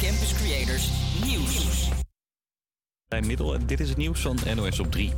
Campus 0.00 0.34
Creators 0.34 0.90
Nieuws. 1.24 1.88
Bij 3.08 3.20
middel, 3.20 3.66
dit 3.66 3.80
is 3.80 3.88
het 3.88 3.98
nieuws 3.98 4.20
van 4.20 4.38
NOS 4.54 4.78
op 4.78 4.92
3. 4.92 5.12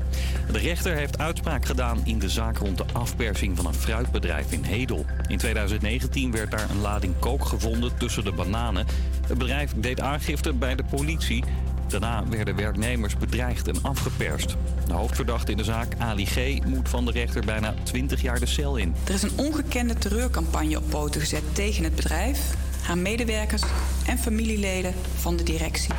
De 0.53 0.59
rechter 0.59 0.95
heeft 0.95 1.19
uitspraak 1.19 1.65
gedaan 1.65 2.01
in 2.05 2.19
de 2.19 2.29
zaak 2.29 2.59
rond 2.59 2.79
de 2.79 2.85
afpersing 2.93 3.57
van 3.57 3.67
een 3.67 3.75
fruitbedrijf 3.75 4.53
in 4.53 4.63
Hedel. 4.63 5.05
In 5.27 5.39
2019 5.39 6.31
werd 6.33 6.51
daar 6.51 6.71
een 6.71 6.81
lading 6.81 7.19
kook 7.19 7.45
gevonden 7.45 7.97
tussen 7.97 8.25
de 8.25 8.33
bananen. 8.33 8.87
Het 9.27 9.39
bedrijf 9.39 9.73
deed 9.77 10.01
aangifte 10.01 10.53
bij 10.53 10.75
de 10.75 10.85
politie. 10.85 11.45
Daarna 11.89 12.29
werden 12.29 12.57
werknemers 12.57 13.17
bedreigd 13.17 13.69
en 13.69 13.83
afgeperst. 13.83 14.57
De 14.87 14.93
hoofdverdachte 14.93 15.51
in 15.51 15.57
de 15.57 15.65
zaak, 15.65 15.95
Ali 15.99 16.27
G., 16.27 16.65
moet 16.65 16.89
van 16.89 17.05
de 17.05 17.11
rechter 17.11 17.45
bijna 17.45 17.75
20 17.83 18.23
jaar 18.23 18.41
de 18.41 18.47
cel 18.47 18.77
in. 18.77 18.95
Er 19.07 19.15
is 19.15 19.23
een 19.23 19.39
ongekende 19.39 19.95
terreurcampagne 19.95 20.77
op 20.77 20.91
poten 20.91 21.21
gezet 21.21 21.55
tegen 21.55 21.85
het 21.85 21.95
bedrijf, 21.95 22.55
haar 22.89 22.99
medewerkers 22.99 23.63
en 24.07 24.19
familieleden 24.19 24.95
van 25.17 25.37
de 25.37 25.43
directie. 25.43 25.95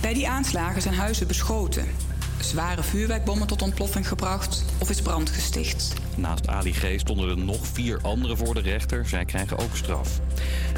Bij 0.00 0.14
die 0.14 0.28
aanslagen 0.28 0.82
zijn 0.82 0.94
huizen 0.94 1.26
beschoten, 1.26 1.86
zware 2.40 2.82
vuurwerkbommen 2.82 3.46
tot 3.46 3.62
ontploffing 3.62 4.08
gebracht 4.08 4.64
of 4.78 4.90
is 4.90 5.02
brand 5.02 5.30
gesticht. 5.30 5.94
Naast 6.16 6.48
Ali 6.48 6.72
G. 6.72 7.00
stonden 7.00 7.28
er 7.28 7.38
nog 7.38 7.66
vier 7.66 7.98
anderen 8.02 8.36
voor 8.36 8.54
de 8.54 8.60
rechter. 8.60 9.06
Zij 9.08 9.24
krijgen 9.24 9.58
ook 9.58 9.76
straf. 9.76 10.20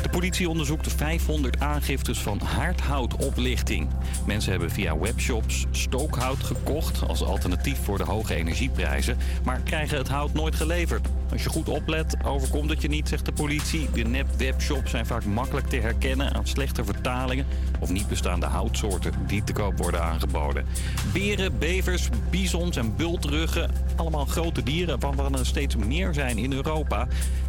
De 0.02 0.08
politie 0.08 0.48
onderzoekt 0.48 0.92
500 0.92 1.60
aangiftes 1.60 2.18
van 2.18 2.40
haardhoutoplichting. 2.40 3.88
Mensen 4.26 4.50
hebben 4.50 4.70
via 4.70 4.98
webshops 4.98 5.66
stookhout 5.70 6.42
gekocht 6.42 7.08
als 7.08 7.22
alternatief 7.22 7.78
voor 7.82 7.98
de 7.98 8.04
hoge 8.04 8.34
energieprijzen, 8.34 9.18
maar 9.44 9.60
krijgen 9.60 9.98
het 9.98 10.08
hout 10.08 10.32
nooit 10.32 10.54
geleverd. 10.54 11.08
Als 11.32 11.42
je 11.42 11.48
goed 11.48 11.68
oplet, 11.68 12.16
overkomt 12.24 12.70
het 12.70 12.82
je 12.82 12.88
niet, 12.88 13.08
zegt 13.08 13.24
de 13.24 13.32
politie. 13.32 13.90
De 13.92 14.02
nep-webshops 14.02 14.90
zijn 14.90 15.06
vaak 15.06 15.24
makkelijk 15.24 15.66
te 15.66 15.76
herkennen 15.76 16.34
aan 16.34 16.46
slechte 16.46 16.84
vertalingen 16.84 17.46
of 17.80 17.90
niet 17.90 18.08
bestaande 18.08 18.46
houtsoorten 18.46 19.12
die 19.26 19.44
te 19.44 19.52
koop 19.52 19.78
worden 19.78 20.02
aangeboden. 20.02 20.66
Beren, 21.12 21.58
bevers, 21.58 22.08
bizons 22.30 22.76
en 22.76 22.96
bultruggen, 22.96 23.70
allemaal 23.96 24.24
grote 24.24 24.62
dieren 24.62 25.00
waarvan 25.00 25.27
er 25.34 25.46
steeds 25.46 25.76
meer 25.76 26.14
zijn 26.14 26.38
in 26.38 26.52
Europa. 26.52 27.08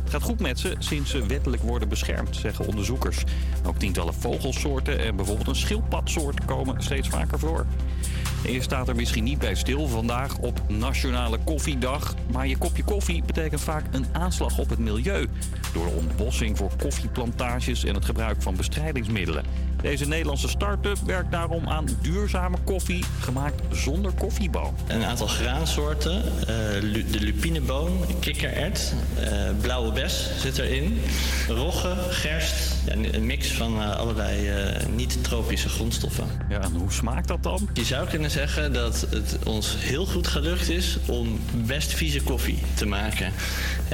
Het 0.10 0.18
gaat 0.18 0.30
goed 0.30 0.40
met 0.40 0.60
ze 0.60 0.76
sinds 0.80 1.12
ze 1.12 1.26
wettelijk 1.26 1.62
worden 1.62 1.90
beschermd, 1.90 2.36
zeggen 2.36 2.68
onderzoekers. 2.68 3.24
Ook 3.66 3.78
tientallen 3.78 4.14
vogelsoorten 4.14 5.00
en 5.00 5.16
bijvoorbeeld 5.16 5.48
een 5.48 5.56
schildpadsoort 5.56 6.46
komen 6.46 6.84
steeds 6.84 7.08
vaker 7.08 7.40
voor. 7.40 7.66
Je 8.44 8.62
staat 8.62 8.88
er 8.88 8.96
misschien 8.96 9.24
niet 9.24 9.40
bij 9.40 9.56
stil 9.56 9.88
vandaag 9.88 10.38
op 10.38 10.62
Nationale 10.68 11.38
Koffiedag. 11.44 12.16
Maar 12.32 12.48
je 12.48 12.58
kopje 12.58 12.84
koffie 12.84 13.24
betekent 13.24 13.62
vaak 13.62 13.84
een 13.92 14.06
aanslag 14.12 14.58
op 14.58 14.70
het 14.70 14.80
milieu. 14.80 15.28
Door 15.74 15.86
de 15.86 15.92
ontbossing 15.92 16.58
voor 16.58 16.72
koffieplantages 16.78 17.84
en 17.84 17.96
het 17.96 18.06
gebruik 18.06 18.42
van 18.42 18.56
bestrijdingsmiddelen. 18.56 19.44
Deze 19.82 20.08
Nederlandse 20.08 20.48
start-up 20.48 20.98
werkt 21.06 21.32
daarom 21.32 21.68
aan 21.68 21.86
duurzame 22.02 22.58
koffie, 22.64 23.04
gemaakt 23.20 23.62
zonder 23.72 24.12
koffieboon. 24.12 24.76
Een 24.88 25.04
aantal 25.04 25.28
graansoorten, 25.28 26.23
eh, 26.40 26.46
de 27.12 27.20
lupineboon, 27.20 27.92
kikkerert, 28.20 28.94
eh, 29.20 29.50
blauwe 29.62 29.94
bes 30.02 30.30
zit 30.42 30.58
erin, 30.58 31.02
rogge, 31.47 31.95
gerst, 32.09 32.55
een 33.11 33.25
mix 33.25 33.47
van 33.47 33.81
eh, 33.81 33.95
allerlei 33.95 34.52
niet-tropische 34.95 35.69
grondstoffen. 35.69 36.28
Ja, 36.50 36.61
en 36.61 36.72
hoe 36.72 36.92
smaakt 36.92 37.28
dat 37.28 37.44
dan? 37.44 37.69
Je 37.73 37.83
zou 37.83 38.08
kunnen 38.08 38.31
zeggen 38.31 38.73
dat 38.73 39.08
het 39.09 39.38
ons 39.45 39.75
heel 39.77 40.05
goed 40.05 40.27
gelukt 40.27 40.70
is 40.70 40.97
om 41.05 41.39
best 41.53 41.94
vieze 41.94 42.22
koffie 42.23 42.59
te 42.73 42.86
maken. 42.86 43.33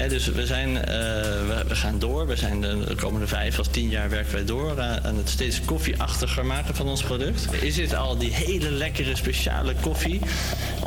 dus 0.08 0.28
we, 0.28 0.46
zijn, 0.46 0.74
we, 0.74 1.64
we, 1.68 1.76
gaan 1.76 2.00
door. 2.00 2.28
We 2.28 2.36
zijn 2.36 2.62
de, 2.62 2.84
de 2.88 2.96
komende 2.96 3.28
vijf 3.28 3.60
of 3.60 3.68
tien 3.68 3.90
jaar 3.90 4.10
werken 4.10 4.34
wij 4.34 4.46
door 4.46 4.82
aan 4.82 5.18
het 5.18 5.30
steeds 5.30 5.62
koffieachtiger 5.62 6.46
maken 6.46 6.76
van 6.76 6.88
ons 6.88 7.04
product. 7.04 7.64
Is 7.64 7.76
dit 7.76 7.96
al 7.96 8.18
die 8.18 8.34
hele 8.34 8.72
lekkere 8.72 9.16
speciale 9.16 9.74
koffie? 9.82 10.22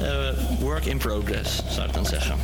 Uh, 0.03 0.29
work 0.59 0.85
in 0.85 0.99
progress, 0.99 1.61
zou 1.69 1.89
ik 1.89 1.95
dan 1.95 2.07
zeggen. 2.07 2.37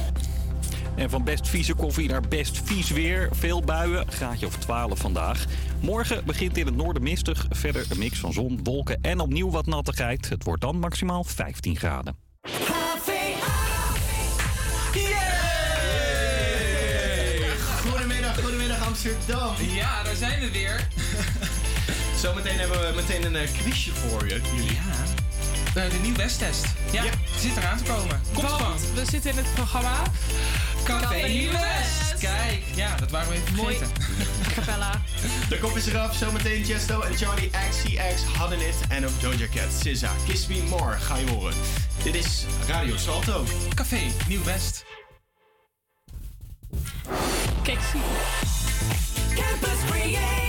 En 0.96 1.10
van 1.10 1.24
best 1.24 1.48
vieze 1.48 1.74
koffie 1.74 2.08
naar 2.08 2.20
best 2.28 2.60
vies 2.64 2.90
weer. 2.90 3.28
Veel 3.32 3.62
buien, 3.62 4.10
graadje 4.10 4.46
of 4.46 4.56
12 4.56 4.98
vandaag. 4.98 5.44
Morgen 5.80 6.24
begint 6.24 6.56
in 6.56 6.66
het 6.66 6.76
noorden 6.76 7.02
mistig. 7.02 7.46
Verder 7.50 7.86
een 7.90 7.98
mix 7.98 8.18
van 8.18 8.32
zon, 8.32 8.60
wolken 8.62 8.98
en 9.02 9.20
opnieuw 9.20 9.50
wat 9.50 9.66
nattigheid. 9.66 10.28
Het 10.28 10.44
wordt 10.44 10.60
dan 10.60 10.78
maximaal 10.78 11.24
15 11.24 11.76
graden. 11.76 12.16
Goedemiddag, 17.90 18.40
goedemiddag 18.40 18.86
Amsterdam. 18.86 19.54
Ja, 19.74 20.02
daar 20.02 20.16
zijn 20.16 20.40
we 20.40 20.50
weer. 20.50 20.88
Zometeen 22.22 22.58
hebben 22.58 22.80
we 22.80 22.92
meteen 22.94 23.24
een 23.24 23.42
uh, 23.42 23.52
quizje 23.52 23.90
voor 23.92 24.28
je, 24.28 24.40
jullie. 24.54 24.74
Ja. 24.74 25.23
De, 25.74 25.88
de 25.88 25.98
nieuwe 26.02 26.18
Westtest. 26.18 26.66
Ja, 26.90 27.02
ja, 27.02 27.10
zit 27.38 27.56
eraan 27.56 27.78
te 27.78 27.84
komen. 27.84 28.20
Komt 28.32 28.50
Want 28.50 28.80
we 28.94 29.04
zitten 29.10 29.30
in 29.30 29.36
het 29.36 29.54
programma 29.54 30.02
Café 30.84 31.28
Nieuw 31.28 31.50
West. 31.50 32.18
Kijk, 32.18 32.62
ja, 32.74 32.96
dat 32.96 33.10
waren 33.10 33.28
we 33.28 33.34
even 33.34 33.54
Mooi. 33.54 33.78
Capella. 34.54 35.00
De 35.48 35.58
kop 35.58 35.76
is 35.76 35.86
eraf. 35.86 36.16
Zometeen 36.16 36.64
Chesto 36.64 37.00
en 37.00 37.16
Charlie 37.16 37.50
XCX 37.70 38.22
hadden 38.36 38.58
het. 38.58 38.74
En 38.88 39.06
ook 39.06 39.20
Doja 39.20 39.46
Cat, 39.54 39.72
SZA, 39.96 40.10
Kiss 40.26 40.46
Me 40.46 40.62
More 40.68 40.96
ga 40.98 41.16
je 41.16 41.30
horen. 41.30 41.54
Dit 42.02 42.14
is 42.14 42.44
Radio 42.68 42.96
Salto. 42.96 43.44
Café 43.74 44.00
Nieuw 44.28 44.44
West. 44.44 44.84
Kijk, 47.62 47.78
zie. 47.92 48.00
Campus 49.34 49.90
Creators. 49.90 50.43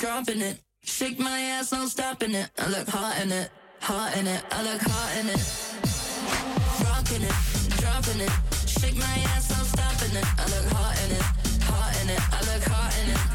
Dropping 0.00 0.40
it. 0.40 0.58
Shake 0.82 1.18
my 1.18 1.40
ass, 1.52 1.72
no 1.72 1.84
stopping 1.84 2.34
it. 2.34 2.48
I 2.58 2.70
look 2.70 2.88
hot 2.88 3.20
in 3.22 3.30
it, 3.30 3.50
hot 3.80 4.16
in 4.16 4.26
it. 4.26 4.42
I 4.50 4.62
look 4.62 4.80
hot 4.80 5.16
in 5.20 5.28
it. 5.28 5.42
Rocking 6.88 7.22
it, 7.22 7.36
dropping 7.76 8.20
it. 8.22 8.32
Shake 8.66 8.96
my 8.96 9.14
ass, 9.34 9.50
no 9.50 9.62
stopping 9.62 10.16
it. 10.16 10.24
I 10.38 10.44
look 10.54 10.72
hot 10.72 10.96
in 11.04 11.10
it, 11.12 11.22
hot 11.64 11.92
in 12.02 12.08
it. 12.08 12.20
I 12.32 12.40
look 12.48 12.64
hot 12.64 12.96
in 13.02 13.10
it. 13.10 13.29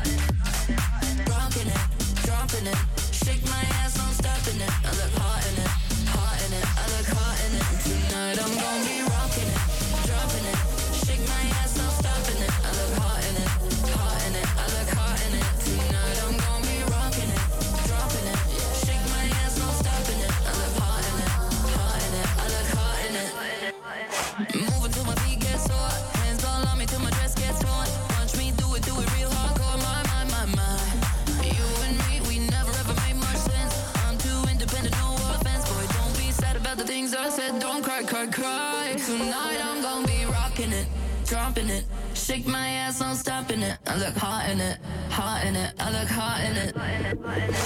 and 47.37 47.64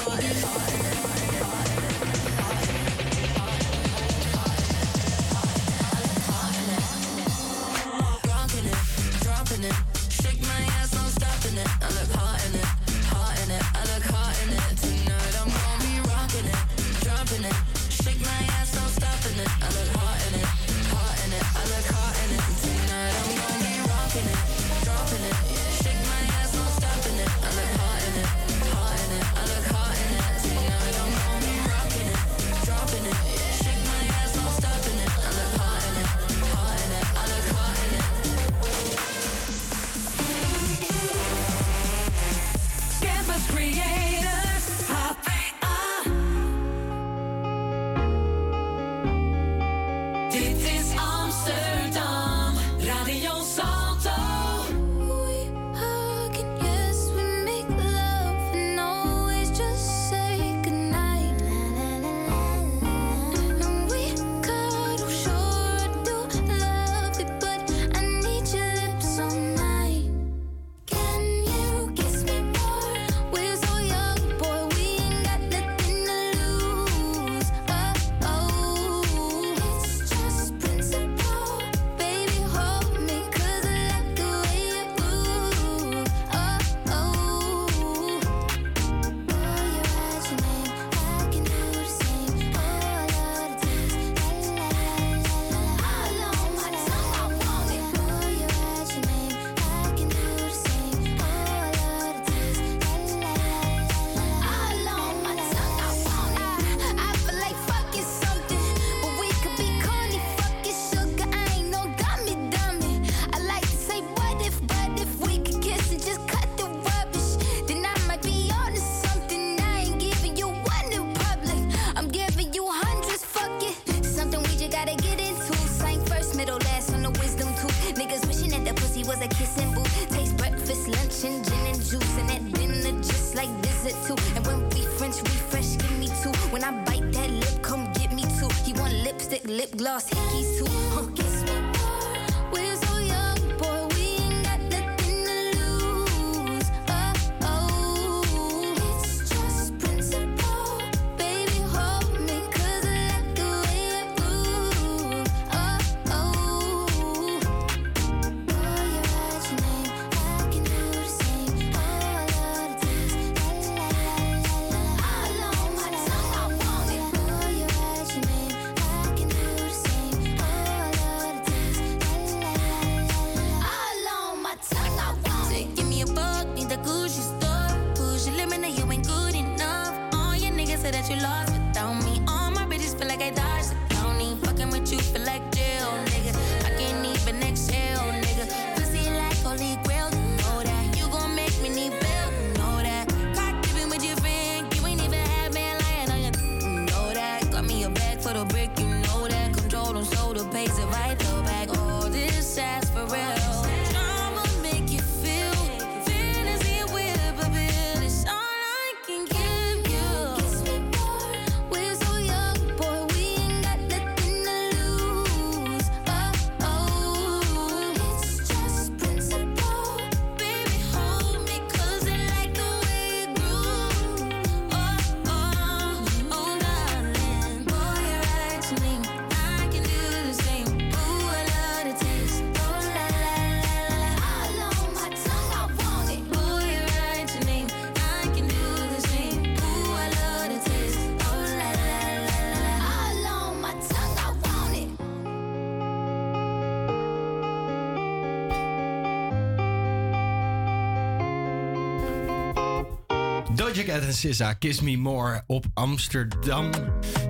Ed 253.89 254.05
en 254.05 254.13
Sisa, 254.13 254.53
Kiss 254.53 254.81
Me 254.81 254.97
More 254.97 255.43
op 255.47 255.65
Amsterdam. 255.73 256.69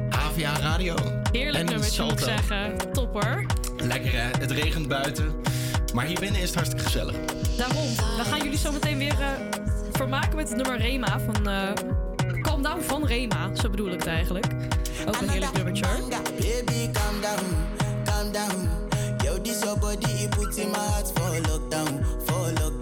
HVA 0.09 0.59
Radio. 0.59 0.95
Heerlijk 1.31 1.57
en 1.57 1.65
nummertje 1.65 2.03
moet 2.03 2.11
ik 2.11 2.19
zeggen. 2.19 2.77
topper. 2.93 3.45
Lekker 3.77 4.11
hè, 4.11 4.29
het 4.39 4.51
regent 4.51 4.87
buiten. 4.87 5.33
Maar 5.93 6.05
hier 6.05 6.19
binnen 6.19 6.41
is 6.41 6.47
het 6.47 6.55
hartstikke 6.55 6.85
gezellig. 6.85 7.15
Daarom, 7.57 7.85
we 7.95 8.23
gaan 8.23 8.37
jullie 8.43 8.57
zo 8.57 8.71
meteen 8.71 8.97
weer 8.97 9.21
eh, 9.21 9.27
vermaken 9.91 10.35
met 10.35 10.49
het 10.49 10.57
nummer 10.57 10.77
Rema 10.77 11.19
van... 11.19 11.49
Eh, 11.49 11.71
calm 12.41 12.63
Down 12.63 12.81
van 12.81 13.05
Rema, 13.05 13.55
zo 13.55 13.69
bedoel 13.69 13.87
ik 13.87 13.99
het 13.99 14.07
eigenlijk. 14.07 14.45
Ook 15.07 15.21
een 15.21 15.29
heerlijk 15.29 15.53
nummertje 15.53 15.85
Baby, 16.23 16.91
calm 16.91 17.21
down, 17.21 17.55
calm 18.03 18.31
down. 18.31 18.69
Yo, 19.23 19.41
this 19.41 19.59
your 19.59 19.79
puts 20.29 20.57
in 20.57 20.69
my 20.71 20.77
heart 20.77 21.11
for 21.15 21.41
lockdown, 21.51 22.03
for 22.25 22.51
lockdown. 22.53 22.78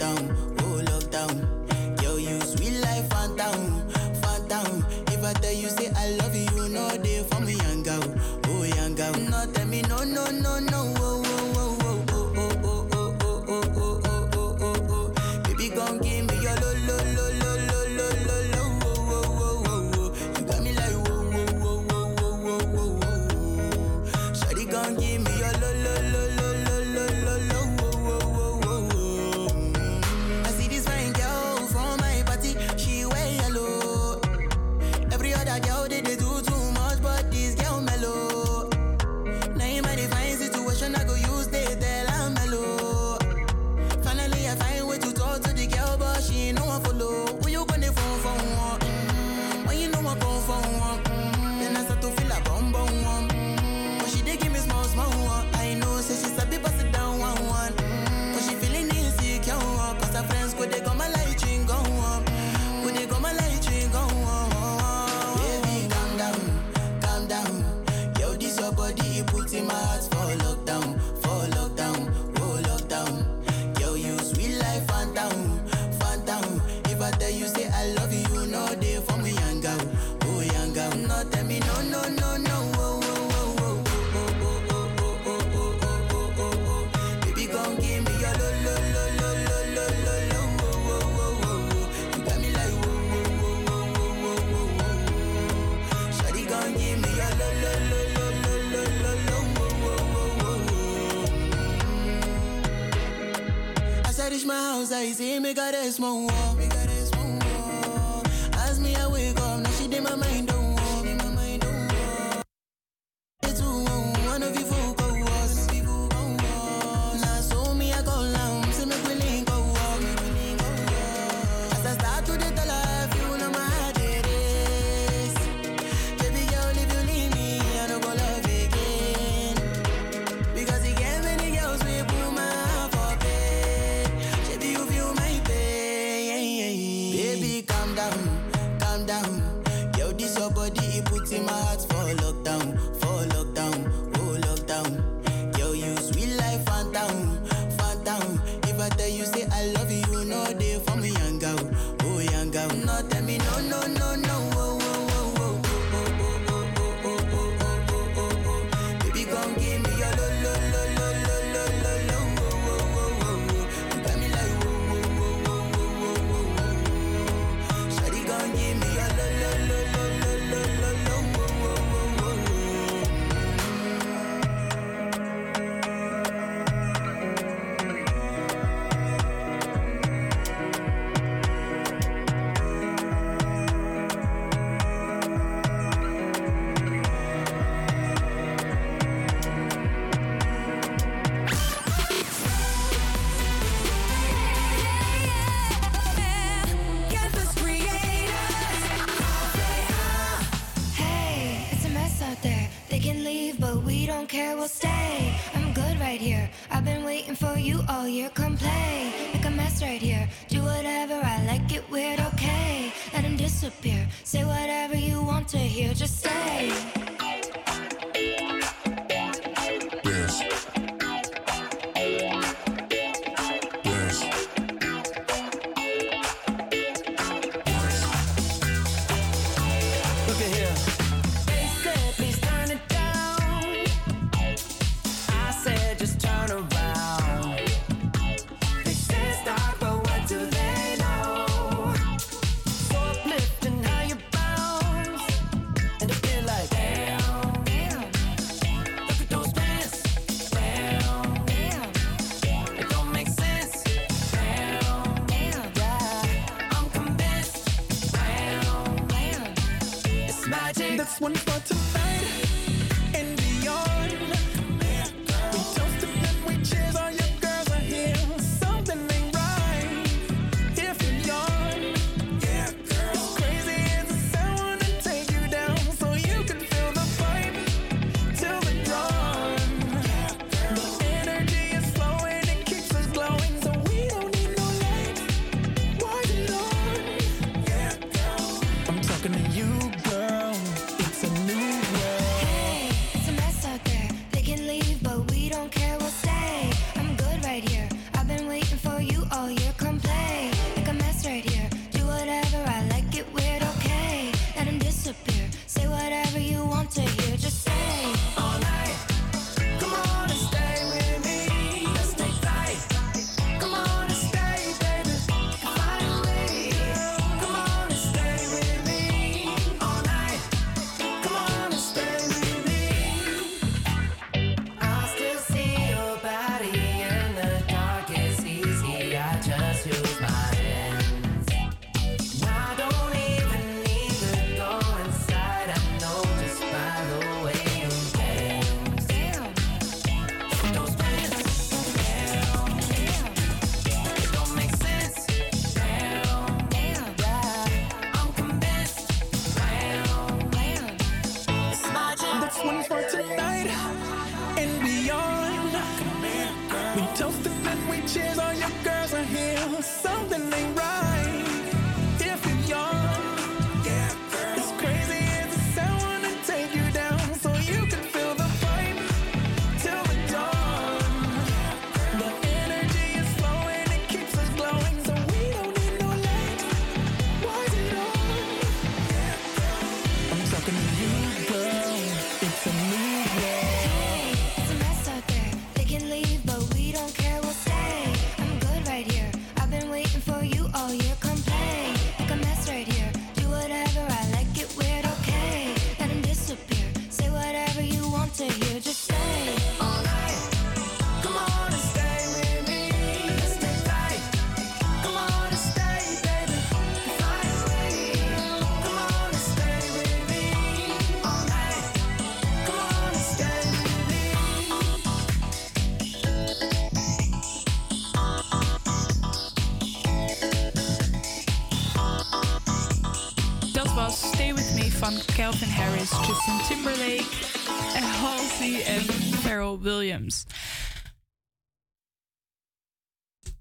Pharrell 429.68 429.80
Williams. 429.80 430.46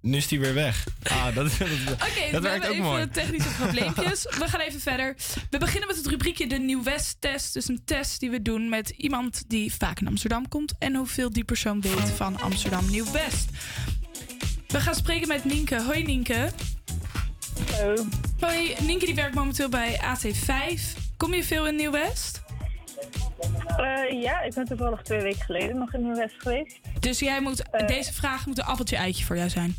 Nu 0.00 0.16
is 0.16 0.28
die 0.28 0.40
weer 0.40 0.54
weg. 0.54 0.86
Ah, 1.02 1.24
dat, 1.34 1.34
dat, 1.34 1.50
Oké, 1.50 1.58
dat 1.58 1.70
we 2.30 2.40
werkt 2.40 2.42
hebben 2.42 2.62
ook 2.62 2.70
even 2.72 2.82
mooi. 2.84 3.08
technische 3.08 3.48
probleempjes. 3.48 4.22
we 4.38 4.48
gaan 4.48 4.60
even 4.60 4.80
verder. 4.80 5.16
We 5.50 5.58
beginnen 5.58 5.88
met 5.88 5.96
het 5.96 6.06
rubriekje 6.06 6.46
de 6.46 6.58
Nieuw 6.58 6.82
West 6.82 7.16
test. 7.20 7.52
Dus 7.54 7.68
een 7.68 7.82
test 7.84 8.20
die 8.20 8.30
we 8.30 8.42
doen 8.42 8.68
met 8.68 8.88
iemand 8.88 9.44
die 9.48 9.74
vaak 9.74 10.00
in 10.00 10.06
Amsterdam 10.06 10.48
komt 10.48 10.72
en 10.78 10.94
hoeveel 10.94 11.32
die 11.32 11.44
persoon 11.44 11.80
weet 11.80 12.10
van 12.10 12.40
Amsterdam 12.40 12.90
Nieuw 12.90 13.10
West. 13.12 13.48
We 14.68 14.80
gaan 14.80 14.94
spreken 14.94 15.28
met 15.28 15.44
Nienke. 15.44 15.82
Hoi 15.82 16.02
Nienke. 16.02 16.50
Hallo. 17.72 18.06
Hoi, 18.40 18.74
Nienke 18.80 19.06
die 19.06 19.14
werkt 19.14 19.34
momenteel 19.34 19.68
bij 19.68 20.00
AT5. 20.00 20.80
Kom 21.16 21.34
je 21.34 21.44
veel 21.44 21.66
in 21.66 21.76
Nieuw 21.76 21.90
West? 22.96 23.30
Eh, 23.76 24.22
ja, 24.22 24.40
ik 24.40 24.54
ben 24.54 24.64
toevallig 24.64 25.02
twee 25.02 25.20
weken 25.20 25.44
geleden 25.44 25.78
nog 25.78 25.94
in 25.94 26.02
Nieuw-West 26.02 26.34
geweest. 26.38 26.80
Dus 27.00 27.18
jij 27.18 27.40
moet, 27.40 27.62
deze 27.86 28.12
vraag 28.12 28.46
moet 28.46 28.58
een 28.58 28.64
appeltje 28.64 28.96
eitje 28.96 29.24
voor 29.24 29.36
jou 29.36 29.48
zijn. 29.48 29.76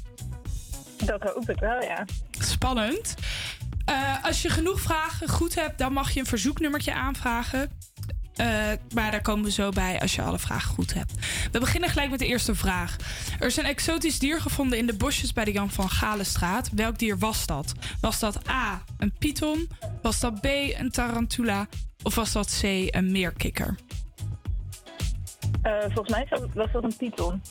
Dat 1.05 1.23
hoop 1.23 1.49
ik 1.49 1.59
wel, 1.59 1.81
ja. 1.83 2.05
Spannend. 2.39 3.15
Eh, 3.85 4.23
als 4.23 4.41
je 4.41 4.49
genoeg 4.49 4.81
vragen 4.81 5.29
goed 5.29 5.55
hebt, 5.55 5.77
dan 5.77 5.93
mag 5.93 6.11
je 6.11 6.19
een 6.19 6.25
verzoeknummertje 6.25 6.93
aanvragen. 6.93 7.69
Eh, 8.35 8.47
maar 8.93 9.11
daar 9.11 9.21
komen 9.21 9.45
we 9.45 9.51
zo 9.51 9.69
bij 9.69 9.99
als 9.99 10.15
je 10.15 10.21
alle 10.21 10.39
vragen 10.39 10.73
goed 10.73 10.93
hebt. 10.93 11.13
We 11.51 11.59
beginnen 11.59 11.89
gelijk 11.89 12.09
met 12.09 12.19
de 12.19 12.25
eerste 12.25 12.55
vraag. 12.55 12.95
Er 13.39 13.47
is 13.47 13.57
een 13.57 13.65
exotisch 13.65 14.19
dier 14.19 14.41
gevonden 14.41 14.77
in 14.77 14.85
de 14.87 14.93
bosjes 14.93 15.33
bij 15.33 15.43
de 15.43 15.51
Jan 15.51 15.71
van 15.71 15.89
Galenstraat. 15.89 16.69
Welk 16.75 16.99
dier 16.99 17.17
was 17.17 17.45
dat? 17.45 17.73
Was 18.01 18.19
dat 18.19 18.49
A, 18.49 18.83
een 18.97 19.13
python? 19.19 19.69
Was 20.01 20.19
dat 20.19 20.41
B, 20.41 20.45
een 20.77 20.91
tarantula? 20.91 21.67
Of 22.07 22.15
was 22.15 22.31
dat 22.31 22.59
C, 22.61 22.63
een 22.95 23.11
meerkikker? 23.11 23.75
Eh, 25.61 25.79
volgens 25.81 26.09
mij 26.09 26.27
was- 26.53 26.71
dat 26.71 26.83
een 26.83 26.95
python. 26.97 27.41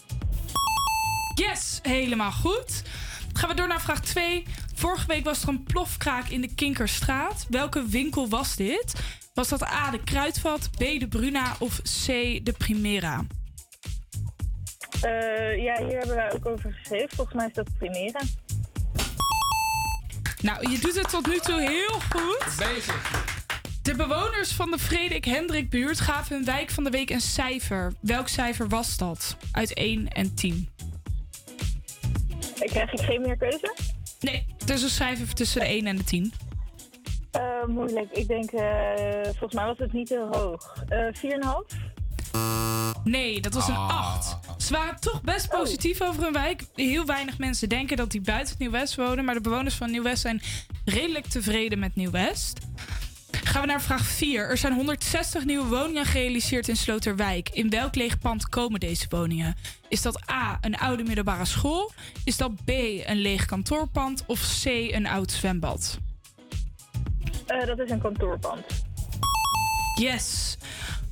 Yes, 1.35 1.79
helemaal 1.83 2.33
goed. 2.33 2.83
Gaan 3.33 3.49
we 3.49 3.55
door 3.55 3.69
naar 3.69 3.81
vraag 3.81 4.01
2. 4.01 4.45
Vorige 4.75 5.07
week 5.07 5.25
was 5.25 5.42
er 5.42 5.49
een 5.49 5.62
plofkraak 5.62 6.29
in 6.29 6.40
de 6.40 6.55
Kinkerstraat. 6.55 7.47
Welke 7.49 7.87
winkel 7.87 8.29
was 8.29 8.57
dit? 8.57 8.95
Was 9.35 9.49
dat 9.49 9.62
A, 9.62 9.90
de 9.90 10.05
Kruidvat, 10.05 10.71
B, 10.71 10.79
de 10.79 11.07
Bruna 11.09 11.57
of 11.59 11.81
C, 11.83 12.07
de 12.45 12.55
Primera? 12.59 13.25
Eh, 15.01 15.62
ja, 15.62 15.85
hier 15.85 15.99
hebben 15.99 16.16
wij 16.16 16.33
ook 16.33 16.47
over 16.47 16.73
geschreven. 16.73 17.16
Volgens 17.16 17.37
mij 17.37 17.47
is 17.47 17.55
dat 17.55 17.69
Primera. 17.79 18.21
Nou, 20.40 20.71
je 20.71 20.79
doet 20.79 20.95
het 20.95 21.09
tot 21.11 21.27
nu 21.27 21.38
toe 21.38 21.61
heel 21.61 22.01
goed. 22.11 22.57
Bezig. 22.59 23.36
De 23.87 23.94
bewoners 23.96 24.53
van 24.53 24.70
de 24.70 24.79
Frederik 24.79 25.25
Hendrik 25.25 25.70
buurt 25.70 26.01
gaven 26.01 26.37
hun 26.37 26.44
wijk 26.44 26.70
van 26.70 26.85
de 26.85 26.90
week 26.90 27.11
een 27.11 27.20
cijfer. 27.20 27.92
Welk 28.01 28.29
cijfer 28.29 28.68
was 28.68 28.96
dat? 28.96 29.37
Uit 29.53 29.75
1 29.75 30.09
en 30.09 30.35
10. 30.35 30.68
Ik 32.61 32.68
krijg 32.68 32.92
ik 32.92 33.01
geen 33.01 33.20
meer 33.20 33.37
keuze? 33.37 33.75
Nee, 34.20 34.46
dus 34.64 34.83
een 34.83 34.88
cijfer 34.88 35.35
tussen 35.35 35.61
de 35.61 35.66
1 35.66 35.87
en 35.87 35.96
de 35.96 36.05
10. 36.05 36.33
Eh, 37.31 37.42
moeilijk. 37.66 38.12
Ik 38.12 38.29
denk, 38.29 38.51
eh, 38.51 38.64
volgens 39.22 39.55
mij 39.55 39.64
was 39.64 39.79
het 39.79 39.92
niet 39.92 40.09
heel 40.09 40.29
hoog. 40.37 40.85
Eh 40.88 41.07
4,5? 41.12 41.77
Nee, 43.05 43.40
dat 43.40 43.55
was 43.55 43.68
een 43.68 43.75
Ah. 43.75 43.88
8. 44.16 44.38
Ze 44.62 44.72
waren 44.72 45.01
toch 45.01 45.22
best 45.22 45.49
positief 45.49 46.01
over 46.03 46.22
hun 46.22 46.33
wijk. 46.33 46.64
Heel 46.75 47.05
weinig 47.05 47.38
mensen 47.38 47.68
denken 47.68 47.96
dat 47.96 48.11
die 48.11 48.20
buiten 48.20 48.57
Nieuw-West 48.59 48.94
wonen. 48.94 49.25
Maar 49.25 49.35
de 49.35 49.40
bewoners 49.40 49.75
van 49.75 49.90
Nieuw-West 49.90 50.22
zijn 50.22 50.42
redelijk 50.85 51.27
tevreden 51.27 51.79
met 51.79 51.94
Nieuw-West. 51.94 52.59
Gaan 53.44 53.61
we 53.61 53.66
naar 53.66 53.83
vraag 53.83 54.05
4. 54.07 54.49
Er 54.49 54.57
zijn 54.57 54.72
160 54.72 55.44
nieuwe 55.44 55.66
woningen 55.66 56.05
gerealiseerd 56.05 56.68
in 56.68 56.77
Sloterwijk. 56.77 57.49
In 57.49 57.70
welk 57.70 57.94
leeg 57.94 58.18
pand 58.18 58.49
komen 58.49 58.81
deze 58.81 59.07
woningen? 59.09 59.55
Is 59.88 60.03
dat 60.03 60.31
A, 60.31 60.59
een 60.61 60.77
oude 60.77 61.03
middelbare 61.03 61.44
school? 61.44 61.92
Is 62.25 62.37
dat 62.37 62.55
B, 62.64 62.68
een 63.05 63.16
leeg 63.16 63.44
kantoorpand? 63.44 64.25
Of 64.27 64.61
C, 64.62 64.66
een 64.66 65.07
oud 65.07 65.31
zwembad? 65.33 65.99
Eh, 67.46 67.66
dat 67.66 67.79
is 67.79 67.90
een 67.90 68.01
kantoorpand. 68.01 68.64
Yes. 70.01 70.57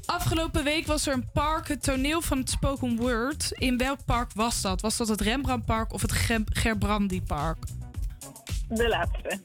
Afgelopen 0.05 0.65
week 0.65 0.87
was 0.87 1.07
er 1.07 1.13
een 1.13 1.31
park, 1.33 1.69
het 1.69 1.83
toneel 1.83 2.23
van 2.23 2.39
het 2.39 2.51
spoken 2.51 2.97
word. 2.97 3.53
In 3.53 3.79
welk 3.79 4.05
park 4.05 4.31
was 4.35 4.61
dat? 4.61 4.81
Was 4.81 4.97
dat 4.97 5.09
het 5.09 5.21
Rembrandtpark 5.21 5.93
of 5.93 6.03
het 6.03 6.13
Gem- 6.13 6.45
Gerbrandypark? 6.53 7.59
De 8.69 8.89
laatste. 8.89 9.41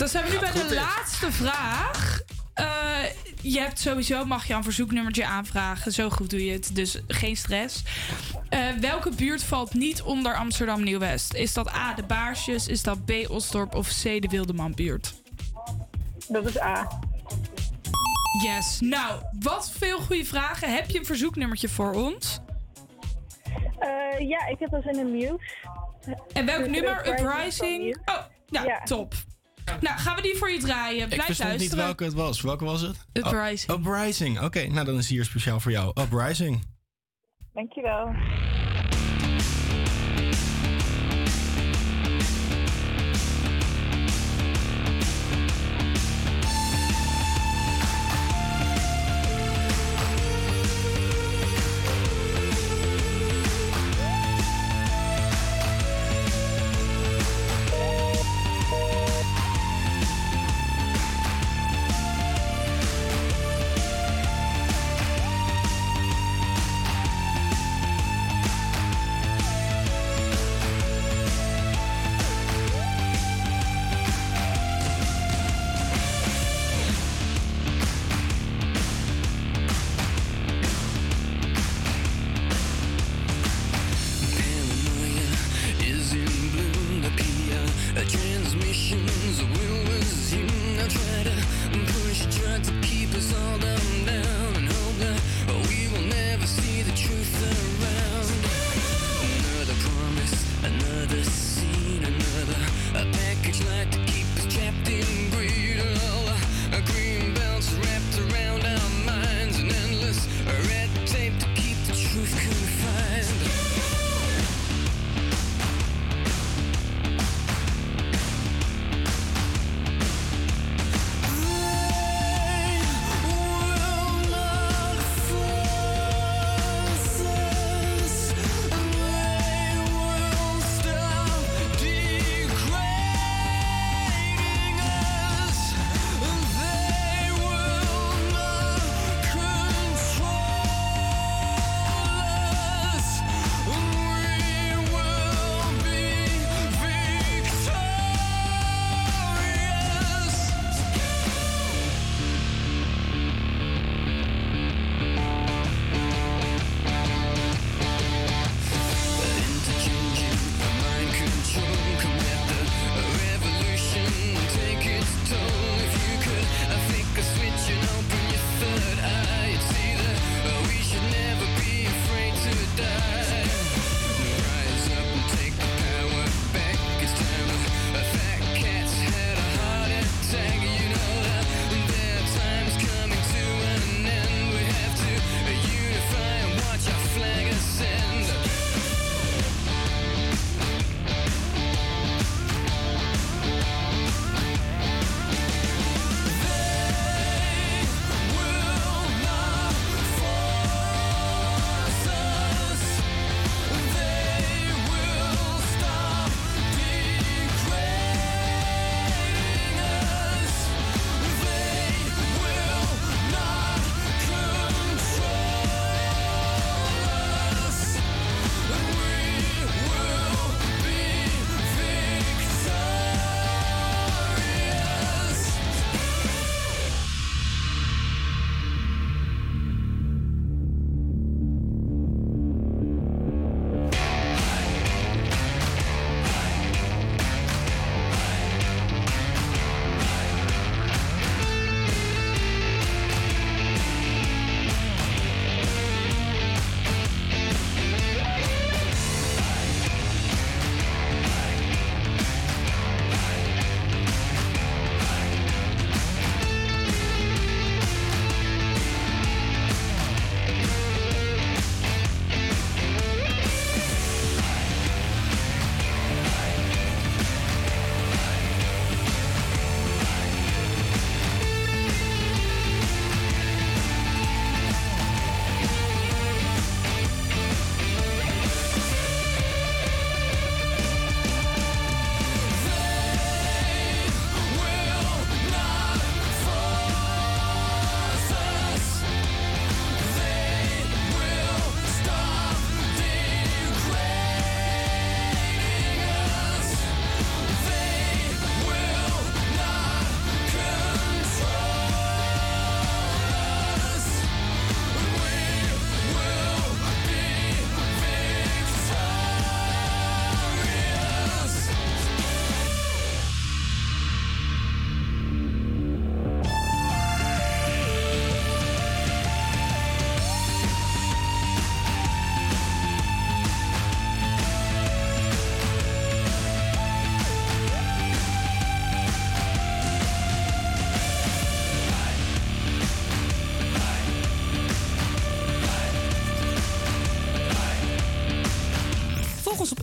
Dan 0.00 0.08
zijn 0.08 0.24
we 0.24 0.30
nu 0.30 0.38
Gaat 0.38 0.52
bij 0.52 0.68
de 0.68 0.74
laatste 0.74 1.32
vraag. 1.32 2.20
Eh, 2.54 2.66
je 3.42 3.58
hebt 3.60 3.78
sowieso, 3.80 4.24
mag 4.24 4.46
je 4.46 4.54
een 4.54 4.62
verzoeknummertje 4.62 5.24
aanvragen. 5.26 5.92
Zo 5.92 6.10
goed 6.10 6.30
doe 6.30 6.44
je 6.44 6.52
het, 6.52 6.70
dus 6.74 6.98
geen 7.06 7.36
stress. 7.36 7.82
Eh, 8.48 8.68
welke 8.80 9.10
buurt 9.10 9.42
valt 9.42 9.74
niet 9.74 10.02
onder 10.02 10.34
Amsterdam 10.34 10.82
Nieuw-West? 10.82 11.34
Is 11.34 11.52
dat 11.52 11.74
A, 11.74 11.94
de 11.94 12.02
Baarsjes? 12.02 12.68
Is 12.68 12.82
dat 12.82 13.04
B, 13.04 13.10
Osdorp? 13.28 13.74
Of 13.74 13.88
C, 13.88 14.02
de 14.02 14.28
Wildemanbuurt? 14.30 15.14
Dat 16.28 16.46
is 16.46 16.60
A. 16.60 16.88
Yes. 18.42 18.80
Nou, 18.80 19.22
wat 19.40 19.72
veel 19.78 19.98
goede 19.98 20.24
vragen. 20.24 20.74
Heb 20.74 20.90
je 20.90 20.98
een 20.98 21.04
verzoeknummertje 21.06 21.68
voor 21.68 21.92
ons? 21.92 22.38
Eh, 23.78 24.28
ja, 24.28 24.46
ik 24.46 24.56
heb 24.58 24.70
dat 24.70 24.84
in 24.84 24.98
een 24.98 25.12
nieuws. 25.16 25.54
En 26.32 26.46
welk 26.46 26.64
Dus 26.64 26.72
nummer? 26.72 27.06
Uprising? 27.08 27.84
Muse. 27.84 27.98
Oh, 28.04 28.16
nou, 28.48 28.66
Ja. 28.66 28.80
top. 28.82 29.14
Nou, 29.80 29.98
gaan 29.98 30.16
we 30.16 30.22
die 30.22 30.34
voor 30.36 30.50
je 30.50 30.58
draaien. 30.58 31.02
Ik 31.02 31.06
Blijf 31.08 31.24
verstond 31.24 31.50
niet 31.50 31.58
luisteren. 31.58 31.84
welke 31.84 32.04
het 32.04 32.12
was. 32.14 32.40
Welke 32.40 32.64
was 32.64 32.80
het? 32.80 33.06
Uprising. 33.12 33.78
Uprising. 33.78 34.40
Oké, 34.40 34.66
nou 34.66 34.84
dan 34.86 34.98
is 34.98 35.08
hier 35.08 35.24
speciaal 35.24 35.60
voor 35.60 35.72
jou. 35.72 36.00
Uprising. 36.00 36.62
Dankjewel. 37.54 38.14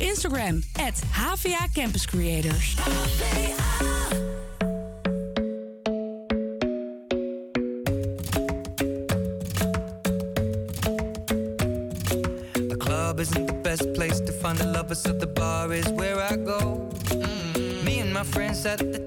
Instagram, 0.08 0.64
at 0.80 0.94
HVA 0.94 1.76
Campus 1.76 2.06
Creators. 2.06 2.76
The 12.56 12.78
club 12.80 13.20
isn't 13.20 13.48
the 13.48 13.60
best 13.64 13.94
place 13.94 14.22
to 14.22 14.32
find 14.32 14.58
the 14.58 14.68
lovers, 14.68 15.00
so 15.00 15.12
the 15.12 15.28
bar 15.28 15.74
is 15.74 15.90
where 15.90 16.22
I 16.22 16.38
go. 16.38 16.90
Mm. 17.08 17.84
Me 17.84 18.00
and 18.00 18.14
my 18.14 18.24
friends 18.24 18.66
at 18.66 18.80
the 18.80 19.07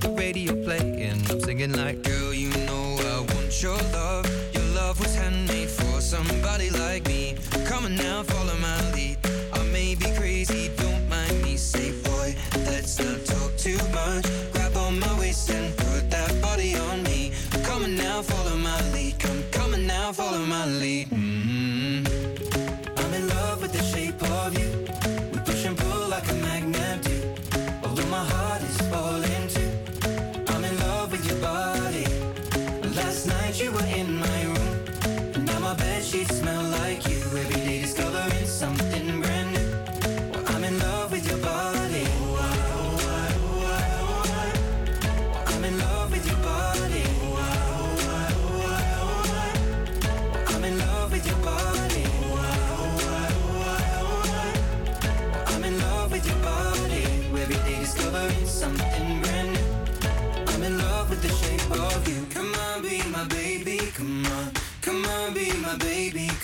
the 0.00 0.10
radio 0.10 0.52
play. 0.64 1.08
And 1.08 1.30
I'm 1.30 1.40
singing 1.40 1.72
like, 1.72 2.02
girl, 2.02 2.32
you 2.32 2.50
know 2.66 2.96
I 3.14 3.20
want 3.34 3.62
your 3.62 3.78
love. 3.92 4.26
Your 4.52 4.64
love 4.74 4.98
was 5.00 5.14
handmade 5.14 5.68
for 5.68 6.00
somebody 6.00 6.70
like 6.70 7.06
me. 7.06 7.36
Come 7.66 7.84
on 7.84 7.94
now, 7.96 8.22
follow 8.22 8.56
my 8.56 8.92
lead. 8.92 9.18
I 9.52 9.62
may 9.72 9.94
be 9.94 10.10
crazy, 10.16 10.70
don't 10.76 11.08
mind 11.08 11.42
me. 11.42 11.56
Say, 11.56 11.92
boy, 12.02 12.34
let's 12.64 12.98
not 12.98 13.24
talk 13.24 13.56
too 13.56 13.78
much. 13.92 14.26
Grab 14.52 14.76
on 14.76 14.98
my 14.98 15.18
waist 15.18 15.50
and 15.50 15.76
put 15.76 16.10
that 16.10 16.40
body 16.42 16.76
on 16.76 17.02
me. 17.04 17.32
Come 17.64 17.84
on 17.84 17.94
now, 17.96 18.22
follow 18.22 18.56
my 18.56 18.80
lead. 18.92 19.18
Come, 19.18 19.74
on 19.74 19.86
now, 19.86 20.12
follow 20.12 20.44
my 20.46 20.66
lead. 20.66 21.25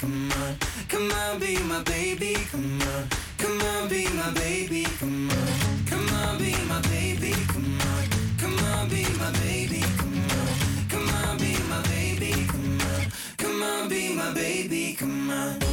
Come 0.03 0.33
on. 0.33 0.57
Come 0.89 1.13
on, 1.13 1.39
be 1.39 1.59
my 1.63 1.81
baby, 1.85 2.35
come 2.51 2.83
on. 2.83 3.09
Come 3.39 3.61
on, 3.63 3.89
be 3.89 4.09
my 4.09 4.31
baby, 4.35 4.85
come 4.99 5.31
on. 5.31 5.87
Come 5.87 6.09
on, 6.23 6.39
be 6.39 6.53
my 6.67 6.81
baby, 6.91 7.33
come 7.47 7.81
on. 7.81 8.05
Come 8.37 8.59
on, 8.75 8.89
be 8.89 9.05
my 9.21 9.31
baby, 9.39 9.81
come 9.99 10.29
on. 10.39 10.89
Come 10.91 11.09
on, 11.09 11.39
be 11.39 11.53
my 11.71 11.81
baby, 11.83 12.33
come 12.49 12.81
on. 12.81 13.13
Come 13.39 13.63
on, 13.63 13.89
be 13.89 14.15
my 14.15 14.35
baby, 14.35 14.97
come 14.99 15.31
on. 15.31 15.72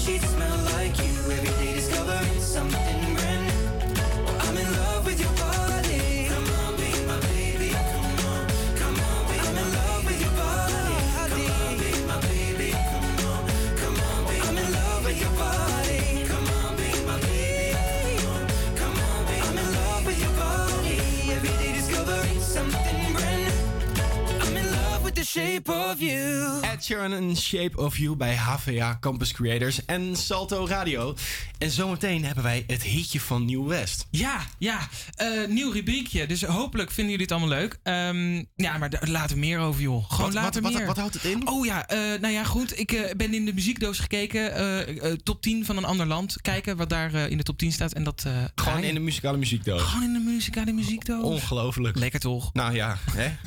Sheets 0.00 0.26
smell 0.30 0.59
shape 25.34 25.72
of 25.72 25.94
you. 26.00 26.60
Ed 26.62 26.84
Sheeran 26.84 27.12
en 27.12 27.36
Shape 27.36 27.76
of 27.76 27.96
You 27.98 28.16
bij 28.16 28.36
HVA 28.36 28.96
Campus 29.00 29.32
Creators 29.32 29.84
en 29.84 30.16
Salto 30.16 30.66
Radio. 30.66 31.14
En 31.58 31.70
zometeen 31.70 32.24
hebben 32.24 32.44
wij 32.44 32.64
het 32.66 32.82
hitje 32.82 33.20
van 33.20 33.44
Nieuw 33.44 33.66
West. 33.66 34.06
Ja, 34.10 34.40
ja. 34.58 34.78
eh, 35.16 35.28
nieuw 35.48 35.72
rubriekje. 35.72 36.26
Dus 36.26 36.42
hopelijk 36.42 36.90
vinden 36.90 37.10
jullie 37.12 37.26
het 37.28 37.36
allemaal 37.36 37.58
leuk. 37.58 37.78
Ehm, 37.82 38.44
ja, 38.56 38.78
maar 38.78 38.90
daar 38.90 39.08
laten 39.08 39.34
we 39.34 39.40
meer 39.40 39.58
over, 39.58 39.82
joh. 39.82 40.04
Gewoon 40.10 40.24
Wat- 40.32 40.42
later 40.42 40.62
wat- 40.62 40.72
meer. 40.72 40.86
wat 40.86 40.96
houdt 40.96 41.14
het 41.14 41.24
in? 41.24 41.48
Oh 41.48 41.66
ja, 41.66 41.86
eh, 41.86 41.98
nou 42.20 42.32
ja, 42.34 42.44
goed. 42.44 42.78
Ik 42.78 42.92
eh, 42.92 43.14
ben 43.16 43.34
in 43.34 43.44
de 43.44 43.54
muziekdoos 43.54 43.98
gekeken. 43.98 45.18
top 45.22 45.42
10 45.42 45.64
van 45.64 45.76
een 45.76 45.84
ander 45.84 46.06
land. 46.06 46.40
Kijken 46.40 46.76
wat 46.76 46.88
daar 46.88 47.14
eh, 47.14 47.30
in 47.30 47.36
de 47.36 47.42
top 47.42 47.58
10 47.58 47.72
staat. 47.72 47.92
En 47.92 48.04
dat, 48.04 48.22
eh, 48.26 48.32
Gewoon 48.54 48.82
in 48.82 48.94
de 48.94 49.00
muzikale 49.00 49.36
muziekdoos. 49.36 49.82
Gewoon 49.82 50.02
in 50.04 50.12
de 50.12 50.18
muzikale 50.30 50.72
muziekdoos. 50.72 51.22
Ongelooflijk. 51.24 51.96
Lekker 51.98 52.20
toch? 52.20 52.52
Nou 52.52 52.74
ja, 52.74 52.98
hè? 53.12 53.28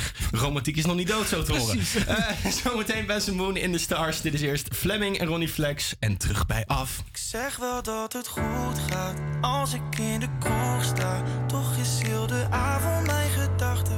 Romantiek 0.32 0.76
is 0.76 0.84
nog 0.84 0.96
niet 0.96 1.08
dood, 1.08 1.28
zo 1.28 1.42
te 1.42 1.52
horen. 1.52 1.76
Precies. 1.76 2.06
Eh, 2.06 2.46
zometeen 2.64 3.06
Benson 3.06 3.34
Moon 3.34 3.56
in 3.56 3.72
the 3.72 3.78
Stars. 3.78 4.20
Dit 4.20 4.34
is 4.34 4.40
eerst 4.40 4.68
Fleming 4.74 5.18
en 5.18 5.26
Ronnie 5.26 5.48
Flex. 5.48 5.94
En 5.98 6.16
terug 6.16 6.46
bij 6.46 6.64
af. 6.66 7.02
Ik 7.10 7.16
zeg 7.16 7.56
wel 7.56 7.82
dat 7.82 8.12
het 8.12 8.28
goed 8.28 8.78
gaat 8.90 9.16
als 9.40 9.74
ik 9.74 9.98
in 9.98 10.20
de 10.20 10.28
kroeg 10.38 10.84
sta. 10.84 11.22
Toch 11.46 11.76
is 11.76 12.08
heel 12.08 12.26
de 12.26 12.46
avond 12.50 13.06
mijn 13.06 13.30
gedachten. 13.30 13.91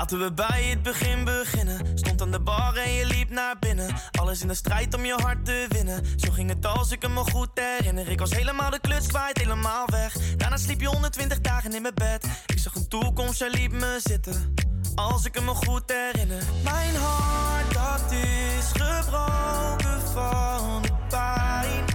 Laten 0.00 0.18
we 0.18 0.32
bij 0.32 0.64
het 0.70 0.82
begin 0.82 1.24
beginnen. 1.24 1.98
Stond 1.98 2.22
aan 2.22 2.30
de 2.30 2.40
bar 2.40 2.76
en 2.76 2.92
je 2.92 3.06
liep 3.06 3.30
naar 3.30 3.56
binnen. 3.58 3.94
Alles 4.10 4.42
in 4.42 4.48
de 4.48 4.54
strijd 4.54 4.94
om 4.94 5.04
je 5.04 5.14
hart 5.22 5.44
te 5.44 5.66
winnen. 5.68 6.04
Zo 6.16 6.30
ging 6.30 6.48
het 6.48 6.66
als 6.66 6.90
ik 6.90 7.08
me 7.08 7.16
goed 7.30 7.48
herinner. 7.54 8.08
Ik 8.08 8.18
was 8.18 8.30
helemaal 8.30 8.70
de 8.70 8.80
kluts 8.80 9.06
kwijt, 9.06 9.38
helemaal 9.38 9.86
weg. 9.86 10.36
Daarna 10.36 10.56
sliep 10.56 10.80
je 10.80 10.86
120 10.86 11.40
dagen 11.40 11.74
in 11.74 11.82
mijn 11.82 11.94
bed. 11.94 12.26
Ik 12.46 12.58
zag 12.58 12.74
een 12.74 12.88
toekomst, 12.88 13.38
jij 13.38 13.50
liep 13.50 13.72
me 13.72 14.00
zitten. 14.02 14.54
Als 14.94 15.24
ik 15.24 15.40
me 15.40 15.54
goed 15.54 15.82
herinner. 15.86 16.42
Mijn 16.64 16.96
hart, 16.96 17.74
dat 17.74 18.12
is 18.12 18.70
gebroken 18.72 20.00
van 20.12 20.82
de 20.82 20.92
pijn. 21.08 21.89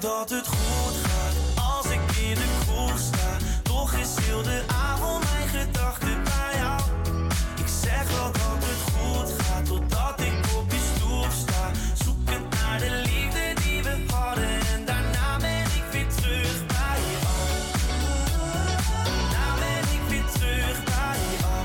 dat 0.00 0.30
het 0.30 0.46
goed 0.46 0.96
gaat 1.02 1.34
als 1.74 1.86
ik 1.86 2.00
in 2.16 2.34
de 2.34 2.48
kroeg 2.66 2.98
sta. 2.98 3.36
Toch 3.62 3.92
is 3.92 4.08
heel 4.20 4.42
de 4.42 4.62
avond 4.90 5.24
mijn 5.24 5.48
gedachten 5.48 6.24
bij 6.24 6.52
jou. 6.56 6.80
Ik 7.56 7.68
zeg 7.82 8.10
wel 8.10 8.32
dat 8.32 8.58
het 8.58 8.92
goed 8.92 9.42
gaat 9.42 9.66
totdat 9.66 10.20
ik 10.20 10.34
op 10.56 10.70
je 10.70 10.80
stoel 10.94 11.24
sta. 11.42 11.70
Zoekend 12.04 12.50
naar 12.50 12.78
de 12.78 13.02
liefde 13.04 13.62
die 13.62 13.82
we 13.82 14.12
hadden 14.12 14.60
en 14.74 14.84
daarna 14.84 15.36
ben 15.38 15.62
ik 15.62 15.84
weer 15.92 16.08
terug 16.16 16.66
bij 16.66 16.98
jou. 17.14 17.36
Daarna 19.04 19.54
ben 19.64 19.84
ik 19.96 20.02
weer 20.08 20.28
terug 20.38 20.84
bij 20.84 21.18
jou. 21.40 21.64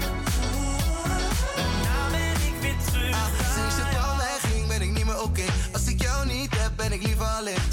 Daarna 1.56 2.10
ben 2.12 2.38
ik 2.50 2.56
weer 2.62 2.78
terug 2.86 3.18
bij 3.38 3.52
jou. 3.56 3.88
Het 3.88 3.98
al 4.10 4.18
wegging 4.18 4.68
ben 4.68 4.82
ik 4.82 4.92
niet 4.92 5.06
meer 5.06 5.22
oké. 5.22 5.46
Als 5.74 5.88
ik 5.88 6.02
jou 6.02 6.28
niet 6.28 6.58
heb 6.58 6.72
ben 6.76 6.92
ik 6.92 7.04
liever 7.04 7.26
alleen 7.26 7.69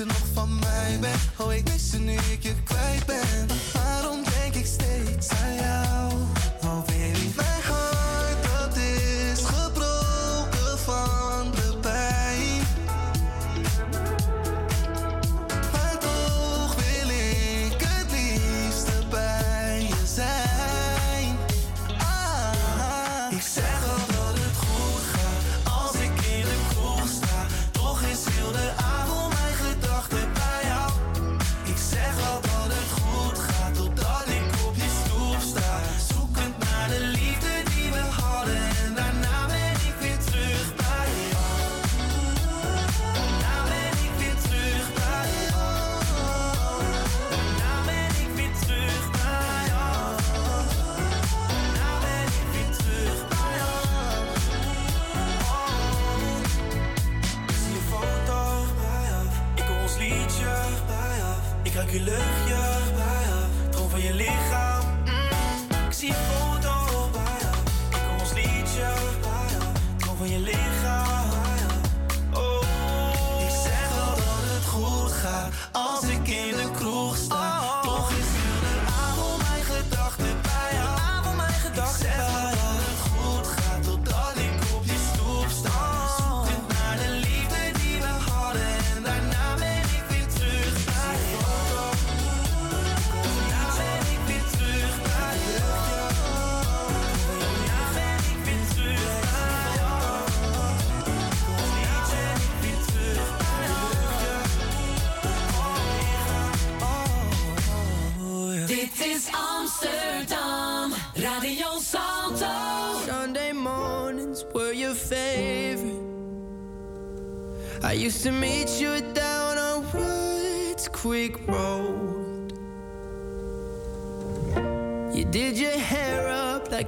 ze 0.00 0.06
nog 0.06 0.26
van 0.32 0.58
mij 0.58 0.98
bent? 1.00 1.20
Oh, 1.38 1.54
ik 1.54 1.68
mis 1.68 1.90
ze 1.90 1.98
nu 1.98 2.12
ik 2.12 2.42
je 2.42 2.54
kwijt 2.64 3.06
ben. 3.06 3.46
Waarom 3.72 4.22
denk 4.40 4.54
ik 4.54 4.66
steeds 4.66 5.28
aan 5.28 5.54
jou? 5.54 6.09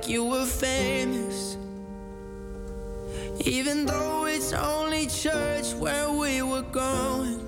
like 0.02 0.10
you 0.10 0.24
were 0.24 0.44
famous. 0.44 1.56
Even 3.44 3.86
though 3.86 4.26
it's 4.26 4.52
only 4.52 5.06
church 5.06 5.74
where 5.74 6.10
we 6.10 6.42
were 6.42 6.62
going. 6.72 7.40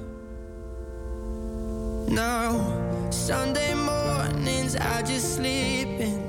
Now, 2.08 3.10
Sunday 3.10 3.74
mornings 3.74 4.76
I 4.76 5.02
just 5.02 5.34
sleep 5.36 5.88
in. 5.98 6.22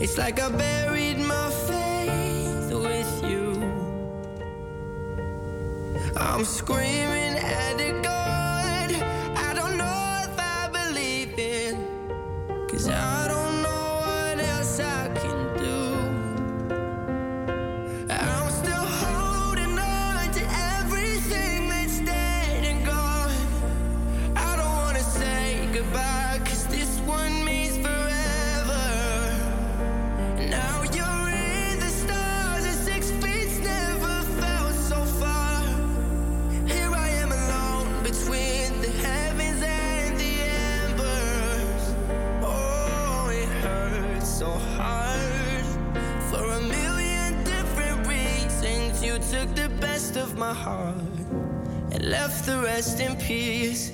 It's 0.00 0.16
like 0.16 0.40
I 0.40 0.48
buried 0.48 1.18
my 1.18 1.50
faith 1.68 2.72
with 2.72 3.30
you. 3.30 3.52
I'm 6.16 6.44
screaming 6.44 7.36
at 7.36 7.76
the 7.76 8.00
God. 8.02 8.19
heart 50.54 50.94
and 51.92 52.04
left 52.04 52.46
the 52.46 52.58
rest 52.58 53.00
in 53.00 53.16
peace. 53.16 53.89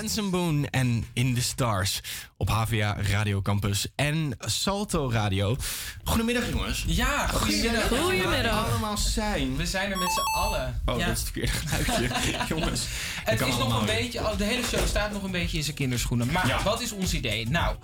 Benson 0.00 0.30
Boone 0.30 0.66
en 0.70 1.04
In 1.12 1.34
the 1.34 1.42
Stars 1.42 2.00
op 2.36 2.48
HVA 2.50 2.96
Radio 3.10 3.42
Campus 3.42 3.86
en 3.96 4.36
Salto 4.40 5.10
Radio. 5.10 5.56
Goedemiddag 6.04 6.48
jongens. 6.48 6.84
Ja, 6.86 7.26
goedemiddag. 7.26 7.88
Waar 7.88 7.98
we 7.98 8.04
Goedemiddag. 8.04 8.68
allemaal 8.68 8.96
zijn. 8.96 9.56
We 9.56 9.66
zijn 9.66 9.90
er 9.90 9.98
met 9.98 10.12
z'n 10.12 10.36
allen. 10.38 10.80
Oh, 10.86 10.98
Ja. 10.98 11.06
dat 11.06 11.16
is 11.16 11.22
het 11.22 11.30
verkeerde 11.32 11.52
geluidje. 11.52 12.36
jongens. 12.54 12.82
Het 13.24 13.40
is 13.40 13.56
nog 13.56 13.80
een 13.80 13.86
weer. 13.86 13.96
beetje, 13.96 14.20
oh, 14.20 14.38
de 14.38 14.44
hele 14.44 14.62
show 14.64 14.86
staat 14.86 15.12
nog 15.12 15.22
een 15.22 15.30
beetje 15.30 15.56
in 15.56 15.64
zijn 15.64 15.76
kinderschoenen. 15.76 16.32
Maar 16.32 16.46
Ja. 16.46 16.62
wat 16.62 16.80
is 16.82 16.92
ons 16.92 17.12
idee? 17.14 17.48
Nou, 17.48 17.76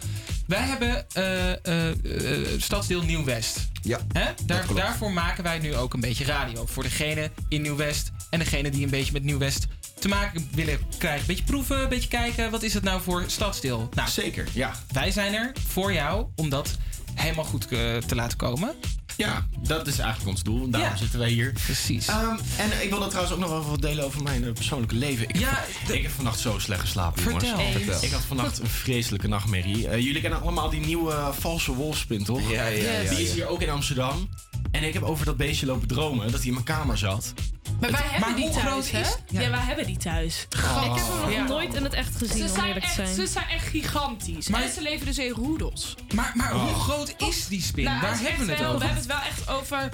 wij 0.47 0.61
hebben 0.63 1.07
eh, 1.13 1.53
eh, 1.53 1.91
eh, 1.91 2.61
Stadsdeel 2.61 3.03
Nieuw-West. 3.03 3.69
Ja, 3.83 3.99
Hè? 4.13 4.25
Daar, 4.45 4.75
daarvoor 4.75 5.13
maken 5.13 5.45
wij 5.45 5.59
nu 5.59 5.77
ook 5.77 5.95
een 5.95 6.01
beetje 6.01 6.25
radio. 6.25 6.67
Voor 6.67 6.83
degene 6.83 7.31
in 7.49 7.63
Nieuw-West 7.63 8.11
en 8.31 8.39
degene 8.39 8.71
die 8.71 8.85
een 8.85 8.91
beetje 8.91 9.13
met 9.13 9.23
Nieuw-West 9.23 9.67
te 10.01 10.09
maken 10.09 10.49
willen 10.55 10.79
krijgen. 10.99 11.21
Een 11.21 11.27
beetje 11.27 11.45
proeven, 11.45 11.83
een 11.83 11.89
beetje 11.89 12.09
kijken. 12.09 12.51
Wat 12.51 12.63
is 12.63 12.75
het 12.75 12.83
nou 12.83 13.01
voor 13.03 13.25
stadsdeel? 13.27 13.89
Nou, 13.95 14.09
Zeker, 14.09 14.49
ja. 14.53 14.73
Wij 14.93 15.11
zijn 15.11 15.35
er 15.35 15.53
voor 15.69 15.93
jou 15.93 16.27
om 16.37 16.49
dat 16.49 16.77
helemaal 17.15 17.45
goed 17.45 17.69
eh, 17.69 17.97
te 17.97 18.15
laten 18.15 18.39
komen. 18.39 18.75
Ja, 19.17 19.47
dat 19.61 19.87
is 19.87 19.99
eigenlijk 19.99 20.31
ons 20.31 20.43
doel. 20.43 20.71
Daarom 20.71 20.91
Ja. 20.91 20.97
zitten 20.97 21.19
wij 21.19 21.29
hier. 21.31 21.53
Precies. 21.65 22.07
Ehm, 22.09 22.37
en 22.59 22.83
ik 22.83 22.91
wilde 22.91 23.07
trouwens 23.07 23.35
ook 23.35 23.41
nog 23.41 23.49
wel 23.51 23.65
wat 23.65 23.83
delen 23.83 24.05
over 24.05 24.23
mijn 24.23 24.45
eh, 24.45 24.53
persoonlijke 24.53 24.95
leven. 24.95 25.29
Ik, 25.29 25.37
Ja, 25.39 25.65
ik 25.89 26.03
heb 26.03 26.11
vannacht 26.13 26.39
zo 26.41 26.59
slecht 26.59 26.81
geslapen, 26.81 27.23
Vertel. 27.23 27.49
jongens. 27.49 27.73
Vertel. 27.73 28.03
Ik 28.05 28.11
had 28.11 28.21
vannacht 28.21 28.59
een 28.59 28.67
vreselijke 28.69 29.29
nachtmerrie. 29.29 29.89
Eh, 29.89 29.99
jullie 30.01 30.21
kennen 30.21 30.41
allemaal 30.41 30.71
die 30.71 30.81
nieuwe 30.81 31.31
valse 31.39 31.73
wolfspin, 31.75 32.25
toch? 32.25 32.51
Ja, 32.51 32.67
ja, 32.67 32.91
ja, 33.01 33.11
Die 33.11 33.23
is 33.25 33.33
hier 33.33 33.47
ook 33.47 33.63
in 33.63 33.71
Amsterdam. 33.71 34.29
En 34.71 34.83
ik 34.83 34.93
heb 34.93 35.03
over 35.03 35.25
dat 35.25 35.37
beestje 35.37 35.67
lopen 35.67 35.89
dromen, 35.89 36.25
dat 36.31 36.39
hij 36.39 36.47
in 36.49 36.53
mijn 36.53 36.65
kamer 36.65 36.99
zat. 36.99 37.33
Maar 37.81 37.91
wij 37.91 38.01
hebben 38.03 38.21
maar 38.21 38.37
die 38.37 38.49
hoe 38.49 38.61
thuis, 38.63 38.91
hè? 38.91 39.01
is- 39.01 39.17
Ja. 39.31 39.51
wij 39.51 39.59
hebben 39.61 39.87
die 39.87 39.97
thuis. 39.97 40.47
Oh. 40.65 40.83
Ik 40.85 40.95
heb 40.95 41.07
hem 41.09 41.21
nog 41.21 41.33
Ja. 41.33 41.43
nooit 41.47 41.75
in 41.75 41.83
het 41.85 41.93
echt 41.93 42.17
gezien, 42.17 42.37
Ze 42.37 42.43
om 42.43 42.49
zijn, 42.49 42.67
eerlijk 42.67 42.85
te 42.85 42.87
echt, 42.87 42.95
zijn. 42.95 43.15
ze 43.15 43.27
zijn 43.33 43.49
echt 43.49 43.67
gigantisch. 43.67 44.49
Maar- 44.49 44.63
en 44.63 44.71
ze 44.73 44.83
leven 44.83 45.07
dus 45.07 45.19
in 45.19 45.31
roedels. 45.33 45.95
Maar, 46.15 46.33
maar 46.35 46.55
Oh. 46.55 46.65
hoe 46.65 46.75
groot 46.75 47.15
is 47.19 47.47
die 47.47 47.63
spin? 47.63 47.85
Nou, 47.85 48.01
Waar 48.01 48.19
hebben 48.21 48.47
we 48.47 48.53
het 48.53 48.61
wel- 48.61 48.69
over? 48.69 48.79
We 48.81 48.85
hebben 48.93 49.03
het 49.05 49.13
wel 49.13 49.23
echt 49.31 49.49
over 49.49 49.89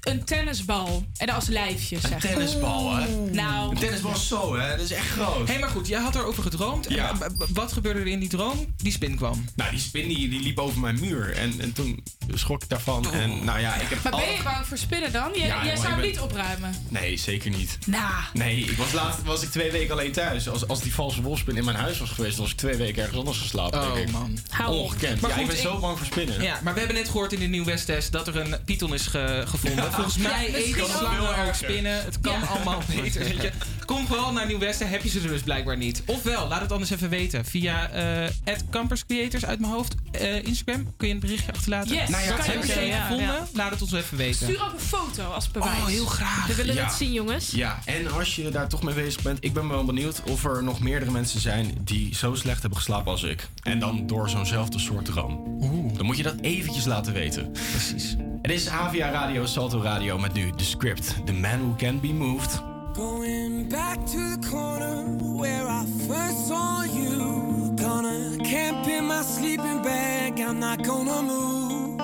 een 0.00 0.24
tennisbal. 0.24 1.04
En 1.16 1.28
als 1.28 1.46
lijfje, 1.46 2.00
zeg 2.00 2.10
maar. 2.10 2.20
tennisbal, 2.20 2.96
hè? 2.96 3.06
Nou. 3.30 3.70
Een 3.70 3.76
tennisbal 3.78 4.12
is 4.12 4.28
zo, 4.28 4.56
hè? 4.56 4.70
Dat 4.76 4.80
is 4.84 4.90
echt 4.90 5.06
groot. 5.08 5.38
Hé, 5.46 5.52
hey, 5.52 5.58
maar 5.58 5.68
goed, 5.70 5.86
jij 5.88 6.00
had 6.00 6.14
erover 6.14 6.42
gedroomd. 6.42 6.86
En 6.86 6.94
Ja. 6.94 7.16
wa- 7.16 7.30
wa- 7.36 7.46
Wat 7.52 7.72
gebeurde 7.72 8.00
er 8.00 8.06
in 8.06 8.18
die 8.20 8.28
droom? 8.28 8.74
Die 8.76 8.92
spin 8.92 9.16
kwam. 9.16 9.44
Nou, 9.56 9.70
die 9.70 9.80
spin 9.80 10.08
die, 10.08 10.28
die 10.28 10.40
liep 10.40 10.58
over 10.58 10.80
mijn 10.80 11.00
muur. 11.00 11.32
En, 11.36 11.54
en 11.60 11.72
toen 11.72 12.04
schrok 12.34 12.62
ik 12.62 12.68
daarvan. 12.68 13.12
En 13.12 13.44
nou 13.44 13.60
ja, 13.60 13.74
ik 13.74 13.88
heb... 13.88 14.02
Maar 14.02 14.12
ben 14.12 14.30
je 14.34 14.42
bang 14.42 14.66
voor 14.66 14.78
spinnen 14.78 15.12
dan? 15.12 15.30
Jij, 15.34 15.46
Ja, 15.46 15.64
jij 15.64 15.76
zou 15.76 15.88
hem 15.88 15.96
ben- 16.00 16.06
niet 16.10 16.20
opruimen. 16.20 16.74
Nee, 16.88 17.16
zeker 17.16 17.50
niet. 17.50 17.78
Nou. 17.86 18.12
Nee, 18.32 18.56
ik 18.60 18.76
was 18.76 18.92
laatst 18.92 19.22
was 19.22 19.42
ik 19.42 19.50
twee 19.50 19.70
weken 19.70 19.92
alleen 19.92 20.12
thuis. 20.12 20.48
Als, 20.48 20.68
als 20.68 20.80
die 20.80 20.94
valse 20.94 21.22
wolfspin 21.22 21.56
in 21.56 21.64
mijn 21.64 21.76
huis 21.76 21.98
was 21.98 22.10
geweest, 22.10 22.32
dan 22.34 22.42
was 22.42 22.52
ik 22.52 22.58
twee 22.58 22.76
weken 22.76 23.02
ergens 23.02 23.18
anders 23.18 23.38
geslapen. 23.38 23.80
Oh, 23.80 23.94
denk 23.94 24.06
ik. 24.08 24.12
man. 24.12 24.38
Ongekend. 24.68 25.20
Maar 25.20 25.30
ja, 25.30 25.36
ik 25.36 25.42
goed, 25.42 25.50
ben 25.50 25.62
ik- 25.64 25.68
zo 25.70 25.78
bang 25.78 25.96
voor 25.98 26.06
spinnen. 26.06 26.42
Ja, 26.42 26.60
maar 26.62 26.72
we 26.72 26.78
hebben 26.78 26.96
net 26.96 27.06
gehoord 27.08 27.32
in 27.32 27.38
de 27.40 27.46
Nieuw 27.46 27.64
West-test 27.64 28.12
dat 28.12 28.26
er 28.28 28.36
een 28.36 28.56
python 28.64 28.94
is 28.94 29.06
ge- 29.06 29.42
gevonden. 29.46 29.66
Ja. 29.76 29.90
Volgens 29.90 30.16
mij 30.18 30.54
eten 30.54 30.86
slangen 30.88 31.46
ook 31.46 31.54
spinnen. 31.54 32.04
Het 32.04 32.20
kan 32.20 32.32
Ja. 32.40 32.46
allemaal 32.46 32.82
beter. 32.96 33.22
Weet 33.24 33.42
je. 33.42 33.50
Kom 33.86 34.06
vooral 34.06 34.32
naar 34.32 34.46
Nieuw 34.46 34.58
Westen, 34.58 34.88
heb 34.88 35.02
je 35.02 35.08
ze 35.08 35.20
dus 35.20 35.42
blijkbaar 35.42 35.76
niet. 35.76 36.02
Ofwel, 36.06 36.48
laat 36.48 36.60
het 36.60 36.72
anders 36.72 36.90
even 36.90 37.08
weten. 37.08 37.44
Via 37.44 37.88
eh 37.90 38.54
Campus 38.70 39.06
Creators 39.06 39.44
uit 39.44 39.60
mijn 39.60 39.72
hoofd. 39.72 39.94
eh, 40.12 40.42
Instagram, 40.44 40.92
kun 40.96 41.08
je 41.08 41.14
een 41.14 41.20
berichtje 41.20 41.52
achterlaten. 41.52 41.94
Yes, 41.96 42.08
nou 42.08 42.22
ja, 42.24 42.34
kan 42.36 42.44
je 42.44 42.50
heb 42.50 42.60
je 42.64 42.72
ze 42.72 42.72
gevonden? 43.00 43.26
ja. 43.26 43.46
Laat 43.54 43.70
het 43.70 43.82
ons 43.82 43.92
even 43.92 44.16
weten. 44.16 44.46
Stuur 44.46 44.62
ook 44.64 44.72
een 44.72 44.80
foto 44.80 45.22
als 45.30 45.50
bewijs. 45.50 45.78
Oh, 45.78 45.86
heel 45.86 46.06
graag. 46.06 46.46
We 46.46 46.54
willen 46.54 46.74
Ja. 46.74 46.84
het 46.84 46.92
zien, 46.94 47.12
jongens. 47.12 47.50
Ja, 47.50 47.78
en 47.84 48.12
als 48.12 48.36
je 48.36 48.50
daar 48.50 48.68
toch 48.68 48.82
mee 48.82 48.94
bezig 48.94 49.22
bent, 49.22 49.38
ik 49.40 49.52
ben 49.52 49.68
wel 49.68 49.84
benieuwd 49.84 50.22
of 50.24 50.44
er 50.44 50.62
nog 50.62 50.80
meerdere 50.80 51.10
mensen 51.10 51.40
zijn 51.40 51.74
die 51.80 52.14
zo 52.14 52.34
slecht 52.34 52.60
hebben 52.60 52.78
geslapen 52.78 53.10
als 53.10 53.22
ik. 53.22 53.48
En 53.62 53.78
dan 53.78 54.06
door 54.06 54.28
zo'nzelfde 54.28 54.78
soort 54.78 55.04
droom. 55.04 55.58
Dan 55.96 56.06
moet 56.06 56.16
je 56.16 56.22
dat 56.22 56.34
eventjes 56.40 56.84
laten 56.84 57.12
weten. 57.12 57.52
Precies. 57.52 58.16
Het 58.48 58.56
is 58.56 58.68
HVA 58.68 59.10
Radio, 59.10 59.46
Salto 59.46 59.82
Radio 59.82 60.18
met 60.18 60.32
nu 60.32 60.50
de 60.56 60.64
script 60.64 61.26
The 61.26 61.32
Man 61.32 61.58
Who 61.58 61.74
Can 61.76 62.00
Be 62.00 62.12
Moved. 62.12 62.62
Going 62.92 63.68
back 63.68 63.96
to 64.06 64.16
the 64.16 64.48
corner 64.50 65.04
where 65.38 65.66
I 65.66 65.84
first 66.06 66.46
saw 66.46 66.82
you. 66.82 67.74
Gonna 67.74 68.36
camp 68.36 68.86
in 68.86 69.06
my 69.06 69.22
sleeping 69.22 69.82
bag, 69.82 70.38
I'm 70.38 70.58
not 70.58 70.86
gonna 70.86 71.22
move. 71.22 71.98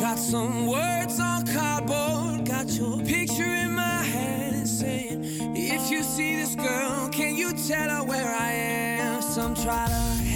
Got 0.00 0.18
some 0.18 0.66
words 0.66 1.20
on 1.20 1.46
cardboard, 1.46 2.44
got 2.44 2.68
your 2.70 2.98
picture 2.98 3.54
in 3.64 3.72
my 3.72 4.02
hand 4.02 4.68
saying, 4.68 5.24
If 5.56 5.90
you 5.90 6.02
see 6.02 6.36
this 6.36 6.54
girl, 6.54 7.08
can 7.08 7.34
you 7.34 7.52
tell 7.68 7.88
her 7.88 8.04
where 8.04 8.34
I 8.40 8.52
am? 8.52 9.22
Some 9.22 9.54
try 9.54 9.86
to 9.86 10.27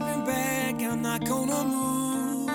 sleeping 0.00 0.24
bag, 0.24 0.82
I'm 0.82 1.02
not 1.02 1.24
gonna 1.24 1.64
move. 1.64 2.50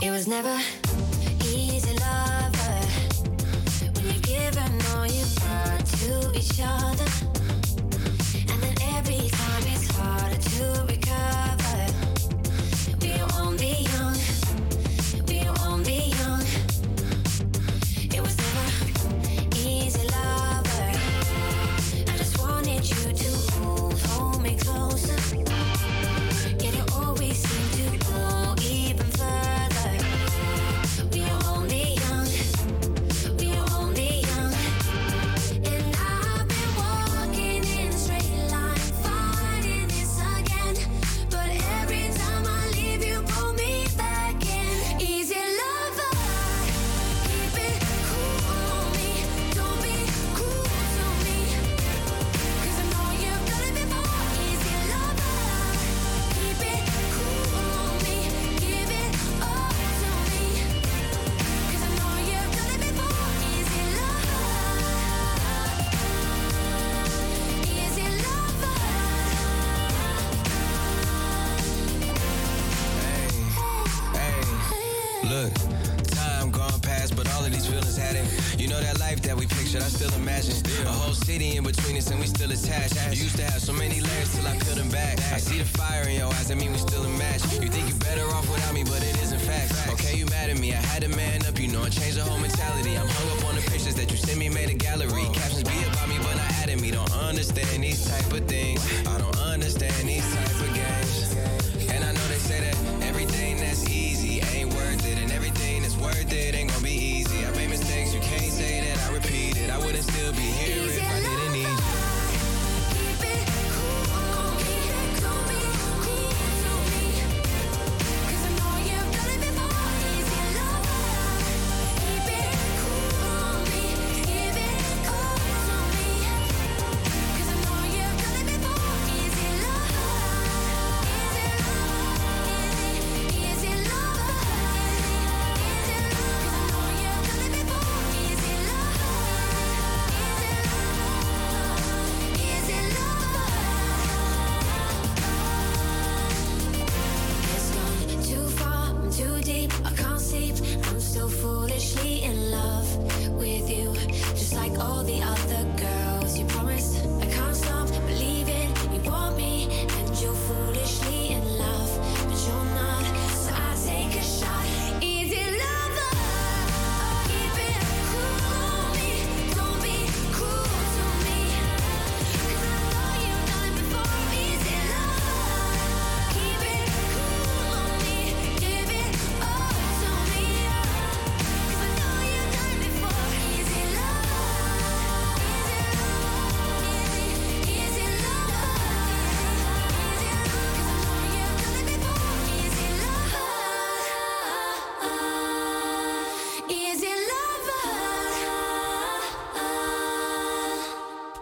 It 0.00 0.10
was 0.10 0.28
never 0.28 0.56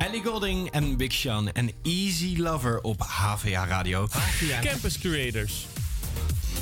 Ellie 0.06 0.22
Golding 0.22 0.70
en 0.70 0.96
Big 0.96 1.12
Sean 1.12 1.52
en 1.52 1.70
Easy 1.82 2.36
Lover 2.36 2.80
op 2.80 3.00
HVA 3.00 3.66
Radio. 3.66 4.06
HVA. 4.10 4.60
Campus 4.60 4.98
Creators. 4.98 5.66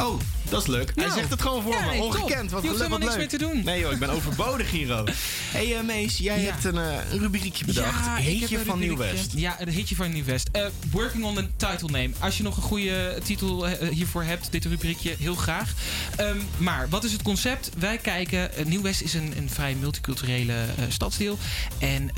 Oh, 0.01 0.21
dat 0.51 0.61
is 0.63 0.67
leuk. 0.69 0.93
Hij 0.95 1.05
Nou, 1.05 1.19
zegt 1.19 1.31
het 1.31 1.43
gewoon 1.43 1.63
voor 1.63 1.73
ja, 1.73 1.85
me. 1.93 2.03
Ongekend. 2.03 2.51
Wat 2.51 2.63
Je 2.63 2.69
hoeft 2.69 2.79
helemaal 2.81 2.99
niks 2.99 3.11
leuk. 3.11 3.21
meer 3.21 3.29
te 3.29 3.39
doen. 3.39 3.65
Nee 3.65 3.81
joh, 3.81 3.93
ik 3.93 3.99
ben 3.99 4.09
overbodig 4.19 4.71
hier 4.71 4.99
ook. 4.99 5.09
hey, 5.53 5.77
eh, 5.77 5.83
Mees, 5.85 6.19
jij 6.19 6.41
Ja. 6.41 6.51
hebt 6.53 6.65
een, 6.65 6.79
eh, 6.79 6.97
rubriekje 7.11 7.65
bedacht. 7.65 8.05
Ja, 8.05 8.17
Hitje 8.17 8.59
van 8.65 8.79
Nieuw 8.79 8.89
rubriekje. 8.89 9.17
West. 9.17 9.33
Ja, 9.35 9.61
een 9.61 9.69
hitje 9.69 9.95
van 9.97 10.13
Nieuw 10.13 10.25
West. 10.25 10.49
Eh, 10.53 10.67
working 10.91 11.25
on 11.25 11.35
the 11.35 11.49
title 11.57 11.89
name. 11.91 12.11
Als 12.19 12.37
je 12.37 12.43
nog 12.43 12.57
een 12.57 12.63
goede 12.63 13.19
titel 13.25 13.67
hiervoor 13.69 14.23
hebt, 14.23 14.53
dit 14.53 14.65
rubriekje, 14.65 15.15
heel 15.19 15.35
graag. 15.35 15.73
Ehm, 16.17 16.37
maar 16.57 16.89
wat 16.89 17.05
is 17.05 17.13
het 17.13 17.23
concept? 17.23 17.71
Wij 17.79 17.97
kijken. 17.99 18.55
eh, 18.57 18.65
Nieuw 18.65 18.83
West 18.83 19.01
is 19.01 19.15
een, 19.15 19.33
een 19.37 19.51
vrij 19.51 19.75
multiculturele 19.81 20.55
stadsdeel. 20.89 21.39
En 21.79 22.11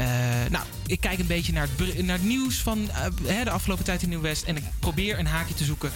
nou, 0.50 0.64
ik 0.86 1.00
kijk 1.00 1.18
een 1.18 1.26
beetje 1.26 1.52
naar 1.52 1.68
het, 1.76 2.04
naar 2.04 2.16
het 2.16 2.26
nieuws 2.26 2.56
van 2.56 2.88
de 3.44 3.50
afgelopen 3.50 3.84
tijd 3.84 4.02
in 4.02 4.08
Nieuw 4.08 4.20
West. 4.20 4.42
En 4.44 4.56
ik 4.56 4.62
probeer 4.78 5.18
een 5.18 5.26
haakje 5.26 5.54
te 5.54 5.64
zoeken 5.64 5.90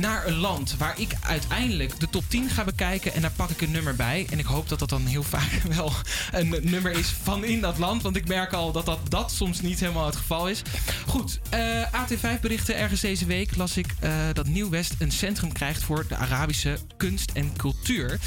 naar 0.00 0.26
een 0.26 0.36
land 0.36 0.74
waar 0.78 1.00
ik 1.00 1.12
uiteindelijk 1.20 2.00
de 2.00 2.08
top 2.10 2.24
10 2.28 2.50
ga 2.50 2.64
bekijken. 2.64 3.14
En 3.14 3.20
daar 3.20 3.32
pak 3.36 3.50
ik 3.50 3.60
een 3.60 3.70
nummer 3.70 3.96
bij. 3.96 4.26
En 4.30 4.38
ik 4.38 4.44
hoop 4.44 4.68
dat 4.68 4.78
dat 4.78 4.88
dan 4.88 5.06
heel 5.06 5.22
vaak 5.22 5.50
wel 5.76 5.92
een 6.32 6.56
nummer 6.62 6.92
is 6.92 7.14
van 7.22 7.44
in 7.44 7.60
dat 7.60 7.78
land. 7.78 8.02
Want 8.02 8.16
ik 8.16 8.28
merk 8.28 8.52
al 8.52 8.72
dat 8.72 8.86
dat, 8.86 8.98
dat 9.08 9.32
soms 9.32 9.60
niet 9.60 9.80
helemaal 9.80 10.06
het 10.06 10.16
geval 10.16 10.48
is. 10.48 10.62
Goed, 11.06 11.40
eh, 11.50 11.82
AT5 11.92 12.40
berichten 12.40 12.76
ergens 12.76 13.00
deze 13.00 13.26
week 13.26 13.56
las 13.56 13.76
ik 13.76 13.86
eh, 14.00 14.12
dat 14.32 14.46
Nieuw-West 14.46 14.94
een 14.98 15.12
centrum 15.12 15.52
krijgt 15.52 15.82
voor 15.82 16.06
de 16.08 16.16
Arabische 16.16 16.78
kunst 16.96 17.30
en 17.30 17.56
cultuur. 17.56 18.18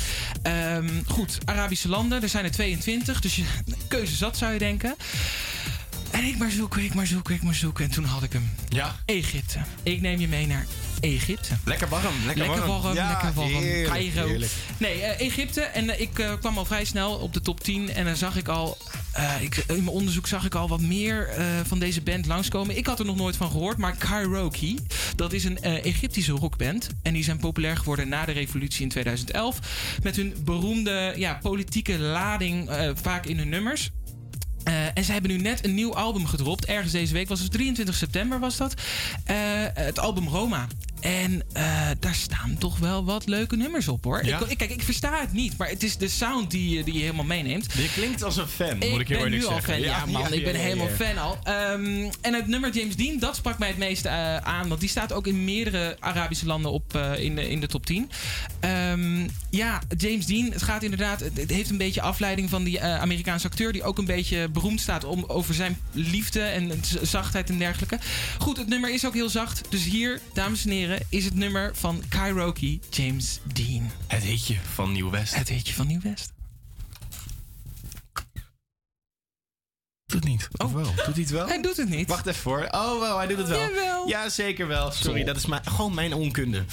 Ehm, 0.42 0.90
goed, 1.08 1.38
Arabische 1.46 1.90
landen, 1.90 2.22
er 2.22 2.30
zijn 2.30 2.46
er 2.46 2.52
22. 2.52 3.22
Dus 3.22 3.36
je, 3.36 3.44
keuze 3.88 4.16
zat 4.16 4.38
zou 4.38 4.54
je 4.54 4.60
denken. 4.60 4.96
En 6.14 6.24
ik 6.24 6.38
maar 6.38 6.52
zoeken, 6.52 6.84
ik 6.84 6.94
maar 6.94 7.08
zoeken, 7.08 7.36
ik 7.36 7.44
maar 7.44 7.54
zoeken. 7.56 7.84
En 7.86 7.92
toen 7.92 8.04
had 8.04 8.24
ik 8.24 8.34
hem. 8.34 8.50
Ja. 8.70 8.96
Egypte. 9.06 9.60
Ik 9.84 10.02
neem 10.02 10.20
je 10.20 10.28
mee 10.28 10.48
naar 10.48 10.66
Egypte. 11.00 11.54
Lekker 11.66 11.90
warm, 11.90 12.14
lekker, 12.26 12.48
Lekker 12.48 12.68
warm, 12.68 12.96
Ja, 12.96 13.08
lekker 13.08 13.34
warm. 13.34 13.48
heerlijk, 13.50 13.88
Cairo. 13.88 14.28
heerlijk. 14.28 14.52
Nee, 14.78 15.02
eh, 15.02 15.26
Egypte. 15.28 15.62
En 15.62 15.90
eh, 15.90 16.00
ik 16.00 16.20
eh, 16.20 16.34
kwam 16.40 16.58
al 16.58 16.66
vrij 16.66 16.86
snel 16.86 17.16
op 17.16 17.34
de 17.34 17.42
top 17.42 17.60
10. 17.60 17.94
En 17.94 18.06
dan 18.06 18.16
zag 18.16 18.36
ik 18.36 18.48
al... 18.48 18.78
ik, 19.42 19.56
in 19.56 19.76
mijn 19.76 19.88
onderzoek 19.88 20.28
zag 20.28 20.46
ik 20.46 20.56
al 20.56 20.68
wat 20.68 20.82
meer 20.82 21.30
van 21.68 21.80
deze 21.80 22.02
band 22.02 22.26
langskomen. 22.26 22.78
Ik 22.78 22.86
had 22.86 23.00
er 23.00 23.06
nog 23.06 23.16
nooit 23.16 23.36
van 23.36 23.52
gehoord. 23.52 23.78
Maar 23.78 23.96
Kairoki, 23.96 24.80
dat 25.16 25.34
is 25.34 25.44
een 25.44 25.62
Egyptische 25.62 26.32
rockband. 26.32 26.90
En 27.02 27.14
die 27.14 27.24
zijn 27.24 27.38
populair 27.38 27.78
geworden 27.78 28.10
na 28.10 28.26
de 28.26 28.32
revolutie 28.32 28.82
in 28.82 28.90
2011. 28.90 29.60
Met 30.04 30.16
hun 30.16 30.36
beroemde 30.44 31.14
ja, 31.18 31.40
politieke 31.42 32.00
lading 32.00 32.70
vaak 33.02 33.26
in 33.26 33.38
hun 33.38 33.50
nummers. 33.50 33.92
Eh, 34.64 34.86
en 34.94 35.04
zij 35.04 35.14
hebben 35.14 35.32
nu 35.32 35.38
net 35.38 35.66
een 35.66 35.74
nieuw 35.74 35.96
album 35.96 36.26
gedropt. 36.26 36.66
Ergens 36.66 36.92
deze 36.92 37.14
week 37.14 37.28
was 37.28 37.40
het 37.40 37.52
23 37.52 37.96
september 37.96 38.40
was 38.40 38.58
dat. 38.58 38.74
Eh, 39.24 39.36
het 39.74 40.00
album 40.00 40.28
Roma. 40.28 40.68
En 41.04 41.42
eh, 41.54 41.64
daar 42.00 42.16
staan 42.16 42.56
toch 42.60 42.78
wel 42.80 43.06
wat 43.06 43.28
leuke 43.28 43.56
nummers 43.56 43.88
op 43.88 44.04
hoor. 44.04 44.26
Ja? 44.26 44.42
Ik, 44.48 44.58
kijk, 44.58 44.72
ik 44.72 44.82
versta 44.82 45.20
het 45.20 45.34
niet, 45.34 45.58
maar 45.58 45.68
het 45.70 45.84
is 45.84 45.98
de 45.98 46.08
sound 46.08 46.52
die, 46.52 46.70
je- 46.78 46.84
die 46.84 46.94
je 46.94 47.00
helemaal 47.00 47.26
meeneemt. 47.26 47.74
Je 47.74 47.90
klinkt 47.96 48.24
als 48.24 48.38
een 48.38 48.48
fan, 48.48 48.78
moet 48.78 48.84
ik 49.00 49.08
heel 49.08 49.18
ben 49.18 49.18
eerlijk 49.18 49.32
nu 49.42 49.46
al 49.46 49.52
zeggen. 49.54 49.74
fan, 49.74 49.82
ja, 49.84 50.06
man. 50.06 50.22
ja, 50.22 50.28
ik 50.30 50.44
ben 50.44 50.56
helemaal 50.56 50.88
fan 50.88 51.18
al. 51.18 51.38
Ehm, 51.44 52.10
en 52.22 52.34
het 52.34 52.48
nummer 52.48 52.72
James 52.74 52.96
Dean, 52.96 53.20
dat 53.20 53.36
sprak 53.36 53.60
mij 53.60 53.68
het 53.68 53.78
meeste 53.78 54.08
eh, 54.10 54.38
aan. 54.38 54.68
Want 54.68 54.80
die 54.80 54.90
staat 54.90 55.12
ook 55.14 55.28
in 55.28 55.44
meerdere 55.44 55.98
Arabische 56.00 56.46
landen 56.46 56.72
op 56.72 56.96
eh, 56.96 57.24
in, 57.24 57.36
de, 57.36 57.50
in 57.50 57.60
de 57.60 57.68
top 57.68 57.86
10. 57.86 58.10
Ehm, 58.60 59.28
ja, 59.50 59.82
James 59.98 60.26
Dean, 60.26 60.52
het 60.52 60.62
gaat 60.64 60.84
inderdaad... 60.84 61.20
Het 61.20 61.38
het 61.38 61.50
heeft 61.52 61.70
een 61.70 61.78
beetje 61.78 62.02
afleiding 62.02 62.50
van 62.50 62.64
die 62.64 62.80
eh, 62.80 63.00
Amerikaanse 63.02 63.48
acteur... 63.48 63.72
die 63.74 63.84
ook 63.84 63.98
een 63.98 64.06
beetje 64.06 64.50
beroemd 64.50 64.82
staat 64.82 65.04
om, 65.04 65.24
over 65.28 65.54
zijn 65.54 65.78
liefde 65.92 66.42
en 66.42 66.72
zachtheid 67.02 67.50
en 67.50 67.58
dergelijke. 67.58 67.98
Goed, 68.38 68.58
het 68.58 68.68
nummer 68.68 68.94
is 68.94 69.06
ook 69.06 69.14
heel 69.14 69.30
zacht. 69.30 69.62
Dus 69.70 69.84
hier, 69.84 70.20
dames 70.34 70.66
en 70.66 70.72
heren, 70.72 70.93
is 71.10 71.26
het 71.26 71.36
nummer 71.36 71.76
van 71.76 72.04
Kairoki 72.10 72.80
James 72.90 73.40
Dean. 73.54 73.92
Het 74.08 74.24
hitje 74.24 74.56
van 74.74 74.92
Nieuw-West. 74.92 75.36
Het 75.36 75.50
hitje 75.50 75.74
van 75.74 75.88
Nieuw-West. 75.88 76.32
Doet 80.06 80.24
niet. 80.24 80.48
Oh. 80.58 80.74
Wel? 80.74 80.84
Doet 80.84 80.96
hij 80.96 81.14
het 81.16 81.30
wel? 81.30 81.48
Hij 81.48 81.62
doet 81.62 81.78
het 81.78 81.90
niet. 81.90 82.10
Wacht 82.10 82.26
even 82.26 82.42
voor. 82.42 82.68
Oh, 82.72 83.00
wow, 83.00 83.18
hij 83.18 83.28
doet 83.28 83.38
het 83.38 83.48
wel. 83.48 83.60
Jawel. 83.60 84.08
Ja, 84.08 84.30
zeker 84.30 84.68
wel. 84.68 84.92
Sorry, 84.92 85.24
dat 85.24 85.36
is 85.36 85.46
maar 85.46 85.62
gewoon 85.66 85.94
mijn 85.94 86.14
onkunde. 86.14 86.66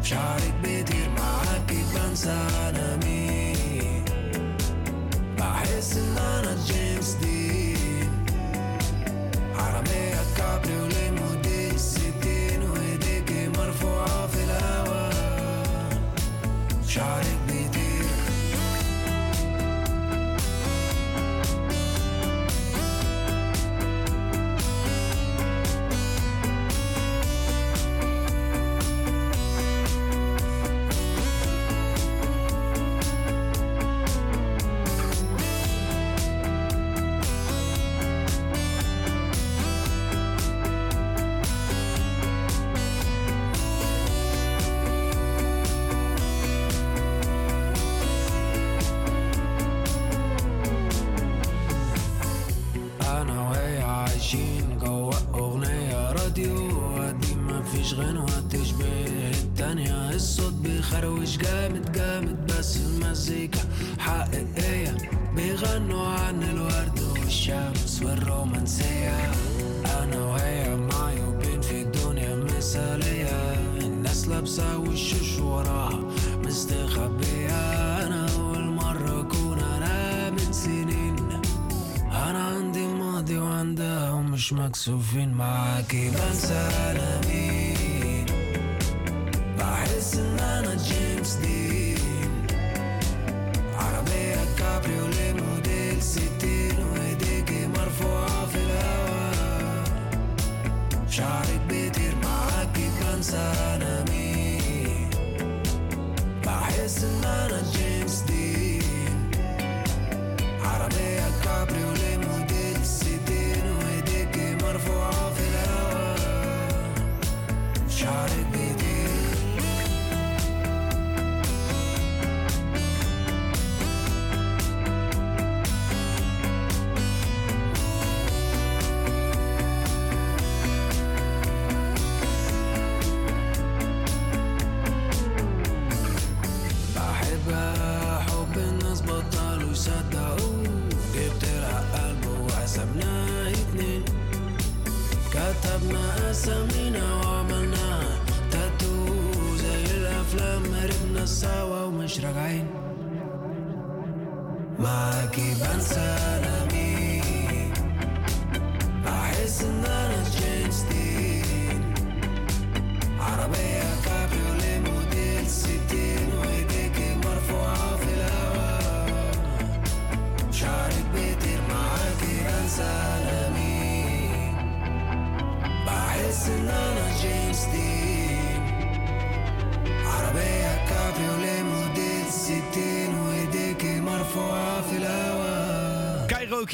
شعرك 0.03 0.55
بيطير 0.63 1.09
معاكي 1.19 1.83
بنسى 1.95 2.31
أنا 2.69 2.97
مين 3.05 4.05
بحس 5.39 5.97
إن 5.97 6.19
أنا 6.19 6.57
جيمس 6.67 7.11
دين. 7.23 8.11
عربية 9.57 10.21
كابريوليه 10.37 11.11
موديل 11.11 11.81
ستين 11.81 12.63
وايديكي 12.63 13.49
مرفوعة 13.49 14.27
في 14.27 14.45
الهوا 14.45 15.11
شعرك 16.89 17.39
schmeckst 84.45 84.83
so 84.83 84.99
viel 84.99 85.27
Magie. 85.29 86.11
Ganz. 86.11 87.74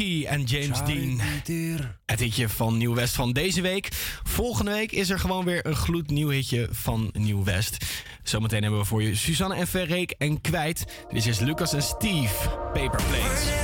Rocky 0.00 0.26
en 0.26 0.42
James 0.42 0.84
Dean. 0.84 1.20
Het 2.06 2.20
hitje 2.20 2.48
van 2.48 2.76
Nieuw 2.76 2.94
West 2.94 3.14
van 3.14 3.32
deze 3.32 3.60
week. 3.60 3.88
Volgende 4.22 4.70
week 4.70 4.92
is 4.92 5.10
er 5.10 5.18
gewoon 5.18 5.44
weer 5.44 5.66
een 5.66 5.74
gloednieuw 5.74 6.28
hitje 6.28 6.68
van 6.70 7.10
Nieuw 7.12 7.44
West. 7.44 7.84
Zometeen 8.22 8.62
hebben 8.62 8.80
we 8.80 8.86
voor 8.86 9.02
je 9.02 9.14
Suzanne 9.14 9.54
en 9.54 9.66
Verreek 9.66 10.14
en 10.18 10.40
Kwijt. 10.40 10.84
Dit 11.08 11.26
is 11.26 11.38
Lucas 11.38 11.72
en 11.72 11.82
Steve, 11.82 12.48
Paper 12.72 13.02
Plates. 13.08 13.59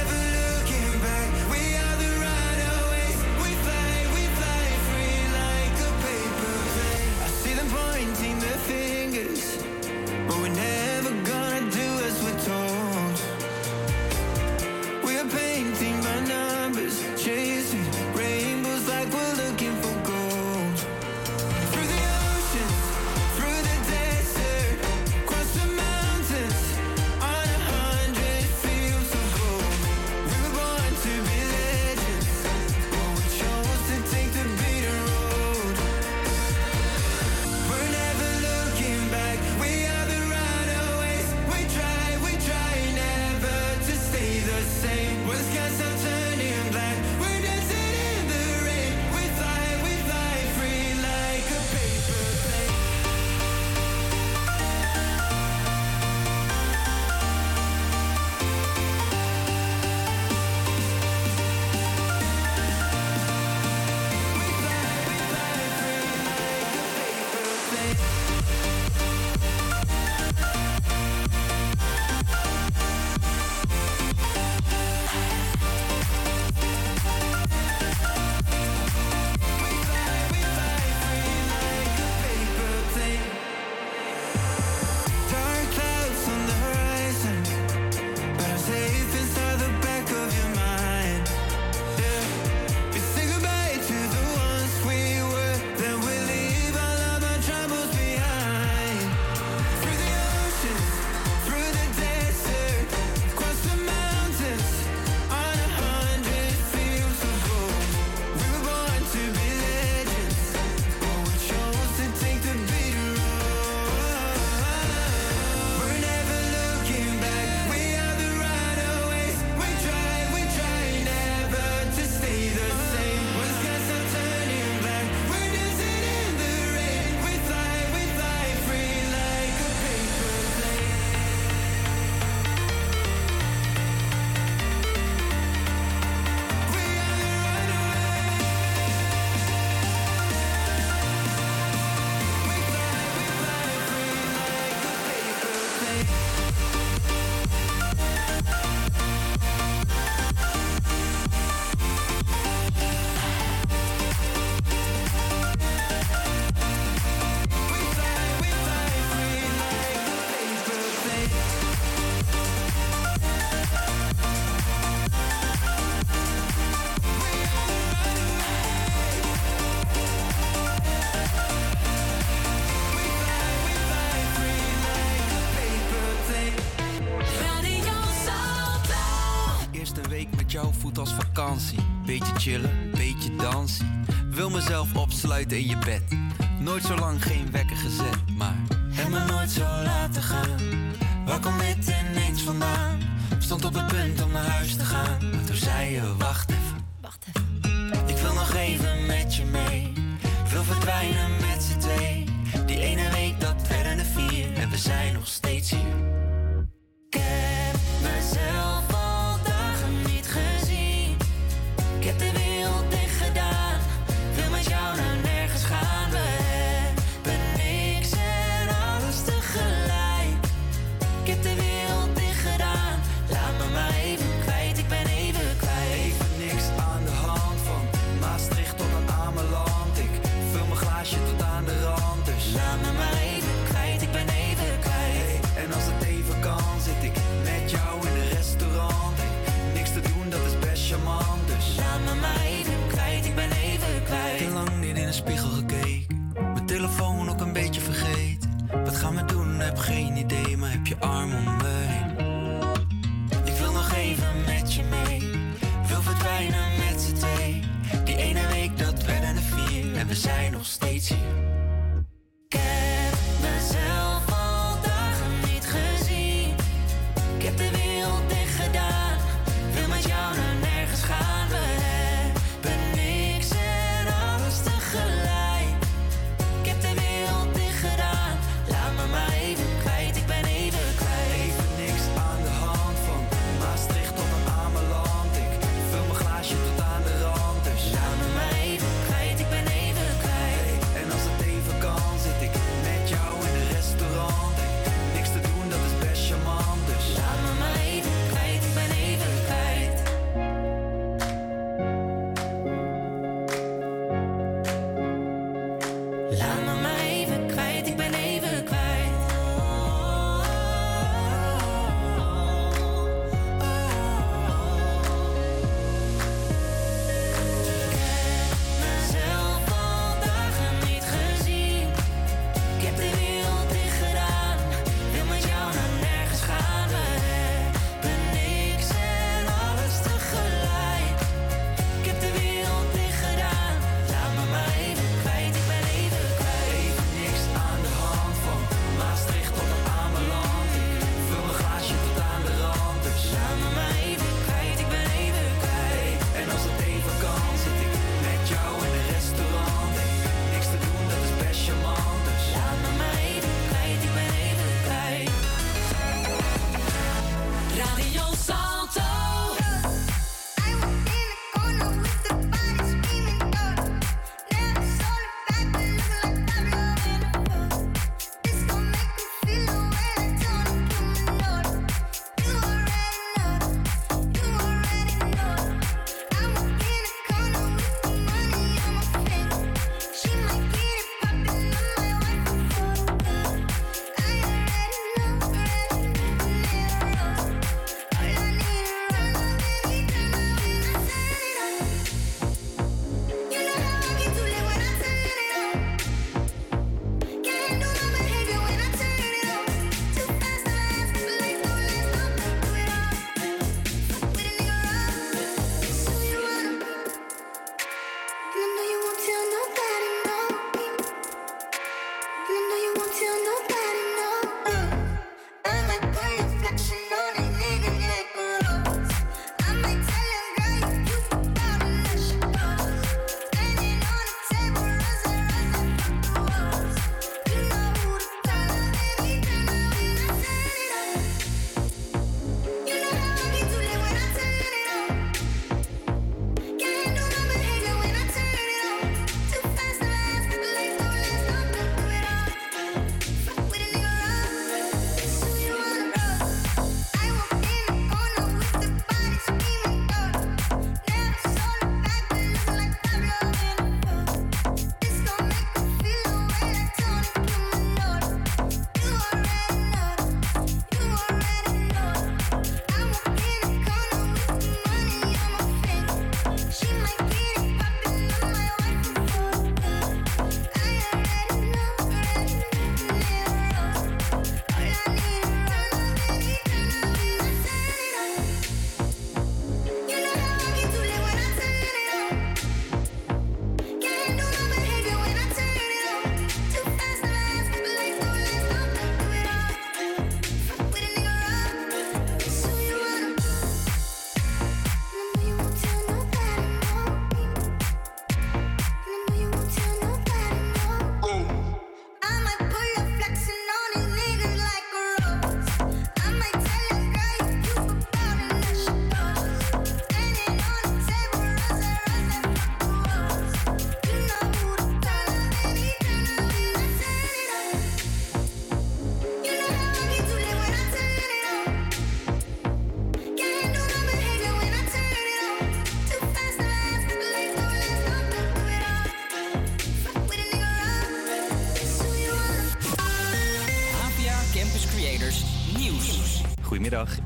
chillen, 182.47 182.91
beetje 182.95 183.37
dansen. 183.37 184.05
Wil 184.31 184.51
mezelf 184.51 184.95
opsluiten 184.95 185.59
in 185.59 185.67
je 185.67 185.77
bed 185.77 186.03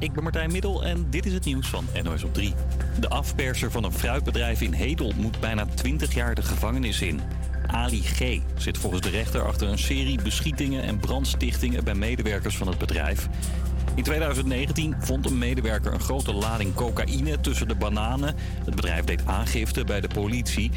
ik 0.00 0.12
ben 0.12 0.22
Martijn 0.22 0.52
Middel 0.52 0.84
en 0.84 1.06
dit 1.10 1.26
is 1.26 1.32
het 1.32 1.44
nieuws 1.44 1.68
van 1.68 1.86
NOS 2.02 2.24
op 2.24 2.34
3. 2.34 2.54
De 3.00 3.08
afperser 3.08 3.70
van 3.70 3.84
een 3.84 3.92
fruitbedrijf 3.92 4.60
in 4.60 4.72
Hedel 4.72 5.12
moet 5.16 5.40
bijna 5.40 5.66
20 5.74 6.14
jaar 6.14 6.34
de 6.34 6.42
gevangenis 6.42 7.00
in. 7.00 7.20
Ali 7.66 8.02
G. 8.02 8.40
zit 8.56 8.78
volgens 8.78 9.02
de 9.02 9.10
rechter 9.10 9.42
achter 9.46 9.68
een 9.68 9.78
serie 9.78 10.22
beschietingen 10.22 10.82
en 10.82 10.98
brandstichtingen 10.98 11.84
bij 11.84 11.94
medewerkers 11.94 12.56
van 12.56 12.68
het 12.68 12.78
bedrijf. 12.78 13.28
In 13.94 14.02
2019 14.02 14.94
vond 14.98 15.26
een 15.26 15.38
medewerker 15.38 15.92
een 15.92 16.00
grote 16.00 16.32
lading 16.32 16.74
cocaïne 16.74 17.40
tussen 17.40 17.68
de 17.68 17.74
bananen. 17.74 18.34
Het 18.64 18.74
bedrijf 18.74 19.04
deed 19.04 19.26
aangifte 19.26 19.84
bij 19.84 20.00
de 20.00 20.08
politie. 20.08 20.70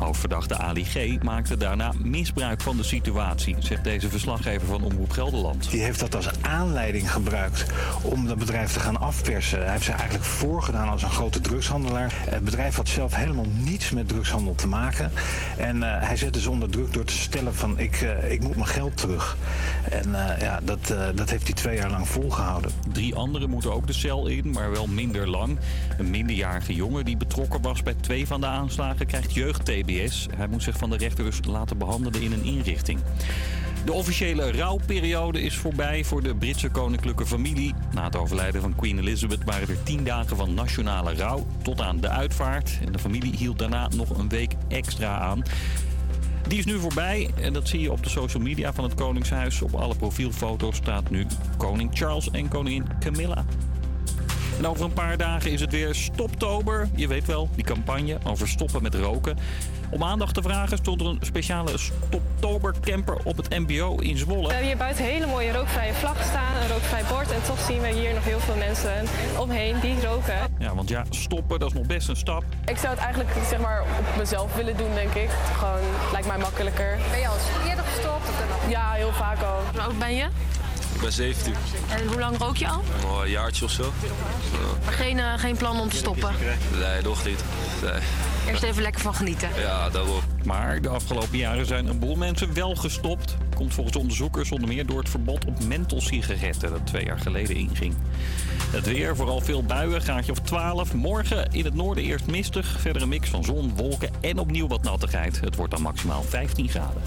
Hoofdverdachte 0.00 0.56
Ali 0.56 0.84
G. 0.84 1.22
maakte 1.22 1.56
daarna 1.56 1.92
misbruik 1.98 2.60
van 2.60 2.76
de 2.76 2.82
situatie, 2.82 3.56
zegt 3.58 3.84
deze 3.84 4.08
verslaggever 4.08 4.66
van 4.66 4.82
Omroep 4.82 5.10
Gelderland. 5.10 5.70
Die 5.70 5.82
heeft 5.82 6.00
dat 6.00 6.14
als 6.14 6.28
aanleiding 6.40 7.12
gebruikt 7.12 7.66
om 8.02 8.26
dat 8.26 8.38
bedrijf 8.38 8.72
te 8.72 8.80
gaan 8.80 9.00
afpersen. 9.00 9.62
Hij 9.62 9.70
heeft 9.70 9.84
zich 9.84 9.94
eigenlijk 9.94 10.24
voorgedaan 10.24 10.88
als 10.88 11.02
een 11.02 11.10
grote 11.10 11.40
drugshandelaar. 11.40 12.12
Het 12.14 12.44
bedrijf 12.44 12.76
had 12.76 12.88
zelf 12.88 13.14
helemaal 13.14 13.46
niets 13.64 13.90
met 13.90 14.08
drugshandel 14.08 14.54
te 14.54 14.66
maken. 14.66 15.10
En 15.56 15.82
eh, 15.82 16.06
hij 16.06 16.16
zette 16.16 16.40
ze 16.40 16.50
onder 16.50 16.70
druk 16.70 16.92
door 16.92 17.04
te 17.04 17.12
stellen 17.12 17.54
van 17.54 17.78
ik, 17.78 18.00
eh, 18.00 18.32
ik 18.32 18.42
moet 18.42 18.56
mijn 18.56 18.68
geld 18.68 18.96
terug. 18.96 19.36
En 19.90 20.28
eh, 20.28 20.40
ja, 20.40 20.60
dat, 20.62 20.94
dat 21.14 21.30
heeft 21.30 21.44
hij 21.44 21.54
twee 21.54 21.76
jaar 21.76 21.90
lang 21.90 22.08
volgehouden. 22.08 22.70
Drie 22.92 23.14
anderen 23.14 23.50
moeten 23.50 23.72
ook 23.72 23.86
de 23.86 23.92
cel 23.92 24.26
in, 24.26 24.50
maar 24.50 24.70
wel 24.70 24.86
minder 24.86 25.28
lang. 25.28 25.58
Een 25.98 26.10
minderjarige 26.10 26.74
jongen 26.74 27.04
die 27.04 27.16
betrokken 27.16 27.62
was 27.62 27.82
bij 27.82 27.94
twee 28.00 28.26
van 28.26 28.40
de 28.40 28.46
aanslagen 28.46 29.06
krijgt 29.06 29.34
Hij 30.36 30.46
moet 30.50 30.62
zich 30.62 30.76
van 30.76 30.90
de 30.90 30.96
rechter 30.96 31.24
dus 31.24 31.40
laten 31.46 31.78
behandelen 31.78 32.22
in 32.22 32.32
een 32.32 32.44
inrichting. 32.44 32.98
De 33.84 33.92
officiële 33.92 34.52
rouwperiode 34.52 35.42
is 35.42 35.56
voorbij 35.56 36.04
voor 36.04 36.22
de 36.22 36.34
Britse 36.34 36.68
koninklijke 36.68 37.26
familie. 37.26 37.74
Na 37.92 38.04
het 38.04 38.16
overlijden 38.16 38.60
van 38.60 38.74
Queen 38.74 38.98
Elizabeth 38.98 39.44
waren 39.44 39.68
er 39.68 39.82
tien 39.82 40.04
dagen 40.04 40.36
van 40.36 40.54
nationale 40.54 41.14
rouw 41.14 41.46
tot 41.62 41.80
aan 41.80 42.00
de 42.00 42.08
uitvaart. 42.08 42.78
En 42.86 42.92
de 42.92 42.98
familie 42.98 43.36
hield 43.36 43.58
daarna 43.58 43.88
nog 43.96 44.18
een 44.18 44.28
week 44.28 44.54
extra 44.68 45.18
aan. 45.18 45.42
Die 46.48 46.58
is 46.58 46.64
nu 46.64 46.78
voorbij 46.78 47.30
en 47.40 47.52
dat 47.52 47.68
zie 47.68 47.80
je 47.80 47.92
op 47.92 48.02
de 48.02 48.10
social 48.10 48.42
media 48.42 48.72
van 48.72 48.84
het 48.84 48.94
Koningshuis. 48.94 49.62
Op 49.62 49.74
alle 49.74 49.96
profielfoto's 49.96 50.76
staat 50.76 51.10
nu 51.10 51.26
koning 51.56 51.90
Charles 51.92 52.30
en 52.30 52.48
koningin 52.48 52.86
Camilla. 53.00 53.44
En 54.60 54.66
over 54.66 54.84
een 54.84 54.92
paar 54.92 55.16
dagen 55.16 55.50
is 55.50 55.60
het 55.60 55.70
weer 55.70 55.94
Stoptober. 55.94 56.88
Je 56.94 57.08
weet 57.08 57.26
wel, 57.26 57.48
die 57.54 57.64
campagne 57.64 58.18
over 58.24 58.48
stoppen 58.48 58.82
met 58.82 58.94
roken. 58.94 59.36
Om 59.90 60.04
aandacht 60.04 60.34
te 60.34 60.42
vragen 60.42 60.76
stond 60.78 61.00
er 61.00 61.06
een 61.06 61.18
speciale 61.22 61.78
Stoptober 61.78 62.74
camper 62.80 63.16
op 63.24 63.36
het 63.36 63.48
MBO 63.48 63.96
in 63.96 64.12
We 64.12 64.18
Zwolle. 64.18 64.48
hebben 64.48 64.66
hier 64.66 64.76
buiten 64.76 65.04
hele 65.04 65.26
mooie 65.26 65.52
rookvrije 65.52 65.92
vlaggen 65.94 66.24
staan, 66.24 66.56
een 66.62 66.68
rookvrij 66.68 67.02
bord. 67.08 67.30
En 67.32 67.42
toch 67.42 67.60
zien 67.60 67.80
we 67.80 67.88
hier 67.88 68.14
nog 68.14 68.24
heel 68.24 68.40
veel 68.40 68.54
mensen 68.56 69.06
omheen 69.38 69.80
die 69.80 70.00
roken. 70.04 70.38
Ja, 70.58 70.74
want 70.74 70.88
ja, 70.88 71.04
stoppen, 71.10 71.58
dat 71.58 71.68
is 71.70 71.74
nog 71.78 71.86
best 71.86 72.08
een 72.08 72.16
stap. 72.16 72.44
Ik 72.66 72.76
zou 72.76 72.88
het 72.94 72.98
eigenlijk 72.98 73.30
zeg 73.48 73.58
maar, 73.60 73.80
op 73.82 74.16
mezelf 74.16 74.54
willen 74.54 74.76
doen, 74.76 74.94
denk 74.94 75.14
ik. 75.14 75.28
Gewoon 75.58 75.80
lijkt 76.12 76.26
mij 76.26 76.38
makkelijker. 76.38 76.98
Ben 77.10 77.20
je 77.20 77.28
al 77.28 77.36
eerder 77.68 77.84
gestopt? 77.84 78.28
Of 78.28 78.68
Ja, 78.70 78.92
heel 78.92 79.12
vaak 79.12 79.42
al. 79.42 79.60
Hoe 79.72 79.80
oud 79.80 79.98
ben 79.98 80.14
je? 80.14 80.24
Ik 80.94 81.00
ben 81.00 81.12
17. 81.12 81.54
En 81.88 82.06
hoe 82.06 82.18
lang 82.18 82.38
rook 82.38 82.56
je 82.56 82.68
al? 82.68 82.82
Een 83.22 83.30
jaartje 83.30 83.64
of 83.64 83.70
zo. 83.70 83.92
Maar 84.84 84.92
geen, 84.92 85.18
eh, 85.18 85.24
geen 85.36 85.56
plan 85.56 85.80
om 85.80 85.88
te 85.88 85.96
stoppen. 85.96 86.34
Nee, 86.78 87.02
nog 87.02 87.24
niet. 87.24 87.44
Nee. 87.82 88.00
Eerst 88.50 88.62
even 88.62 88.82
lekker 88.82 89.00
van 89.00 89.14
genieten. 89.14 89.48
Ja, 89.56 89.90
daarom. 89.90 90.20
Maar 90.44 90.82
de 90.82 90.88
afgelopen 90.88 91.38
jaren 91.38 91.66
zijn 91.66 91.86
een 91.86 91.98
boel 91.98 92.16
mensen 92.16 92.54
wel 92.54 92.74
gestopt. 92.74 93.36
Komt 93.54 93.74
volgens 93.74 93.96
onderzoekers 93.96 94.52
onder 94.52 94.68
meer 94.68 94.86
door 94.86 94.98
het 94.98 95.08
verbod 95.08 95.44
op 95.44 95.64
mentholsigaretten 95.64 96.70
dat 96.70 96.86
twee 96.86 97.04
jaar 97.04 97.18
geleden 97.18 97.56
inging. 97.56 97.94
Het 98.70 98.86
weer, 98.86 99.16
vooral 99.16 99.40
veel 99.40 99.64
buien, 99.64 100.00
graadje 100.00 100.32
of 100.32 100.38
12. 100.38 100.94
Morgen 100.94 101.52
in 101.52 101.64
het 101.64 101.74
noorden 101.74 102.04
eerst 102.04 102.26
mistig. 102.26 102.80
Verder 102.80 103.02
een 103.02 103.08
mix 103.08 103.28
van 103.28 103.44
zon, 103.44 103.76
wolken 103.76 104.10
en 104.20 104.38
opnieuw 104.38 104.66
wat 104.66 104.82
nattigheid. 104.82 105.40
Het 105.40 105.56
wordt 105.56 105.72
dan 105.72 105.82
maximaal 105.82 106.22
15 106.22 106.68
graden. 106.68 107.02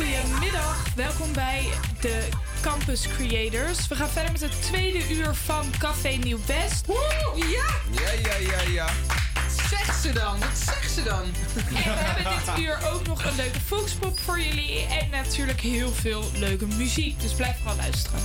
Goedemiddag, 0.00 0.94
welkom 0.94 1.32
bij 1.32 1.68
de 2.00 2.28
Campus 2.60 3.06
Creators. 3.16 3.88
We 3.88 3.94
gaan 3.94 4.08
verder 4.08 4.32
met 4.32 4.40
het 4.40 4.62
tweede 4.62 5.14
uur 5.14 5.34
van 5.34 5.64
Café 5.78 6.08
Nieuw 6.08 6.38
West. 6.46 6.86
Ja! 7.34 7.66
Ja, 7.90 8.12
ja, 8.22 8.36
ja, 8.36 8.60
ja. 8.72 8.88
Zeg 9.70 9.94
ze 10.02 10.12
dan, 10.12 10.38
wat 10.38 10.58
zegt 10.64 10.92
ze 10.94 11.02
dan? 11.02 11.22
En 11.22 11.72
we 11.72 11.78
hebben 11.78 12.32
dit 12.44 12.64
uur 12.64 12.78
ook 12.92 13.06
nog 13.06 13.24
een 13.24 13.36
leuke 13.36 13.60
volkspop 13.66 14.18
voor 14.18 14.40
jullie. 14.40 14.86
En 14.86 15.10
natuurlijk 15.10 15.60
heel 15.60 15.92
veel 15.92 16.30
leuke 16.34 16.66
muziek. 16.66 17.20
Dus 17.20 17.32
blijf 17.32 17.56
vooral 17.56 17.76
luisteren. 17.76 18.20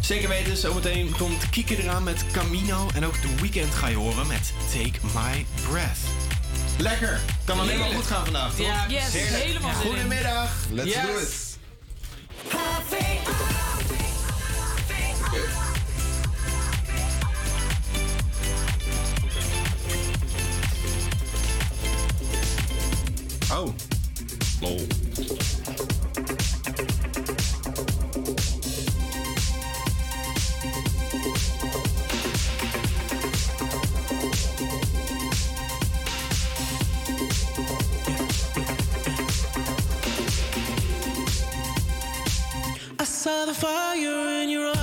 Zeker 0.00 0.28
weten, 0.28 0.56
zometeen 0.56 1.14
komt 1.18 1.50
Kieke 1.50 1.82
eraan 1.82 2.02
met 2.02 2.24
Camino. 2.32 2.88
En 2.94 3.06
ook 3.06 3.14
The 3.14 3.34
Weeknd 3.40 3.74
ga 3.74 3.86
je 3.86 3.96
horen 3.96 4.26
met 4.26 4.52
Take 4.72 4.98
My 5.14 5.46
Breath. 5.68 5.98
Lekker. 6.78 7.20
Kan 7.44 7.58
alleen 7.60 7.78
maar 7.78 7.88
goed 7.88 8.06
gaan 8.06 8.24
vandaag, 8.24 8.54
toch? 8.54 8.66
Ja, 8.66 8.84
yes, 8.88 9.12
Heerlijk. 9.12 9.42
helemaal 9.42 9.70
in. 9.70 9.76
Goedemiddag. 9.76 10.50
Let's 10.70 10.88
Yes. 10.94 11.06
do 11.06 11.18
it. 11.18 11.44
Oh. 23.50 23.72
Lol. 24.60 24.86
Saw 43.26 43.44
the 43.44 43.52
fire 43.52 44.40
in 44.40 44.48
your 44.48 44.68
eyes. 44.68 44.75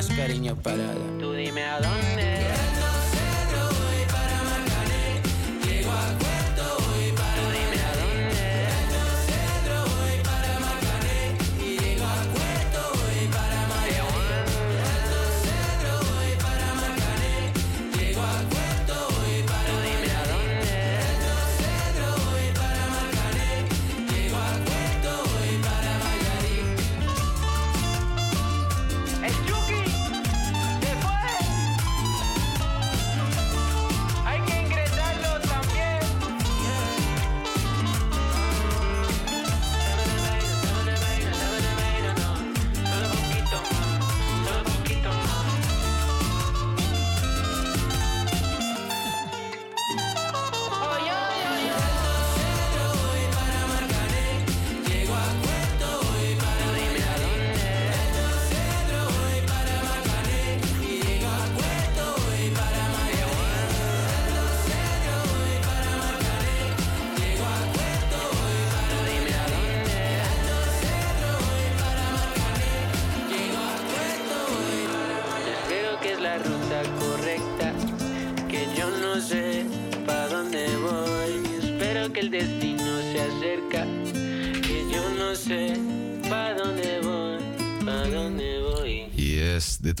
Más 0.00 0.16
cariño 0.16 0.56
para 0.56 0.99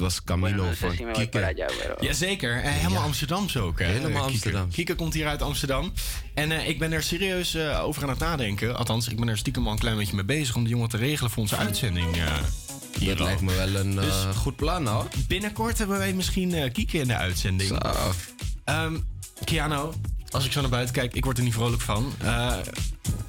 Was 0.00 0.24
Camilo 0.24 0.64
no 0.64 0.70
sé 0.70 0.76
van 0.76 0.90
si 0.90 1.04
Kieke. 1.12 1.38
allá, 1.38 1.66
pero- 1.82 1.96
Jazeker, 2.00 2.62
eh, 2.62 2.70
helemaal 2.72 3.02
Amsterdams 3.02 3.56
ook. 3.56 3.78
Hè? 3.78 3.84
Helemaal. 3.86 4.22
Amsterdam. 4.22 4.70
Kieke 4.70 4.94
komt 4.94 5.14
hier 5.14 5.26
uit 5.26 5.42
Amsterdam. 5.42 5.92
En 6.34 6.52
eh, 6.52 6.68
ik 6.68 6.78
ben 6.78 6.92
er 6.92 7.02
serieus 7.02 7.54
eh, 7.54 7.84
over 7.84 8.02
aan 8.02 8.08
het 8.08 8.18
nadenken. 8.18 8.76
Althans, 8.76 9.08
ik 9.08 9.18
ben 9.20 9.28
er 9.28 9.38
stiekem 9.38 9.66
al 9.66 9.72
een 9.72 9.78
klein 9.78 9.96
beetje 9.96 10.14
mee 10.14 10.24
bezig 10.24 10.54
om 10.56 10.62
die 10.64 10.72
jongen 10.72 10.88
te 10.88 10.96
regelen 10.96 11.30
voor 11.30 11.42
onze 11.42 11.56
uitzending. 11.56 12.16
eh 12.16 12.26
hier 12.98 13.16
Dat 13.16 13.26
lijkt 13.26 13.40
me 13.40 13.54
wel 13.54 13.74
een 13.74 13.94
Dus- 13.94 14.04
eh, 14.24 14.36
goed 14.36 14.56
plan 14.56 14.86
hoor. 14.86 15.08
Binnenkort 15.28 15.78
hebben 15.78 15.98
wij 15.98 16.12
misschien 16.12 16.54
eh 16.54 16.72
Kieke 16.72 16.98
in 16.98 17.08
de 17.08 17.16
uitzending. 17.16 17.78
Ehm 18.64 18.96
Kiano, 19.44 19.94
als 20.30 20.44
ik 20.44 20.52
zo 20.52 20.60
naar 20.60 20.70
buiten 20.70 20.94
kijk, 20.94 21.14
ik 21.14 21.24
word 21.24 21.38
er 21.38 21.44
niet 21.44 21.52
vrolijk 21.54 21.82
van. 21.82 22.12
Eh, 22.22 22.52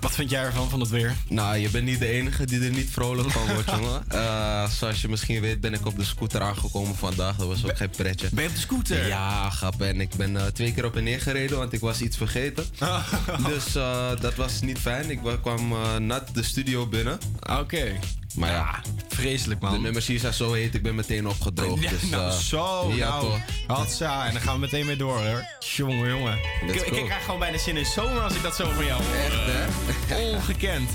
wat 0.02 0.12
vind 0.16 0.30
jij 0.30 0.44
ervan, 0.44 0.70
van 0.70 0.80
het 0.80 0.90
weer? 0.90 1.14
Nou, 1.28 1.58
je 1.58 1.70
bent 1.70 1.86
niet 1.86 2.00
de 2.00 2.08
enige 2.08 2.46
die 2.46 2.64
er 2.64 2.70
niet 2.70 2.90
vrolijk 2.92 3.30
van 3.32 3.54
wordt, 3.54 3.70
jongen. 3.82 4.04
Eh, 4.08 4.70
zoals 4.70 5.02
je 5.02 5.08
misschien 5.08 5.42
weet 5.42 5.62
ben 5.62 5.74
ik 5.74 5.86
op 5.86 5.98
de 5.98 6.04
scooter 6.04 6.42
aangekomen 6.42 6.96
vandaag. 6.96 7.36
Dat 7.36 7.48
was 7.48 7.66
ook 7.66 7.78
geen 7.78 7.90
pretje. 7.90 8.28
Ben 8.32 8.44
je 8.44 8.50
op 8.50 8.56
de 8.56 8.62
scooter? 8.62 9.08
Ja, 9.08 9.50
grap. 9.50 9.82
En 9.82 10.02
ik 10.02 10.10
ben 10.16 10.38
eh, 10.38 10.46
twee 10.46 10.74
keer 10.74 10.86
op 10.86 10.96
en 10.96 11.04
neer 11.04 11.22
gereden, 11.22 11.58
want 11.58 11.74
ik 11.74 11.80
was 11.80 12.02
iets 12.02 12.18
vergeten. 12.18 12.66
Dus 13.48 13.76
eh, 13.76 14.10
dat 14.20 14.36
was 14.36 14.62
niet 14.62 14.78
fijn. 14.80 15.10
Ik 15.10 15.20
wa- 15.22 15.38
kwam 15.38 15.74
nat 16.06 16.30
de 16.34 16.44
studio 16.44 16.88
binnen. 16.88 17.20
Oké. 17.60 18.00
Maar 18.36 18.52
ja, 18.52 18.82
vreselijk 19.08 19.62
man. 19.62 19.74
De 19.74 19.80
nummers 19.80 20.08
hier 20.08 20.20
zijn 20.20 20.34
zo 20.34 20.54
heet, 20.54 20.76
ik 20.76 20.84
ben 20.84 20.96
meteen 20.96 21.28
opgedroogd. 21.28 21.84
Ja, 21.84 21.90
dus, 21.90 22.02
nou, 22.02 22.32
eh, 22.32 22.38
zo. 22.38 22.92
Ja, 22.94 23.22
nou. 23.22 23.40
Hatsa, 23.68 24.26
en 24.26 24.34
dan 24.34 24.42
gaan 24.42 24.54
we 24.54 24.60
meteen 24.60 24.86
weer 24.86 24.98
door 24.98 25.18
hoor. 25.18 25.46
Jongen, 25.60 26.10
jongen. 26.10 26.38
Ik, 26.68 26.76
ik, 26.76 27.06
krijg 27.06 27.26
gewoon 27.26 27.40
bijna 27.40 27.58
zin 27.58 27.78
in 27.78 27.86
zomer 27.86 28.22
als 28.22 28.34
ik 28.34 28.42
dat 28.42 28.56
zo 28.56 28.70
van 28.70 28.86
jou 28.86 29.04
hoor. 29.04 29.16
Echt, 29.16 30.10
hè? 30.10 30.36
Ongekend. 30.36 30.90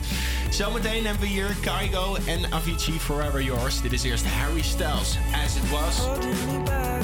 Zometeen 0.50 1.04
hebben 1.04 1.22
we 1.22 1.28
hier 1.28 1.56
Kaigo 1.60 2.16
en 2.26 2.52
Avicii 2.52 2.98
Forever 3.00 3.42
Yours. 3.42 3.80
Dit 3.80 3.92
is 3.92 4.02
eerst 4.02 4.24
Harry 4.26 4.62
Styles, 4.62 5.16
As 5.44 5.56
It 5.56 5.70
Was. 5.70 5.96
Holding 5.96 6.52
me 6.52 6.62
back, 6.62 7.02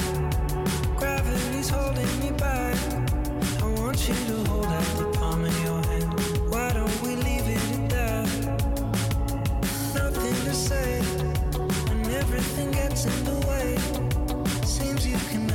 gravity's 0.97 1.69
holding 1.69 2.19
me 2.23 2.33
back. 2.33 2.75
I 3.61 3.81
want 3.81 4.07
you 4.07 4.15
to 4.27 4.51
hold 4.51 4.67
out 4.67 4.97
the 4.97 5.19
palm 5.19 5.45
of 5.45 5.63
your 5.63 5.82
say 10.73 11.01
when 11.89 12.11
everything 12.23 12.71
gets 12.73 13.05
in 13.05 13.25
the 13.31 13.39
way 13.49 13.67
seems 14.65 15.07
you 15.07 15.19
can 15.31 15.52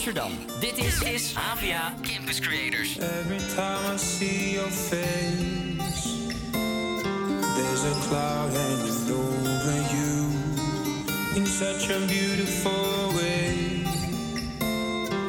Amsterdam. 0.00 0.32
Dit 0.60 0.78
is, 0.78 1.34
AVA 1.34 1.92
Campus 2.00 2.40
Creators. 2.40 2.98
Every 2.98 3.38
time 3.54 3.94
I 3.94 3.98
see 3.98 4.52
your 4.52 4.70
face, 4.70 6.30
there's 7.54 7.84
a 7.84 7.94
cloud 8.08 8.50
hanging 8.50 9.12
over 9.12 9.76
you 9.92 10.30
in 11.36 11.46
such 11.46 11.90
a 11.90 12.00
beautiful 12.06 13.12
way. 13.14 13.84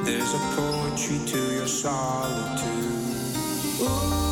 There's 0.06 0.34
a 0.34 0.40
poetry 0.56 1.20
to 1.26 1.54
your 1.54 1.68
solitude. 1.68 2.64
Ooh, 3.82 4.31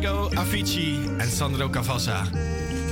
Kaigo, 0.00 0.30
Avicii 0.34 1.10
en 1.18 1.30
Sandro 1.30 1.70
Cavazza. 1.70 2.26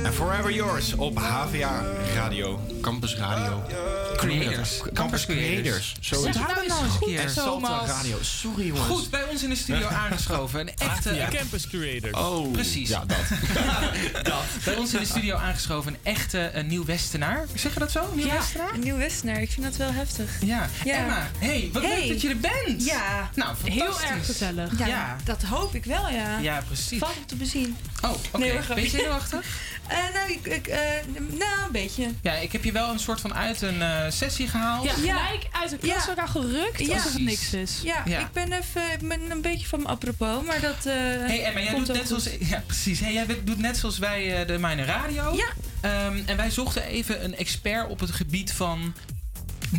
En 0.03 0.13
Forever 0.13 0.51
Yours 0.51 0.95
op 0.95 1.19
HVA 1.19 1.83
Radio. 2.15 2.59
Campus 2.81 3.17
Radio. 3.17 3.94
Creators. 4.15 4.81
Campus 4.93 5.25
Creators. 5.25 5.95
Zo 5.99 6.21
Zeg 6.21 6.29
is 6.33 6.35
het 6.39 6.47
nou 6.47 6.59
eens 6.63 6.73
een 6.73 6.99
keer. 7.07 7.19
En 7.19 7.29
Salta 7.29 7.85
Radio. 7.85 8.17
Sorry 8.21 8.65
jongens. 8.67 8.85
Goed, 8.87 9.09
bij 9.09 9.23
ons 9.23 9.43
in 9.43 9.49
de 9.49 9.55
studio 9.55 9.87
aangeschoven. 10.03 10.59
Een 10.59 10.71
echte... 10.77 11.13
Ja. 11.13 11.27
Campus 11.29 11.67
Creators. 11.67 12.13
Oh, 12.17 12.51
Precies. 12.51 12.89
Ja, 12.89 13.03
dat. 13.05 13.17
dat. 14.23 14.43
Bij 14.65 14.75
ons 14.75 14.93
in 14.93 14.99
de 14.99 15.05
studio 15.05 15.35
aangeschoven 15.35 15.93
een 15.93 15.99
echte 16.13 16.49
een 16.53 16.67
nieuw 16.67 16.85
Westenaar. 16.85 17.45
Zeg 17.53 17.73
je 17.73 17.79
dat 17.79 17.91
zo? 17.91 18.09
Nieuw 18.13 18.25
Ja, 18.25 18.33
Westenaar? 18.33 18.73
een 18.73 18.79
nieuw 18.79 18.97
Westenaar. 18.97 19.41
Ik 19.41 19.51
vind 19.51 19.65
dat 19.65 19.75
wel 19.75 19.91
heftig. 19.93 20.29
Ja. 20.41 20.69
Emma, 20.85 21.29
hey, 21.39 21.69
wat 21.73 21.81
leuk 21.81 22.07
dat 22.07 22.21
je 22.21 22.29
er 22.29 22.37
bent. 22.37 22.85
Ja. 22.85 23.29
Nou, 23.35 23.55
fantastisch. 23.55 23.73
Heel 24.01 24.15
erg 24.15 24.25
gezellig. 24.25 24.79
Ja, 24.79 24.87
Ja. 24.87 25.15
dat 25.23 25.41
hoop 25.43 25.75
ik 25.75 25.85
wel, 25.85 26.09
ja. 26.09 26.37
Ja, 26.39 26.61
precies. 26.67 26.99
Valt 26.99 27.17
op 27.17 27.27
te 27.27 27.35
bezien. 27.35 27.77
Oh, 28.01 28.09
oké. 28.11 28.37
Nee, 28.37 28.51
hoor, 28.51 28.59
ben 28.59 28.59
je 28.59 28.61
grapje. 28.63 28.89
zenuwachtig? 28.89 29.45
Eh, 29.87 29.97
nou, 30.13 30.31
ik, 30.31 30.45
ik, 30.45 30.67
eh, 30.67 30.79
nou, 31.15 31.65
een 31.65 31.71
beetje. 31.71 32.07
Ja, 32.21 32.33
ik 32.33 32.51
heb 32.51 32.63
je 32.63 32.71
wel 32.71 32.89
een 32.89 32.99
soort 32.99 33.21
van 33.21 33.33
uit 33.33 33.61
een 33.61 33.81
eh, 33.81 34.04
sessie 34.11 34.47
gehaald. 34.47 34.83
Ja, 34.85 34.93
gelijk 34.93 35.47
uit 35.51 35.69
de 35.69 35.77
klas 35.77 36.07
elkaar 36.07 36.27
gerukt 36.27 36.79
alsof 36.89 37.13
het 37.13 37.21
niks 37.21 37.53
is. 37.53 37.79
Ja, 37.83 38.01
Ja. 38.05 38.19
ik 38.19 38.31
ben 38.33 38.51
even 38.51 38.81
ik 38.99 39.07
ben 39.07 39.31
een 39.31 39.41
beetje 39.41 39.67
van 39.67 39.79
me 39.81 39.87
apropos, 39.87 40.45
maar 40.45 40.61
dat. 40.61 40.85
eh 40.85 40.93
Hey 40.93 41.43
Emma, 41.43 41.59
jij 41.59 41.73
komt 41.73 41.85
doet 41.87 41.95
net 41.95 42.07
zoals, 42.07 42.27
ja, 42.39 42.63
precies. 42.65 42.99
Hey, 42.99 43.13
jij 43.13 43.25
doet 43.43 43.57
net 43.59 43.77
zoals 43.77 43.97
wij 43.97 44.41
eh, 44.41 44.47
de 44.47 44.57
Mijne 44.57 44.83
Radio. 44.83 45.35
Ja. 45.35 45.47
Ehm, 45.81 46.17
en 46.25 46.37
wij 46.37 46.49
zochten 46.51 46.83
even 46.83 47.23
een 47.23 47.35
expert 47.37 47.89
op 47.89 47.99
het 47.99 48.11
gebied 48.11 48.53
van 48.53 48.93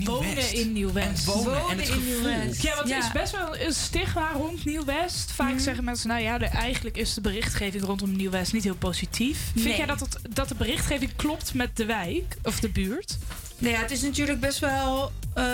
Wonen 0.05 0.24
Nieuw-West. 0.27 0.52
in 0.52 0.73
Nieuw-West. 0.73 1.27
En 1.28 1.32
wonen, 1.32 1.68
en 1.70 1.78
het 1.78 1.89
gevoel. 1.89 2.28
Ja, 2.60 2.74
want 2.77 2.90
er 2.90 2.98
is 2.98 3.12
best 3.12 3.32
wel 3.32 3.56
een 3.59 3.73
stigma 3.74 4.32
rond 4.32 4.64
Nieuw-West. 4.64 5.32
Vaak 5.32 5.51
Mhm. 5.52 5.59
zeggen 5.59 5.85
mensen, 5.85 6.09
nou 6.09 6.23
ja, 6.23 6.39
de, 6.39 6.44
eigenlijk 6.47 6.97
is 6.97 7.14
de 7.14 7.20
berichtgeving 7.20 7.85
rondom 7.85 8.16
Nieuw-West 8.16 8.52
niet 8.52 8.64
heel 8.64 8.74
positief. 8.77 9.39
Vind 9.52 9.64
Nee. 9.64 9.77
jij 9.77 9.86
dat, 9.86 10.01
het, 10.01 10.18
dat 10.31 10.48
de 10.48 10.55
berichtgeving 10.55 11.10
klopt 11.16 11.55
met 11.55 11.77
de 11.77 11.85
wijk 11.85 12.36
of 12.43 12.60
de 12.60 12.68
buurt? 12.68 13.18
Nou 13.59 13.73
ja, 13.74 13.81
het 13.81 13.90
is 13.90 14.02
natuurlijk 14.02 14.40
best 14.40 14.59
wel 14.59 15.12
eh, 15.35 15.44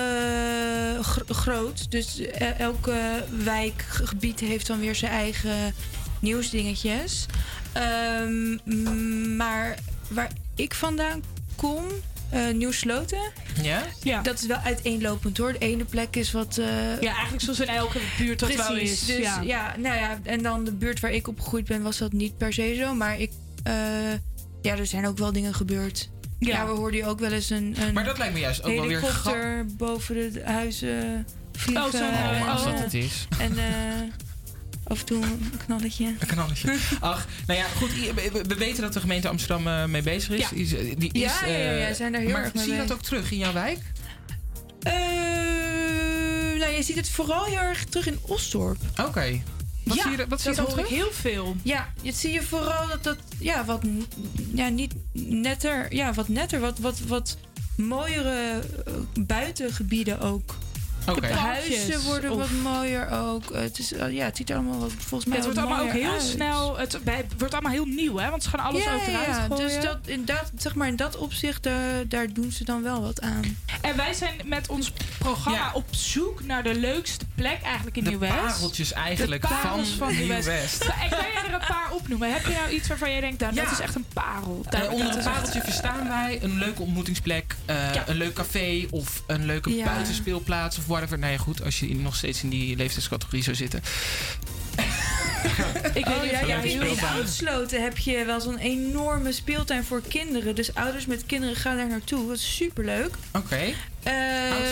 gro- 1.00 1.34
groot. 1.34 1.90
Dus 1.90 2.18
eh, 2.18 2.60
elke 2.60 3.24
wijkgebied 3.44 4.40
heeft 4.40 4.66
dan 4.66 4.80
weer 4.80 4.94
zijn 4.94 5.12
eigen 5.12 5.74
nieuwsdingetjes. 6.20 7.26
Ehm, 7.72 8.56
maar 9.36 9.78
waar 10.08 10.30
ik 10.54 10.74
vandaan 10.74 11.22
kom, 11.56 11.84
eh 12.32 12.54
Nieuw-Sloten, 12.54 13.32
Ja? 13.62 13.82
ja. 14.02 14.22
dat 14.22 14.40
is 14.40 14.46
wel 14.46 14.56
uiteenlopend 14.56 15.38
hoor. 15.38 15.52
De 15.52 15.58
ene 15.58 15.84
plek 15.84 16.16
is 16.16 16.32
wat... 16.32 16.58
eh, 16.58 16.66
Ja, 17.00 17.12
eigenlijk 17.12 17.42
zoals 17.42 17.60
in 17.60 17.68
elke 17.68 17.98
buurt 18.18 18.38
dat 18.38 18.48
Precies, 18.48 18.68
wel 18.68 18.76
is. 18.76 19.04
Dus 19.06 19.16
ja. 19.18 19.40
ja. 19.40 19.74
nou 19.78 19.96
ja, 19.96 20.18
en 20.22 20.42
dan 20.42 20.64
de 20.64 20.72
buurt 20.72 21.00
waar 21.00 21.10
ik 21.12 21.28
opgegroeid 21.28 21.64
ben, 21.66 21.82
was 21.82 21.98
dat 21.98 22.12
niet 22.12 22.36
per 22.36 22.52
se 22.52 22.74
zo. 22.78 22.94
Maar 22.94 23.20
ik, 23.20 23.30
eh, 23.62 23.74
ja, 24.62 24.76
er 24.76 24.86
zijn 24.86 25.06
ook 25.06 25.18
wel 25.18 25.32
dingen 25.32 25.54
gebeurd. 25.54 26.10
Ja. 26.38 26.48
Ja, 26.48 26.66
we 26.66 26.72
hoorden 26.72 27.00
hier 27.00 27.08
ook 27.08 27.20
wel 27.20 27.32
eens 27.32 27.50
een, 27.50 27.76
een 27.80 27.92
Maar 27.94 28.04
dat 28.04 28.18
lijkt 28.18 28.34
me 28.34 28.40
juist 28.40 28.62
ook 28.64 28.74
wel 28.74 28.86
weer 28.86 29.00
helikopter 29.00 29.66
boven 29.76 30.32
de 30.32 30.42
huizen 30.44 31.26
vliegen. 31.52 31.84
Oh, 31.84 31.90
zo 31.90 32.04
en, 32.04 32.48
als 32.48 32.64
dat 32.64 32.74
eh, 32.74 32.80
het 32.80 32.94
is. 32.94 33.26
En 33.38 33.58
eh, 33.58 33.64
af 34.92 35.00
en 35.00 35.06
toe 35.06 35.22
een 35.22 35.52
knalletje. 35.64 36.06
Een 36.06 36.26
knalletje. 36.26 36.76
Ach, 37.00 37.26
nou 37.46 37.58
ja, 37.58 37.66
goed. 37.66 37.90
We, 37.92 38.42
we 38.48 38.54
weten 38.54 38.82
dat 38.82 38.92
de 38.92 39.00
gemeente 39.00 39.28
Amsterdam 39.28 39.66
eh, 39.66 39.84
mee 39.84 40.02
bezig 40.02 40.30
is. 40.30 40.40
Ja. 40.40 40.48
Die 40.48 40.62
is, 40.62 40.74
eh, 40.74 40.94
die 40.98 41.12
is 41.12 41.20
Ja, 41.20 41.46
ja, 41.46 41.56
ja, 41.56 41.88
eh, 41.88 41.94
zijn 41.94 42.12
daar 42.12 42.20
heel 42.20 42.30
maar 42.30 42.42
erg 42.42 42.54
mee 42.54 42.64
zie 42.64 42.72
je 42.72 42.78
dat 42.78 42.92
ook 42.92 43.02
terug 43.02 43.30
in 43.30 43.38
jouw 43.38 43.52
wijk? 43.52 43.78
Eh, 44.82 44.92
nou, 46.58 46.72
je 46.72 46.82
ziet 46.82 46.96
het 46.96 47.08
vooral 47.08 47.44
heel 47.44 47.58
erg 47.58 47.84
terug 47.84 48.06
in 48.06 48.18
Osdorp. 48.22 48.78
Oké. 49.00 49.42
Wat 49.84 49.96
ja, 49.96 50.02
zie 50.02 50.16
je 50.16 50.26
wat 50.28 50.40
zie 50.40 50.50
je 50.50 50.56
dat 50.56 50.66
dan 50.66 50.74
hoor 50.74 50.84
ik 50.84 50.86
terug? 50.86 51.02
heel 51.02 51.12
veel. 51.12 51.56
Ja, 51.62 51.92
het 52.02 52.16
zie 52.16 52.32
je 52.32 52.42
vooral 52.42 52.88
dat 52.88 53.02
dat 53.02 53.18
ja, 53.38 53.64
wat 53.64 53.82
ja, 54.54 54.68
niet 54.68 54.94
netter, 55.12 55.94
ja, 55.94 56.12
wat 56.12 56.28
netter, 56.28 56.60
wat 56.60 56.78
wat 56.78 57.00
wat 57.00 57.36
mooiere 57.76 58.62
buitengebieden 59.20 60.20
ook. 60.20 60.54
Oké. 61.08 61.20
De 61.20 61.32
huizen 61.34 62.00
worden 62.02 62.30
of- 62.30 62.38
wat 62.38 62.50
mooier 62.50 63.10
ook. 63.10 63.42
Het 63.54 63.78
is 63.78 63.92
eh, 63.92 64.12
ja, 64.12 64.24
het 64.24 64.36
ziet 64.36 64.50
er 64.50 64.56
allemaal 64.56 64.78
wat, 64.78 64.92
volgens 64.98 65.24
mij 65.24 65.36
het 65.36 65.44
wordt 65.46 65.60
allemaal 65.60 65.80
ook 65.84 65.92
heel 65.92 66.10
uit. 66.12 66.22
snel. 66.22 66.78
Het 66.78 66.98
wordt 67.38 67.52
allemaal 67.54 67.72
heel 67.72 67.84
nieuw, 67.86 68.16
hè? 68.18 68.30
Want 68.30 68.42
ze 68.42 68.48
gaan 68.48 68.60
alles 68.60 68.82
ja, 68.84 68.90
eruit 68.92 69.26
ja, 69.26 69.46
gooien. 69.48 69.66
dus 69.66 69.80
dat 69.84 69.98
in 70.04 70.24
dat 70.24 70.50
zeg 70.56 70.74
maar 70.74 70.88
in 70.88 70.96
dat 70.96 71.16
opzicht 71.16 71.62
daar, 71.62 72.08
daar 72.08 72.32
doen 72.32 72.52
ze 72.52 72.64
dan 72.64 72.82
wel 72.82 73.02
wat 73.02 73.20
aan. 73.20 73.56
En 73.80 73.96
wij 73.96 74.14
zijn 74.14 74.34
met 74.44 74.68
ons 74.68 74.92
programma 75.18 75.70
op 75.74 75.86
zoek 75.90 76.42
naar 76.44 76.62
de 76.62 76.74
leukste 76.74 77.24
plek 77.34 77.62
eigenlijk 77.62 77.96
in 77.96 78.04
De 78.04 78.10
Nieuw-West. 78.10 78.34
pareltjes 78.34 78.92
eigenlijk 78.92 79.42
de 79.42 79.48
parels 79.62 79.88
van 79.88 80.08
van 80.14 80.16
Nieuw-West. 80.26 80.82
En 80.82 81.08
kan 81.10 81.18
je 81.18 81.40
er 81.46 81.52
een 81.54 81.66
paar 81.68 81.90
opnoemen? 81.92 82.32
Heb 82.32 82.46
je 82.46 82.52
nou 82.52 82.70
iets 82.70 82.88
waarvan 82.88 83.10
jij 83.10 83.20
denkt, 83.20 83.40
nou, 83.40 83.54
dat 83.54 83.70
is 83.70 83.80
echt 83.80 83.94
een 83.94 84.06
parel? 84.12 84.64
Eh, 84.70 84.82
onder 84.92 84.98
dat 84.98 85.08
het 85.08 85.08
is 85.08 85.14
echt- 85.16 85.24
pareltje 85.34 85.60
verstaan 85.60 86.08
wij 86.08 86.38
een 86.42 86.58
leuke 86.58 86.82
ontmoetingsplek, 86.82 87.56
eh, 87.66 87.94
Ja. 87.94 88.08
een 88.08 88.16
leuk 88.16 88.32
café 88.34 88.86
of 88.90 89.22
een 89.26 89.46
leuke 89.46 89.74
Ja. 89.76 89.84
buitenspeelplaats 89.84 90.78
of 90.78 90.86
whatever. 90.92 91.18
Nou 91.18 91.32
ja, 91.32 91.38
goed, 91.38 91.64
als 91.64 91.80
je 91.80 91.94
nog 91.94 92.16
steeds 92.16 92.42
in 92.42 92.48
die 92.48 92.76
leeftijdscategorie 92.76 93.42
zou 93.42 93.56
zitten. 93.56 93.82
Ik 95.94 96.04
weet 96.04 96.06
Oh, 96.16 96.22
niet 96.22 96.30
ja, 96.30 96.56
in. 96.56 96.98
Oudsloten 97.14 97.82
heb 97.82 97.98
je 97.98 98.24
wel 98.24 98.40
zo'n 98.40 98.58
enorme 98.58 99.32
speeltuin 99.32 99.84
voor 99.84 100.02
kinderen. 100.08 100.54
Dus 100.54 100.74
ouders 100.74 101.06
met 101.06 101.26
kinderen 101.26 101.56
gaan 101.56 101.76
daar 101.76 101.88
naartoe. 101.88 102.26
Dat 102.28 102.36
is 102.36 102.54
superleuk. 102.56 103.14
Oké. 103.32 103.56
Eh, 103.56 104.12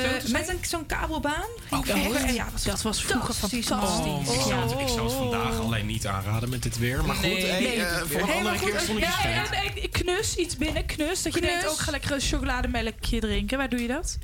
zei 0.03 0.33
met 0.33 0.49
een, 0.49 0.59
zo'n 0.69 0.87
kabelbaan. 0.87 1.49
Oh, 1.71 1.87
ja, 2.35 2.49
dat 2.65 2.83
was 2.83 3.03
vroeger 3.03 3.35
fantastisch. 3.35 3.71
Oh, 3.71 4.23
ik, 4.35 4.41
zou 4.41 4.61
het, 4.63 4.81
ik 4.81 4.89
zou 4.89 5.03
het 5.03 5.13
Oh. 5.13 5.19
vandaag 5.19 5.59
alleen 5.61 5.87
niet 5.87 6.07
aanraden 6.07 6.49
met 6.49 6.63
dit 6.63 6.79
weer. 6.79 7.05
Maar 7.05 7.15
goed, 7.17 7.25
Nee, 7.25 7.45
hey, 7.47 7.61
nee. 7.61 7.81
eh, 7.83 7.97
voor 7.97 8.21
een 8.21 8.27
Hey, 8.27 8.37
andere 8.37 8.59
goed, 8.59 8.71
keer 8.87 8.99
ja, 9.01 9.45
knus, 9.91 10.37
iets 10.37 10.57
binnen, 10.57 10.87
knus. 10.87 11.23
Dat 11.23 11.35
je 11.35 11.41
denkt, 11.41 11.67
ook 11.67 11.79
ga 11.79 11.91
lekker 11.91 12.13
een 12.13 12.21
chocolademelkje 12.21 13.21
drinken. 13.21 13.59
Waar 13.59 13.69
doe 13.69 13.81
je 13.83 13.89
dat? 13.89 14.19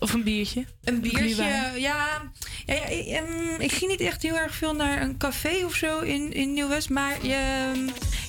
Of 0.00 0.12
een 0.12 0.22
biertje? 0.22 0.64
Een 0.84 1.00
biertje, 1.00 1.44
ja. 1.44 1.70
ja, 1.76 2.22
ja 2.66 2.84
ik, 2.86 3.06
ehm, 3.06 3.60
ik 3.60 3.72
ging 3.72 3.90
niet 3.90 4.00
echt 4.00 4.22
heel 4.22 4.36
erg 4.36 4.54
veel 4.54 4.74
naar 4.74 5.02
een 5.02 5.16
café 5.16 5.64
of 5.64 5.74
zo 5.74 6.00
in, 6.00 6.32
in 6.32 6.52
Nieuw-West. 6.52 6.90
Maar 6.90 7.26
je, 7.26 7.34
ehm, 7.34 7.86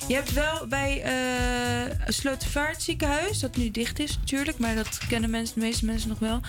je 0.08 0.14
hebt 0.14 0.32
wel 0.32 0.66
bij 0.68 1.02
eh 1.02 1.10
Slotervaart 2.06 2.82
ziekenhuis, 2.82 3.38
dat 3.38 3.56
nu 3.56 3.70
dicht 3.70 3.98
is 3.98 4.16
natuurlijk. 4.18 4.58
Maar 4.58 4.74
dat 4.74 4.98
kennen 5.08 5.30
mensen, 5.30 5.60
de 5.60 5.66
meeste 5.66 5.84
mensen 5.84 6.08
nog 6.08 6.18
wel. 6.18 6.40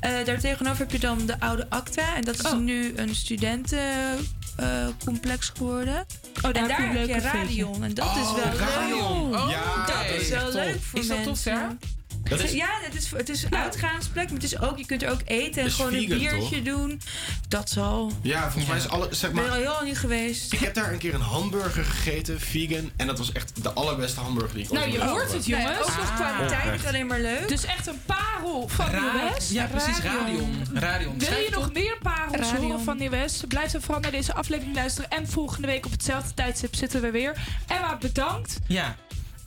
Eh 0.00 0.10
daar 0.24 0.38
tegenover 0.40 0.78
heb 0.78 0.90
je 0.90 0.98
dan 0.98 1.26
de 1.26 1.40
oude 1.40 1.66
Acta. 1.70 2.14
En 2.16 2.22
dat 2.22 2.34
is 2.34 2.40
Oh. 2.52 2.58
nu 2.58 2.92
een 2.96 3.14
studentencomplex 3.14 5.48
geworden. 5.56 6.06
daar 6.42 6.52
en 6.54 6.62
heb 6.62 6.70
je 6.70 6.76
daar 6.76 6.80
een 6.80 6.96
heb 6.96 7.06
je 7.06 7.12
cafeetje. 7.14 7.38
Radion. 7.38 7.84
En 7.84 7.94
dat 7.94 8.04
Oh, 8.06 8.16
is 8.16 8.32
wel 8.42 8.52
Radion. 8.68 9.30
leuk. 9.30 9.40
Oh, 9.40 9.50
ja, 9.50 9.86
dat 9.86 10.04
is 10.20 10.28
wel 10.28 10.44
Tof. 10.44 10.54
leuk 10.54 10.80
voor 10.82 11.00
Is 11.00 11.06
dat 11.08 11.16
tof, 11.24 11.44
mensen. 11.44 11.78
Dat 12.22 12.40
is- 12.40 12.52
Ja, 12.52 12.68
het 12.82 12.94
is, 12.94 13.10
het 13.10 13.28
is 13.28 13.42
een 13.42 13.54
uitgaansplek, 13.56 14.24
maar 14.24 14.34
het 14.34 14.42
is 14.44 14.60
ook, 14.60 14.78
je 14.78 14.86
kunt 14.86 15.02
er 15.02 15.10
ook 15.10 15.20
eten 15.24 15.60
en 15.62 15.66
is 15.68 15.74
gewoon 15.74 15.94
een 15.94 16.06
biertje 16.08 16.62
doen. 16.62 17.00
Dat 17.48 17.70
zal. 17.70 18.12
Ja, 18.22 18.40
volgens 18.42 18.66
mij 18.66 18.76
is 18.76 18.88
alle, 18.88 19.08
zeg 19.10 19.30
Ik 19.30 19.36
ben 19.36 19.44
maar... 19.44 19.52
er 19.52 19.58
al 19.58 19.62
heel 19.64 19.72
lang 19.72 19.86
niet 19.88 19.98
geweest. 19.98 20.52
Ik 20.52 20.58
heb 20.58 20.74
daar 20.74 20.92
een 20.92 20.98
keer 20.98 21.14
een 21.14 21.20
hamburger 21.20 21.84
gegeten, 21.84 22.40
vegan. 22.40 22.90
En 22.96 23.06
dat 23.06 23.18
was 23.18 23.32
echt 23.32 23.62
de 23.62 23.72
allerbeste 23.72 24.20
hamburger 24.20 24.54
die 24.54 24.64
ik 24.64 24.70
Nou, 24.70 24.84
ooit 24.84 24.94
je 24.94 25.00
heb 25.00 25.08
hoort 25.10 25.32
het, 25.32 25.46
jongens. 25.46 25.68
Nee, 25.68 25.78
ook 25.78 25.96
nog 25.96 26.14
kwaliteit, 26.14 26.64
Oh, 26.66 26.72
niet 26.72 26.86
alleen 26.86 27.06
maar 27.06 27.20
leuk. 27.20 27.48
Dus 27.48 27.64
echt 27.64 27.86
een 27.86 28.00
parel 28.06 28.68
van 28.68 28.86
Ra- 28.90 29.00
Nieuw-West. 29.00 29.50
Ja, 29.52 29.66
precies, 29.66 29.98
Radion. 30.00 30.54
Radion. 30.74 31.18
Wil 31.18 31.38
je 31.38 31.50
nog 31.50 31.72
meer 31.72 31.98
parels 32.02 32.50
horen 32.52 32.80
van 32.80 32.96
Nieuw-West? 32.96 33.46
Blijf 33.48 33.70
dan 33.72 33.80
vooral 33.82 34.00
naar 34.00 34.10
deze 34.10 34.34
aflevering 34.34 34.74
luisteren. 34.74 35.10
En 35.10 35.28
volgende 35.28 35.66
week 35.66 35.84
op 35.86 35.90
hetzelfde 35.90 36.34
tijdstip 36.34 36.74
zitten 36.74 37.00
we 37.00 37.10
weer. 37.10 37.36
Emma, 37.66 37.96
bedankt. 37.96 38.58
Ja. 38.66 38.96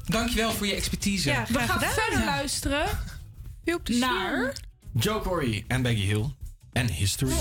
Dankjewel 0.06 0.52
voor 0.52 0.68
je 0.68 0.74
expertise. 0.76 1.30
Ja, 1.30 1.46
we 1.48 1.60
gaan 1.60 1.70
gedaan, 1.70 1.94
verder 1.94 2.20
ja. 2.20 2.26
luisteren 2.26 2.88
Veel 3.66 3.82
plezier. 3.82 4.08
naar... 4.08 4.54
Joe 4.94 5.22
Corey 5.22 5.64
en 5.68 5.82
Baggy 5.82 6.06
Hill. 6.06 6.26
En 6.72 6.90
History. 6.90 7.34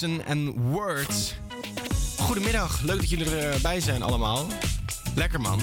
En 0.00 0.52
Words. 0.70 1.34
Goedemiddag, 2.18 2.80
leuk 2.80 3.00
dat 3.00 3.10
jullie 3.10 3.36
erbij 3.36 3.80
zijn 3.80 4.02
allemaal. 4.02 4.46
Lekker 5.14 5.40
man. 5.40 5.60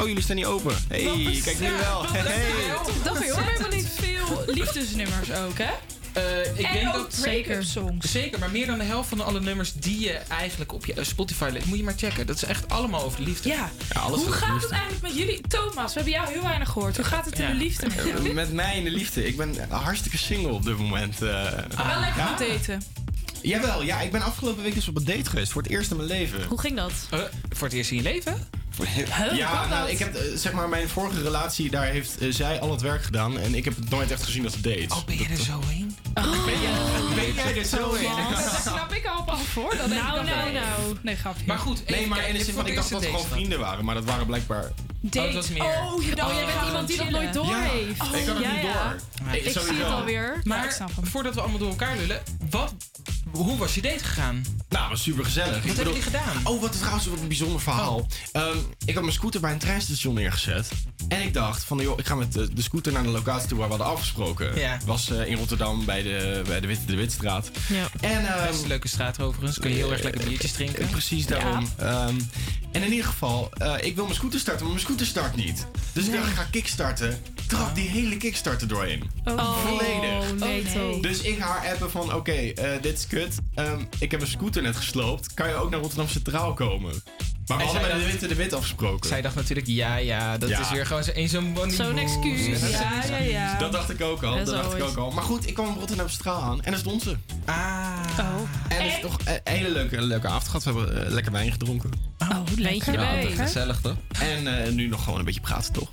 Oh, 0.00 0.06
jullie 0.06 0.22
staan 0.22 0.36
niet 0.36 0.44
open. 0.44 0.74
Hey, 0.88 1.40
kijk 1.44 1.60
nu 1.60 1.70
wel. 1.80 2.04
Hey. 2.12 2.76
Dat 3.04 3.18
je 3.24 3.32
hoor 3.32 3.42
helemaal 3.42 3.68
niet 3.70 3.88
veel 3.94 4.42
liefdesnummers 4.46 5.32
ook, 5.32 5.58
hè? 5.58 5.70
Eh, 6.12 6.58
ik 6.58 6.66
En 6.66 6.72
denk 6.72 6.86
ook 6.86 6.92
dat 7.10 7.18
break-up 7.20 7.62
songs. 7.62 8.10
Zeker, 8.12 8.38
maar 8.38 8.50
meer 8.50 8.66
dan 8.66 8.78
de 8.78 8.84
helft 8.84 9.08
van 9.08 9.20
alle 9.20 9.40
nummers 9.40 9.72
die 9.72 10.00
je 10.00 10.12
eigenlijk 10.12 10.72
op 10.72 10.86
je 10.86 11.04
Spotify 11.04 11.48
legt, 11.52 11.66
moet 11.66 11.78
je 11.78 11.84
maar 11.84 11.94
checken. 11.96 12.26
Dat 12.26 12.36
is 12.36 12.44
echt 12.44 12.68
allemaal 12.68 13.02
over 13.04 13.18
de 13.18 13.24
liefde. 13.24 13.48
Ja. 13.48 13.70
alles 13.92 14.20
Hoe 14.20 14.28
over 14.28 14.30
de 14.40 14.46
gaat 14.46 14.48
liefde. 14.52 14.66
het 14.66 14.76
eigenlijk 14.76 15.02
met 15.02 15.14
jullie? 15.14 15.40
Thomas, 15.48 15.94
we 15.94 16.00
hebben 16.00 16.12
jou 16.20 16.32
heel 16.32 16.42
weinig 16.42 16.68
gehoord. 16.68 16.96
Hoe 16.96 17.04
gaat 17.04 17.24
het 17.24 17.38
in 17.38 17.44
Ja. 17.44 17.50
de 17.50 17.56
liefde 17.56 17.86
met 17.86 18.04
jou? 18.06 18.32
Met 18.32 18.52
mij 18.52 18.76
in 18.76 18.84
de 18.84 18.90
liefde. 18.90 19.26
Ik 19.26 19.36
ben 19.36 19.56
hartstikke 19.70 20.16
single 20.18 20.52
op 20.52 20.64
dit 20.64 20.78
moment. 20.78 21.22
eh. 21.22 21.28
Wel 21.52 22.00
lekker 22.00 22.16
Ja. 22.22 22.38
eten. 22.40 22.82
Jawel, 23.42 23.82
ja, 23.82 24.00
ik 24.00 24.12
ben 24.12 24.22
afgelopen 24.22 24.62
week 24.62 24.74
dus 24.74 24.88
op 24.88 24.96
een 24.96 25.04
date 25.04 25.30
geweest. 25.30 25.52
Voor 25.52 25.62
het 25.62 25.70
eerst 25.70 25.90
in 25.90 25.96
mijn 25.96 26.08
leven. 26.08 26.44
Hoe 26.44 26.60
ging 26.60 26.76
dat? 26.76 26.92
Eh, 27.10 27.20
voor 27.50 27.66
het 27.66 27.76
eerst 27.76 27.90
in 27.90 27.96
je 27.96 28.02
leven? 28.02 28.48
ja, 29.34 29.66
nou, 29.68 29.90
ik 29.90 29.98
heb 29.98 30.14
eh, 30.14 30.22
zeg 30.34 30.52
maar 30.52 30.68
mijn 30.68 30.88
vorige 30.88 31.22
relatie, 31.22 31.70
daar 31.70 31.84
heeft 31.84 32.18
eh, 32.18 32.32
zij 32.32 32.60
al 32.60 32.70
het 32.70 32.80
werk 32.80 33.02
gedaan. 33.02 33.38
En 33.38 33.54
ik 33.54 33.64
heb 33.64 33.76
het 33.76 33.90
nooit 33.90 34.10
echt 34.10 34.22
gezien 34.22 34.44
als 34.44 34.54
een 34.54 34.62
date. 34.62 34.86
Oh, 34.88 35.04
ben 35.04 35.18
je 35.18 35.26
er 35.28 35.36
zo 35.36 35.60
heen? 35.66 35.96
Ben 36.14 36.60
jij, 36.60 36.72
ben 37.14 37.34
jij 37.34 37.58
er 37.58 37.64
zo 37.64 37.92
in? 37.92 38.02
Daar 38.02 38.60
snap 38.60 38.92
ik 38.92 39.06
al 39.06 39.24
af 39.26 39.56
ik 39.56 39.88
Nou, 39.88 40.24
nou, 40.24 40.52
nou. 40.52 40.96
Nee, 41.02 41.16
grapje. 41.16 41.46
Maar 41.46 41.58
goed, 41.58 41.88
Nee, 41.88 41.98
even 41.98 42.08
maar 42.08 42.28
in 42.28 42.34
de 42.34 42.44
zin 42.44 42.54
van, 42.54 42.66
ik 42.66 42.74
dacht 42.74 42.90
dat 42.90 43.00
het 43.00 43.10
gewoon 43.10 43.26
vrienden 43.26 43.58
waren. 43.58 43.84
Maar 43.84 43.94
dat 43.94 44.04
waren 44.04 44.26
blijkbaar... 44.26 44.72
Date. 45.00 45.28
Oh, 45.28 45.34
dat 45.34 45.50
meer. 45.50 45.62
Oh, 45.62 46.02
je 46.02 46.14
dacht, 46.14 46.30
Oh, 46.30 46.36
jij 46.36 46.46
bent 46.46 46.58
oh, 46.60 46.66
iemand 46.66 46.88
die 46.88 46.96
dat 46.96 47.10
nooit 47.10 47.32
door 47.32 47.54
heeft. 47.54 47.90
ik 47.90 47.96
had 47.96 48.14
het 48.14 48.24
ja, 48.24 48.52
niet 48.52 48.62
ja. 48.62 48.88
door. 48.88 49.00
Ja, 49.26 49.32
Ik 49.32 49.42
zie 49.42 49.74
het 49.74 49.92
alweer. 49.92 50.40
Maar 50.44 50.76
voordat 51.02 51.34
we 51.34 51.40
allemaal 51.40 51.58
door 51.58 51.68
elkaar 51.68 51.96
lullen, 51.96 52.22
wat, 52.50 52.74
hoe 53.32 53.56
was 53.58 53.74
je 53.74 53.82
date 53.82 54.04
gegaan? 54.04 54.44
Nou, 54.68 54.88
was 54.90 55.02
super 55.02 55.24
gezellig. 55.24 55.54
Wat 55.56 55.64
hebben 55.64 55.84
jullie 55.84 56.02
gedaan? 56.02 56.40
Oh, 56.44 56.60
wat 56.60 56.72
trouwens 56.78 57.06
wat 57.06 57.20
een 57.20 57.28
bijzonder 57.28 57.60
verhaal. 57.60 58.06
Ehm, 58.32 58.56
ik 58.84 58.94
had 58.94 59.02
mijn 59.02 59.14
scooter 59.14 59.40
bij 59.40 59.52
een 59.52 59.58
treinstation 59.58 60.14
neergezet. 60.14 60.70
En 61.08 61.22
ik 61.22 61.34
dacht 61.34 61.64
van, 61.64 61.78
joh, 61.78 61.98
ik 61.98 62.06
ga 62.06 62.14
met 62.14 62.32
de, 62.32 62.54
de 62.54 62.62
scooter 62.62 62.92
naar 62.92 63.02
de 63.02 63.08
locatie 63.08 63.48
toe 63.48 63.58
waar 63.58 63.68
we 63.68 63.74
hadden 63.74 63.92
afgesproken. 63.92 64.58
Ja. 64.58 64.78
Was 64.86 65.10
eh, 65.10 65.26
in 65.26 65.36
Rotterdam 65.36 65.84
bij 65.84 66.02
de, 66.02 66.42
bij 66.46 66.60
de, 66.60 66.66
Witte, 66.66 66.84
de 66.86 66.96
Witstraat. 66.96 67.50
Ja. 67.68 67.88
En, 68.00 68.26
ehm, 68.26 68.46
Best 68.46 68.62
een 68.62 68.68
leuke 68.68 68.88
straat 68.88 69.20
overigens. 69.20 69.58
Kun 69.58 69.70
je 69.70 69.76
heel 69.76 69.92
erg 69.92 70.02
lekker 70.02 70.24
biertjes 70.28 70.52
drinken. 70.52 70.82
Eh, 70.84 70.90
Precies 70.90 71.26
daarom. 71.26 71.68
Ehm, 71.76 72.14
en 72.72 72.82
in 72.82 72.90
ieder 72.90 73.06
geval, 73.06 73.50
eh, 73.56 73.74
ik 73.80 73.94
wil 73.94 74.04
mijn 74.04 74.16
scooter 74.16 74.40
starten, 74.40 74.62
maar 74.62 74.72
mijn 74.74 74.84
scooter 74.86 75.06
start 75.06 75.36
niet. 75.36 75.66
Dus 75.92 76.06
ik 76.06 76.12
dacht, 76.12 76.28
ik 76.28 76.34
ga 76.34 76.44
kickstarten. 76.50 77.18
Trap 77.46 77.74
die 77.74 77.88
hele 77.88 78.16
kickstarter 78.16 78.68
doorheen. 78.68 79.10
Oh, 79.24 79.56
Volledig. 79.58 80.34
nee, 80.38 80.60
Oh, 80.60 80.74
nee. 80.90 81.00
Dus 81.00 81.20
ik 81.20 81.38
haar 81.38 81.68
appen 81.72 81.90
van, 81.90 82.14
oké, 82.14 82.32
eh, 82.32 82.82
dit 82.82 82.98
is 82.98 83.06
kut. 83.06 83.34
Ehm, 83.54 83.80
ik 83.98 84.10
heb 84.10 84.20
een 84.20 84.26
scooter 84.26 84.62
net 84.62 84.76
gesloopt. 84.76 85.34
Kan 85.34 85.48
je 85.48 85.54
ook 85.54 85.70
naar 85.70 85.80
Rotterdam 85.80 86.08
Centraal 86.08 86.54
komen? 86.54 87.02
Maar 87.46 87.56
we 87.56 87.62
En 87.62 87.68
hadden 87.70 87.90
bij 87.90 87.98
de 87.98 88.10
Witte 88.10 88.26
de 88.28 88.34
Wit 88.34 88.52
afgesproken. 88.52 89.08
Zij 89.08 89.22
dacht 89.22 89.34
natuurlijk, 89.34 89.66
ja, 89.66 89.96
ja, 89.96 90.38
dat 90.38 90.48
Ja. 90.48 90.60
is 90.60 90.70
weer 90.70 90.86
gewoon 90.86 91.02
zo'n 91.28 91.44
money 91.44 91.70
Zo'n 91.74 91.86
move. 91.90 92.00
excuus. 92.00 92.70
Ja, 92.70 93.04
ja, 93.10 93.16
ja. 93.18 93.58
Dat 93.58 93.72
dacht 93.72 93.90
ik 93.90 94.00
ook 94.02 94.22
al. 94.22 94.36
Ja, 94.38 94.44
Dat 94.44 94.54
dacht 94.54 94.74
ik 94.76 94.82
ook 94.82 94.96
al. 94.96 95.10
Maar 95.10 95.24
goed, 95.24 95.46
ik 95.48 95.54
kwam 95.54 95.68
op 95.68 95.78
Rotterdam 95.78 96.08
Centraal 96.08 96.42
aan 96.42 96.62
en 96.62 96.70
daar 96.70 96.80
stond 96.80 97.02
ze. 97.02 97.16
Ah. 97.44 97.54
Oh. 98.18 98.26
En 98.68 98.82
het 98.82 98.92
is 98.92 99.00
toch 99.00 99.16
een 99.24 99.40
hele 99.44 99.70
leuke, 99.70 100.02
leuke 100.02 100.26
avond 100.28 100.44
gehad. 100.44 100.64
We 100.64 100.70
hebben 100.72 101.06
eh, 101.06 101.12
lekker 101.12 101.32
wijn 101.32 101.52
gedronken. 101.52 101.90
Oh, 102.30 102.56
lekker. 102.56 102.88
erbij. 102.94 103.30
Gezellig 103.36 103.80
toch? 103.80 103.96
En 104.20 104.64
eh, 104.64 104.72
nu 104.72 104.88
nog 104.88 105.04
gewoon 105.04 105.18
een 105.18 105.24
beetje 105.24 105.40
praten, 105.40 105.72
toch? 105.72 105.88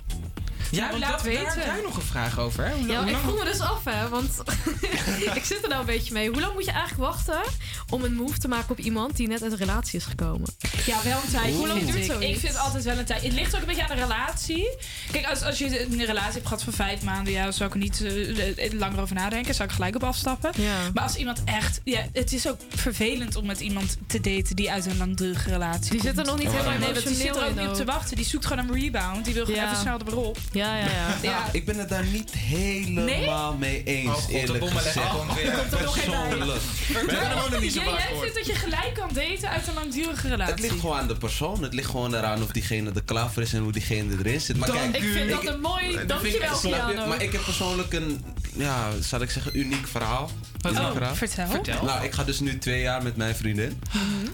Ja, 0.70 0.78
Nou, 0.78 0.90
want 0.90 1.02
laat 1.02 1.10
dat, 1.12 1.22
daar 1.24 1.32
weten. 1.32 1.46
heb 1.62 1.64
jij 1.74 1.82
nog 1.82 1.96
een 1.96 2.02
vraag 2.02 2.38
over, 2.38 2.64
hè? 2.66 2.72
Hoe, 2.74 2.86
Ja, 2.86 3.02
hoe 3.02 3.10
ik 3.10 3.16
vroeg 3.16 3.38
me 3.38 3.44
dus 3.44 3.60
af, 3.60 3.84
hè, 3.84 4.08
want 4.08 4.30
ik 5.34 5.44
zit 5.44 5.62
er 5.62 5.68
nou 5.68 5.80
een 5.80 5.86
beetje 5.86 6.12
mee. 6.12 6.28
Hoe 6.30 6.40
lang 6.40 6.52
moet 6.54 6.64
je 6.64 6.70
eigenlijk 6.70 7.00
wachten 7.12 7.40
om 7.90 8.04
een 8.04 8.14
move 8.14 8.38
te 8.38 8.48
maken 8.48 8.70
op 8.70 8.78
iemand 8.78 9.16
die 9.16 9.28
net 9.28 9.42
uit 9.42 9.52
een 9.52 9.58
relatie 9.58 9.98
is 9.98 10.04
gekomen? 10.04 10.48
Ja, 10.86 10.96
wel 11.04 11.18
een 11.24 11.30
tijd. 11.32 11.54
Hoe 11.54 11.66
lang 11.66 11.80
duurt 11.84 11.94
ik. 11.96 12.04
zoiets? 12.04 12.26
Ik 12.26 12.38
vind 12.38 12.58
altijd 12.58 12.84
wel 12.84 12.98
een 12.98 13.04
tijd. 13.04 13.22
Het 13.22 13.32
ligt 13.32 13.54
ook 13.54 13.60
een 13.60 13.66
beetje 13.66 13.82
aan 13.88 13.96
de 13.96 14.02
relatie. 14.02 14.76
Kijk, 15.12 15.26
als, 15.26 15.42
als 15.42 15.58
je 15.58 15.84
een 15.84 16.04
relatie 16.04 16.32
hebt 16.32 16.46
gehad 16.46 16.62
van 16.62 16.72
vijf 16.72 17.02
maanden, 17.02 17.32
ja, 17.32 17.50
zou 17.50 17.68
ik 17.68 17.74
er 17.74 17.80
niet 17.80 18.00
eh, 18.04 18.64
eh, 18.66 18.72
langer 18.72 19.00
over 19.00 19.14
nadenken. 19.14 19.54
Zou 19.54 19.68
ik 19.68 19.74
gelijk 19.74 19.94
op 19.94 20.04
afstappen. 20.04 20.50
Ja. 20.56 20.76
Maar 20.94 21.02
als 21.02 21.14
iemand 21.16 21.40
echt, 21.44 21.80
ja, 21.84 22.06
het 22.12 22.32
is 22.32 22.48
ook 22.48 22.58
vervelend 22.74 23.36
om 23.36 23.46
met 23.46 23.60
iemand 23.60 23.96
te 24.06 24.20
daten 24.20 24.56
die 24.56 24.70
uit 24.70 24.86
een 24.86 24.96
langdurige 24.96 25.50
relatie 25.50 25.90
Die 25.90 26.00
komt. 26.00 26.02
zit 26.02 26.18
er 26.18 26.24
nog 26.24 26.38
niet 26.38 26.46
Oh, 26.48 26.52
helemaal 26.52 26.78
nee, 26.78 26.92
want 26.92 27.06
die 27.06 27.14
zit 27.16 27.36
er 27.36 27.44
ook 27.44 27.54
niet 27.54 27.60
op 27.60 27.68
in 27.68 27.72
te 27.72 27.84
wachten. 27.84 28.16
Die 28.16 28.24
zoekt 28.24 28.46
gewoon 28.46 28.68
een 28.68 28.74
rebound. 28.80 29.24
Die 29.24 29.34
wil 29.34 29.44
gewoon 29.44 29.60
Ja. 29.60 29.66
even 29.66 29.76
snel 29.80 29.98
erop. 30.06 30.38
Ja, 30.52 30.59
ja, 30.66 30.76
ja. 30.90 31.08
Ja. 31.30 31.48
Ik 31.52 31.64
ben 31.64 31.78
het 31.78 31.88
daar 31.88 32.04
niet 32.04 32.30
helemaal 32.30 33.56
mee 33.56 33.82
eens, 33.84 34.08
Oh, 34.08 34.26
de 34.26 34.32
eerlijk 34.32 34.64
gezegd. 34.68 34.84
leggen 34.94 35.10
gewoon 35.10 35.34
weer. 35.34 35.52
Komt 35.52 35.72
er 35.72 35.82
nog. 35.82 35.94
Persoonlijk. 35.94 36.60
We 36.88 36.94
hebben 36.96 37.28
hem 37.28 37.38
ook 37.38 37.50
nog 37.50 37.60
niet 37.60 37.72
zo 37.72 37.80
Jij, 37.80 38.08
vindt 38.20 38.34
dat 38.34 38.46
je 38.46 38.54
gelijk 38.54 38.94
kan 38.94 39.08
daten 39.12 39.48
uit 39.50 39.66
een 39.68 39.74
langdurige 39.74 40.28
relatie? 40.28 40.52
Het 40.54 40.62
ligt 40.62 40.80
gewoon 40.80 40.96
aan 40.98 41.08
de 41.08 41.16
persoon. 41.16 41.62
Het 41.62 41.74
ligt 41.74 41.90
gewoon 41.90 42.14
eraan 42.14 42.42
of 42.42 42.48
diegene 42.48 42.90
er 42.94 43.02
klaar 43.02 43.30
voor 43.30 43.42
is 43.42 43.52
en 43.52 43.62
hoe 43.62 43.72
diegene 43.72 44.16
erin 44.18 44.40
zit. 44.40 44.56
Maar 44.56 44.68
Dank 44.68 44.92
kijk, 44.92 45.04
Ik 45.04 45.12
vind 45.12 45.30
dat 45.30 45.46
een 45.46 45.60
mooi 45.60 46.06
dankjewel? 46.06 46.58
Piano. 46.60 47.06
Maar 47.06 47.22
ik 47.22 47.32
heb 47.32 47.44
persoonlijk 47.44 47.92
een, 47.92 48.24
ja, 48.56 48.88
zal 49.00 49.20
ik 49.20 49.30
zeggen, 49.30 49.58
uniek 49.58 49.86
verhaal. 49.88 50.30
Oh, 50.68 50.90
verhaal. 50.92 51.14
vertel. 51.14 51.46
Vertel. 51.48 51.84
Nou, 51.84 52.04
ik 52.04 52.12
ga 52.12 52.24
dus 52.24 52.40
nu 52.40 52.58
twee 52.58 52.80
jaar 52.80 53.02
met 53.02 53.16
mijn 53.16 53.36
vriendin. 53.36 53.82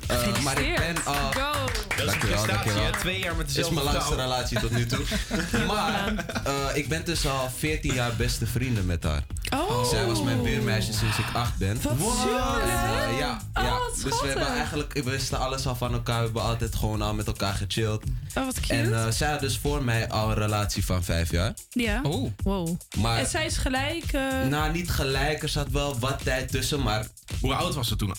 Eh, 0.07 0.43
maar 0.43 0.61
ik 0.61 0.77
ben 0.77 0.97
al... 1.05 1.15
Go. 1.15 1.53
Dat 1.97 2.07
is 2.07 2.13
een 2.13 2.19
prestatie, 2.19 2.47
dankjewel. 2.53 2.85
hè? 2.85 2.93
Twee 2.93 3.19
jaar 3.19 3.37
met 3.37 3.47
Dit 3.47 3.49
is 3.49 3.55
dezelfde 3.55 3.83
mijn 3.83 3.95
langste 3.97 4.15
relatie 4.15 4.61
tot 4.61 4.71
nu 4.71 4.87
toe. 4.87 5.05
maar 5.67 6.16
eh, 6.45 6.53
ik 6.75 6.89
ben 6.89 7.05
dus 7.05 7.27
al 7.27 7.51
14 7.57 7.95
jaar 7.95 8.13
beste 8.17 8.47
vrienden 8.47 8.87
met 8.87 9.03
haar. 9.05 9.25
Oh. 9.55 9.85
Zij 9.85 10.07
was 10.07 10.23
mijn 10.23 10.43
buurmeisje 10.43 10.93
sinds 10.93 11.19
ik 11.19 11.25
8 11.33 11.57
ben. 11.59 11.79
Wat. 11.83 11.93
En, 11.93 11.99
eh, 12.29 13.19
ja, 13.19 13.41
Oh, 13.55 13.63
ja. 13.63 13.71
wat 13.71 13.95
dus 14.05 14.21
we 14.21 14.27
hebben 14.27 14.47
eigenlijk, 14.49 14.93
we 14.93 15.03
wisten 15.03 15.39
alles 15.39 15.67
al 15.67 15.77
van 15.77 15.93
elkaar. 15.93 16.19
We 16.19 16.25
hebben 16.25 16.43
altijd 16.43 16.75
gewoon 16.75 17.03
al 17.03 17.15
met 17.15 17.27
elkaar 17.27 17.55
gechilled. 17.55 18.03
Oh, 18.35 18.45
wat 18.45 18.61
cute. 18.61 18.75
En 18.75 18.95
eh, 18.95 19.11
zij 19.11 19.31
had 19.31 19.41
dus 19.41 19.59
voor 19.59 19.83
mij 19.85 20.09
al 20.09 20.29
een 20.29 20.35
relatie 20.35 20.85
van 20.85 21.05
5 21.05 21.31
jaar. 21.31 21.55
ja. 21.71 22.01
Oh. 22.03 22.31
Wow. 22.43 22.69
Maar, 22.99 23.19
En 23.19 23.27
zij 23.27 23.47
is 23.47 23.57
gelijk... 23.57 24.13
eh, 24.13 24.23
nou 24.49 24.73
niet 24.73 24.91
gelijk, 24.91 25.43
er 25.43 25.49
zat 25.49 25.69
wel 25.71 25.99
wat 25.99 26.25
tijd 26.25 26.51
tussen, 26.51 26.83
maar 26.83 27.07
Hoe 27.41 27.55
oud 27.55 27.75
was 27.75 27.89
ze 27.89 27.97
toen? 27.97 28.15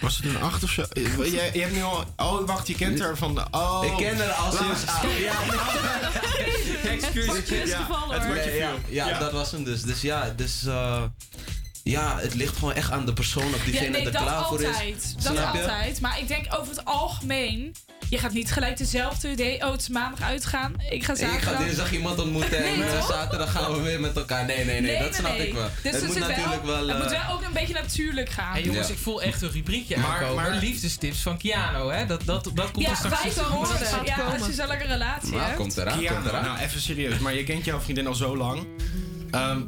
Was 0.00 0.16
ze 0.16 0.22
toen 0.22 0.40
acht 0.40 0.62
of 0.62 0.70
zo? 0.70 0.82
Eh, 0.82 1.32
Jij, 1.32 1.50
je 1.52 1.60
hebt 1.60 1.74
nu 1.74 1.82
al... 1.82 2.04
Oh, 2.16 2.46
wacht, 2.46 2.66
je 2.68 2.74
kent 2.74 3.00
haar 3.00 3.16
van 3.16 3.34
de... 3.34 3.44
Oh. 3.50 3.82
ik 3.86 3.96
ken 3.96 4.16
haar 4.18 4.30
al 4.32 4.52
sinds... 4.52 4.86
Ah, 4.86 5.02
ja, 5.18 5.32
Excuus. 6.90 7.50
is 7.50 7.68
Ja, 7.70 7.78
gevallen, 7.78 8.14
het 8.14 8.18
hoor. 8.24 8.26
wordt 8.34 8.44
je 8.44 8.74
ja, 8.88 9.18
dat 9.18 9.32
was 9.32 9.50
hem 9.50 9.64
dus. 9.64 9.82
Dus 9.82 10.00
ja, 10.00 10.30
dus, 10.36 10.64
eh, 10.66 11.02
ja, 11.82 12.18
het 12.18 12.34
ligt 12.34 12.56
gewoon 12.56 12.74
echt 12.74 12.90
aan 12.90 13.06
de 13.06 13.12
persoon 13.12 13.54
of 13.54 13.64
diegene 13.64 13.84
ja, 13.84 13.90
nee, 13.90 14.06
er 14.06 14.12
dat 14.12 14.22
klaar 14.22 14.44
voor 14.44 14.60
is. 14.60 14.66
altijd. 14.66 15.14
Dat 15.22 15.32
je? 15.32 15.40
altijd. 15.46 16.00
Maar 16.00 16.18
ik 16.20 16.28
denk 16.28 16.46
over 16.58 16.68
het 16.74 16.84
algemeen 16.84 17.74
je 18.12 18.18
gaat 18.18 18.32
niet 18.32 18.52
gelijk 18.52 18.76
dezelfde 18.76 19.30
idee. 19.30 19.62
Oh, 19.64 19.70
het 19.70 19.80
is 19.80 19.88
maandag 19.88 20.22
uitgaan. 20.22 20.74
Ik 20.90 21.04
ga 21.04 21.12
Ik 21.12 21.18
zaterdag. 21.18 21.56
ga 21.56 21.62
dinsdag 21.64 21.92
iemand 21.92 22.18
ontmoeten 22.18 22.58
en 22.64 22.64
Nee, 22.78 22.88
eh, 22.88 22.98
toch? 22.98 23.08
zaterdag 23.10 23.52
gaan 23.52 23.72
we 23.72 23.80
weer 23.80 24.00
met 24.00 24.16
elkaar. 24.16 24.44
Nee, 24.44 24.64
nee, 24.64 24.80
nee, 24.80 24.98
dat 24.98 25.14
snap 25.14 25.36
nee. 25.36 25.46
ik 25.48 25.54
wel. 25.54 25.68
Dus 25.82 25.92
het 25.92 26.00
er 26.02 26.06
moet 26.08 26.18
natuurlijk 26.18 26.64
wel. 26.64 26.86
Het 26.88 26.96
eh, 26.96 27.02
moet 27.02 27.10
wel 27.10 27.34
ook 27.34 27.42
een 27.42 27.52
beetje 27.52 27.74
natuurlijk 27.74 28.28
gaan. 28.30 28.52
Hey 28.52 28.62
jongens, 28.62 28.86
Ja. 28.88 28.92
ik 28.94 28.98
voel 29.00 29.22
echt 29.22 29.42
een 29.42 29.50
rubriekje 29.52 29.96
Maar- 29.96 30.10
aankomen. 30.10 30.34
maar- 30.34 30.56
liefdestips 30.58 31.18
van 31.18 31.36
Kiano, 31.38 31.90
hè? 31.90 32.06
Dat, 32.06 32.22
dat, 32.24 32.50
dat 32.54 32.70
komt 32.70 32.84
er 32.86 32.90
Ja, 32.90 32.96
straks 32.96 33.22
wij 33.34 33.44
horen. 33.44 33.78
Dat 33.78 34.06
Ja, 34.06 34.14
komen. 34.16 34.32
als 34.38 34.46
je 34.46 34.52
zo'n 34.52 34.66
lekkere 34.66 34.92
relatie 34.92 35.32
Maar 35.32 35.44
hebt. 35.44 35.56
komt 35.56 35.76
eraan, 35.76 36.04
komt 36.04 36.26
eraan. 36.26 36.44
nou 36.44 36.58
even 36.58 36.80
serieus, 36.80 37.18
maar 37.18 37.34
je 37.34 37.44
kent 37.44 37.64
jouw 37.64 37.80
vriendin 37.80 38.06
al 38.06 38.14
zo 38.14 38.36
lang. 38.36 38.66
Ehm, 39.30 39.60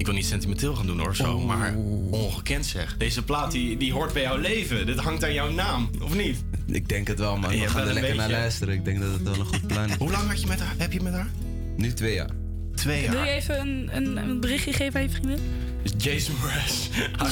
ik 0.00 0.06
wil 0.06 0.14
niet 0.14 0.26
sentimenteel 0.26 0.74
gaan 0.74 0.86
doen 0.86 0.98
hoor, 0.98 1.16
zo, 1.16 1.38
maar 1.38 1.74
ongekend 2.10 2.66
zeg. 2.66 2.96
Deze 2.96 3.24
plaat 3.24 3.52
die, 3.52 3.76
die 3.76 3.92
hoort 3.92 4.12
bij 4.12 4.22
jouw 4.22 4.36
leven. 4.36 4.86
Dit 4.86 4.98
hangt 4.98 5.24
aan 5.24 5.32
jouw 5.32 5.50
naam, 5.50 5.90
of 6.02 6.14
niet? 6.14 6.36
Ik 6.66 6.88
denk 6.88 7.08
het 7.08 7.18
wel, 7.18 7.36
man. 7.36 7.56
Je 7.56 7.62
We 7.62 7.68
gaan 7.68 7.88
er 7.88 7.94
lekker 7.94 8.14
naar 8.14 8.30
luisteren. 8.30 8.74
Ik 8.74 8.84
denk 8.84 9.00
dat 9.00 9.12
het 9.12 9.22
wel 9.22 9.34
een 9.34 9.44
goed 9.44 9.66
plan 9.66 9.88
is. 9.88 9.94
Hoe 9.94 10.10
lang 10.10 10.28
had 10.28 10.40
je 10.40 10.46
met 10.46 10.60
haar, 10.60 10.74
heb 10.78 10.92
je 10.92 11.00
met 11.00 11.12
haar? 11.12 11.30
Nu 11.76 11.92
twee 11.92 12.14
jaar. 12.14 12.30
Twee 12.74 13.08
Wil 13.08 13.18
jaar. 13.18 13.26
je 13.26 13.32
even 13.32 13.60
een, 13.60 13.88
een, 13.92 14.16
een 14.16 14.40
berichtje 14.40 14.72
geven 14.72 15.00
aan 15.00 15.06
je 15.06 15.10
vriendin? 15.10 15.38
Dus 15.82 15.92
Jason 15.96 16.34
Mraz. 16.42 16.88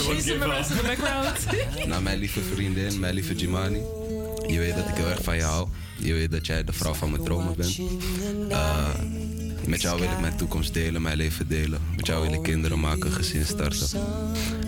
Jason 0.06 0.38
Mraz 0.38 0.70
in 0.70 0.76
de 0.76 0.82
background. 0.82 1.46
Nou, 1.88 2.02
mijn 2.02 2.18
lieve 2.18 2.40
vriendin, 2.40 3.00
mijn 3.00 3.14
lieve 3.14 3.34
Jimani. 3.34 3.80
Je 4.46 4.58
weet 4.58 4.74
dat 4.74 4.88
ik 4.88 4.94
heel 4.94 5.08
erg 5.08 5.22
van 5.22 5.36
je 5.36 5.42
hou. 5.42 5.68
Je 5.98 6.12
weet 6.12 6.30
dat 6.30 6.46
jij 6.46 6.64
de 6.64 6.72
vrouw 6.72 6.94
van 6.94 7.10
mijn 7.10 7.24
dromen 7.24 7.56
bent. 7.56 7.78
Eh, 8.50 8.88
met 9.68 9.80
jou 9.80 10.00
wil 10.00 10.10
ik 10.10 10.20
mijn 10.20 10.36
toekomst 10.36 10.74
delen, 10.74 11.02
mijn 11.02 11.16
leven 11.16 11.48
delen. 11.48 11.80
Met 11.96 12.06
jou 12.06 12.22
wil 12.22 12.32
ik 12.32 12.42
kinderen 12.42 12.80
maken, 12.80 13.12
gezin 13.12 13.44
starten. 13.44 14.00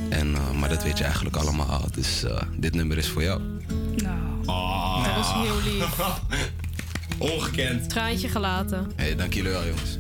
En, 0.09 0.35
eh, 0.35 0.51
maar 0.51 0.69
dat 0.69 0.83
weet 0.83 0.99
je 0.99 1.05
eigenlijk 1.05 1.37
allemaal 1.37 1.67
al. 1.67 1.85
Dus 1.93 2.25
eh, 2.25 2.43
dit 2.57 2.75
nummer 2.75 2.99
is 2.99 3.09
voor 3.09 3.23
jou. 3.23 3.41
Nou, 3.97 5.05
dat 5.05 5.25
is 5.25 5.31
heel 5.33 5.73
lief. 5.73 6.01
Ongekend. 7.33 7.91
Traantje 7.91 8.29
gelaten. 8.29 8.91
Hey, 8.97 9.17
dank 9.17 9.33
jullie 9.33 9.51
wel, 9.51 9.65
jongens. 9.65 9.99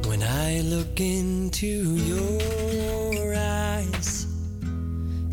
When 0.00 0.22
I 0.22 0.62
look 0.68 0.98
into 0.98 1.66
your 1.94 3.32
eyes, 3.32 4.17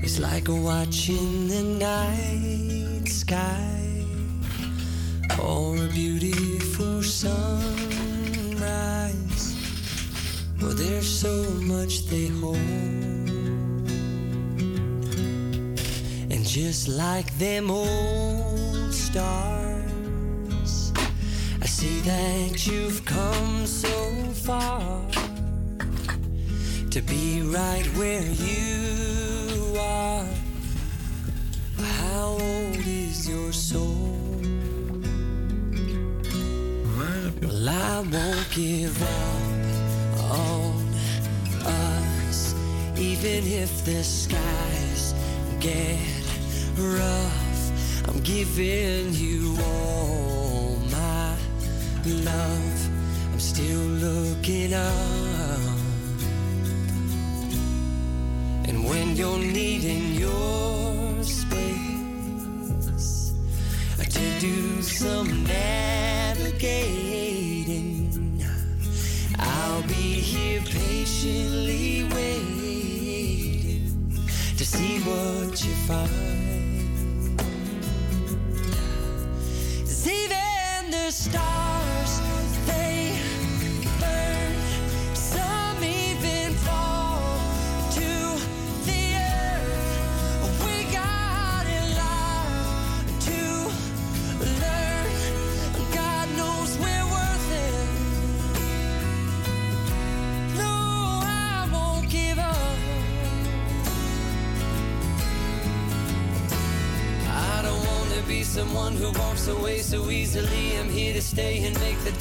it's 0.06 0.20
like 0.20 0.48
watching 0.48 1.48
the 1.48 1.64
night 1.64 3.10
sky 3.10 4.06
or 5.42 5.76
a 5.78 5.88
beautiful 5.88 7.02
sunrise. 7.02 7.76
Well, 10.62 10.76
there's 10.76 11.10
so 11.10 11.50
much 11.62 12.06
they 12.06 12.28
hold, 12.28 12.58
and 16.30 16.46
just 16.46 16.88
like 16.88 17.36
them 17.40 17.72
old 17.72 18.94
stars. 18.94 20.94
I 21.64 21.66
see 21.66 22.02
that 22.02 22.68
you've 22.68 23.04
come 23.06 23.66
so 23.66 23.90
far 24.46 25.02
to 26.92 27.02
be 27.02 27.42
right 27.42 27.88
where 27.98 28.22
you 28.22 29.45
are. 29.78 30.26
How 31.78 32.28
old 32.28 32.78
is 32.86 33.28
your 33.28 33.52
soul? 33.52 34.42
Well, 37.42 37.70
I 37.70 38.00
won't 38.12 38.48
give 38.52 39.02
up 39.02 40.32
on 40.32 40.76
us, 41.66 42.56
even 42.98 43.44
if 43.46 43.84
the 43.86 44.04
skies 44.04 45.14
get 45.60 46.00
rough. 46.78 48.08
I'm 48.08 48.20
giving 48.22 49.14
you 49.14 49.58
all 49.64 50.78
my 50.92 51.36
love. 52.06 52.90
I'm 53.34 53.40
still 53.40 53.80
looking 53.80 54.74
up. 54.74 55.35
You're 59.16 59.40
needing 59.40 60.16
your 60.16 61.24
space 61.24 61.72
to 64.10 64.40
do 64.42 64.82
some 64.82 65.46
navigating, 65.46 66.74
I'll 69.40 69.84
be 69.84 69.94
here 69.94 70.62
patiently 70.62 72.04
waiting 72.14 73.90
to 74.58 74.66
see 74.66 75.00
what 75.00 75.64
you 75.64 75.74
find. 75.88 77.40
'Cause 79.80 80.08
even 80.08 80.92
the 80.92 81.10
stars, 81.10 81.55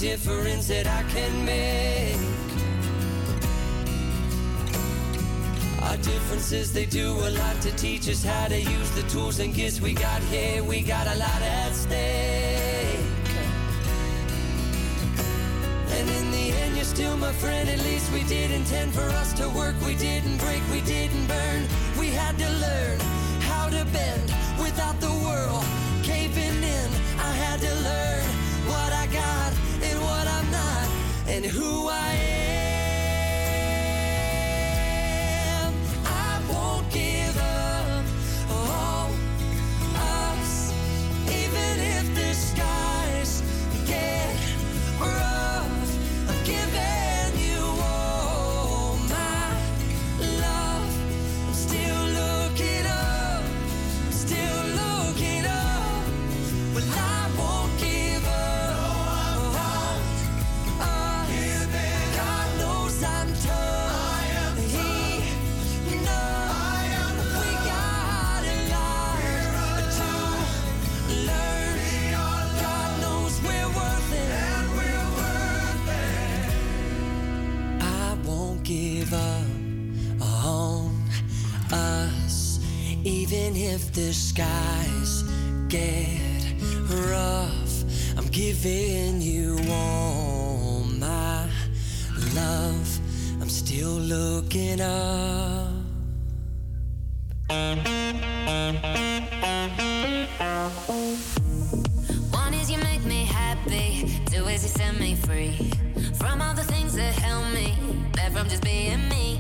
difference 0.05 0.69
that 0.69 0.87
I 0.87 1.03
can 1.15 1.33
make. 1.47 2.21
Our 5.81 5.97
differences, 5.97 6.75
they 6.75 6.85
do 6.85 7.09
a 7.09 7.31
lot 7.41 7.57
to 7.63 7.75
teach 7.77 8.07
us 8.11 8.23
how 8.23 8.49
to 8.49 8.61
use 8.61 8.91
the 8.91 9.05
tools 9.09 9.39
and 9.39 9.55
gifts 9.55 9.81
we 9.81 9.95
got 9.95 10.21
here. 10.25 10.63
We 10.63 10.83
got 10.83 11.07
a 11.07 11.17
lot 11.17 11.41
at 11.41 11.73
stake. 11.73 12.99
And 15.97 16.07
in 16.19 16.31
the 16.33 16.47
end, 16.61 16.77
you're 16.77 16.85
still 16.85 17.17
my 17.17 17.33
friend. 17.33 17.67
At 17.71 17.79
least 17.79 18.13
we 18.13 18.25
did 18.25 18.51
intend 18.51 18.93
for 18.93 19.09
us 19.23 19.33
to 19.41 19.49
work. 19.49 19.75
We 19.87 19.95
didn't 19.95 20.37
break, 20.37 20.63
we 20.71 20.83
didn't 20.83 21.27
burn. 21.27 21.63
We 21.99 22.09
had 22.09 22.37
to 22.45 22.49
learn 22.67 22.99
how 23.49 23.71
to 23.71 23.83
bend 23.87 24.29
without 24.61 25.01
the 25.01 25.15
world 25.27 25.65
caving 26.03 26.63
in. 26.77 26.89
I 27.29 27.33
had 27.45 27.59
to 27.61 27.75
learn 27.87 28.04
who 31.49 31.89
I 31.89 32.13
am. 32.13 32.24
Skies 84.15 85.25
get 85.69 86.21
rough. 86.89 87.85
I'm 88.17 88.29
giving 88.29 89.21
you 89.21 89.59
all 89.71 90.85
my 90.85 91.49
love. 92.35 93.01
I'm 93.41 93.49
still 93.49 93.91
looking 93.91 94.81
up. 94.81 95.71
One 102.31 102.55
is 102.55 102.71
you 102.71 102.79
make 102.79 103.05
me 103.05 103.25
happy, 103.25 104.21
two 104.27 104.47
is 104.47 104.63
you 104.63 104.69
set 104.69 104.99
me 105.01 105.17
free 105.17 105.71
from 106.15 106.41
all 106.41 106.55
the 106.55 106.65
things 106.65 106.95
that 106.95 107.15
help 107.15 107.53
me 107.53 107.75
back 108.13 108.33
from 108.33 108.49
just 108.49 108.63
being 108.63 109.09
me. 109.09 109.34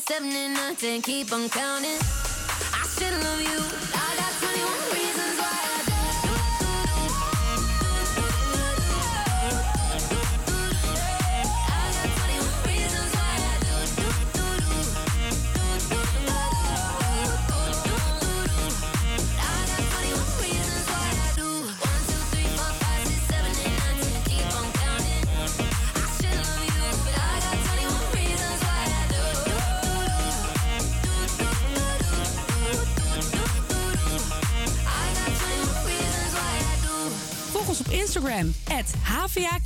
Seven, 0.00 0.30
and 0.30 0.54
nine, 0.54 0.76
ten. 0.76 1.02
Keep 1.02 1.32
on 1.32 1.48
counting. 1.48 2.21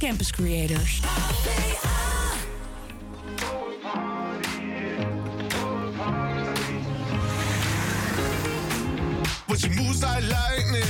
Campus 0.01 0.31
Creators. 0.31 1.01
But 9.49 9.59
she 9.59 9.69
moves 9.71 10.03
like 10.03 10.23
lightning, 10.29 10.83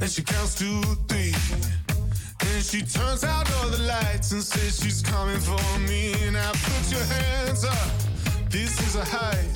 and 0.00 0.10
she 0.10 0.22
counts 0.22 0.54
to 0.56 0.82
three. 1.08 1.34
Then 2.40 2.62
she 2.62 2.82
turns 2.82 3.24
out 3.24 3.50
all 3.54 3.68
the 3.70 3.82
lights 3.82 4.32
and 4.32 4.42
says 4.42 4.80
she's 4.82 5.00
coming 5.02 5.40
for 5.40 5.78
me. 5.80 6.14
Now 6.30 6.52
put 6.52 6.92
your 6.92 7.04
hands 7.04 7.64
up, 7.64 7.90
this 8.50 8.78
is 8.86 8.96
a 8.96 9.02
heist. 9.02 9.55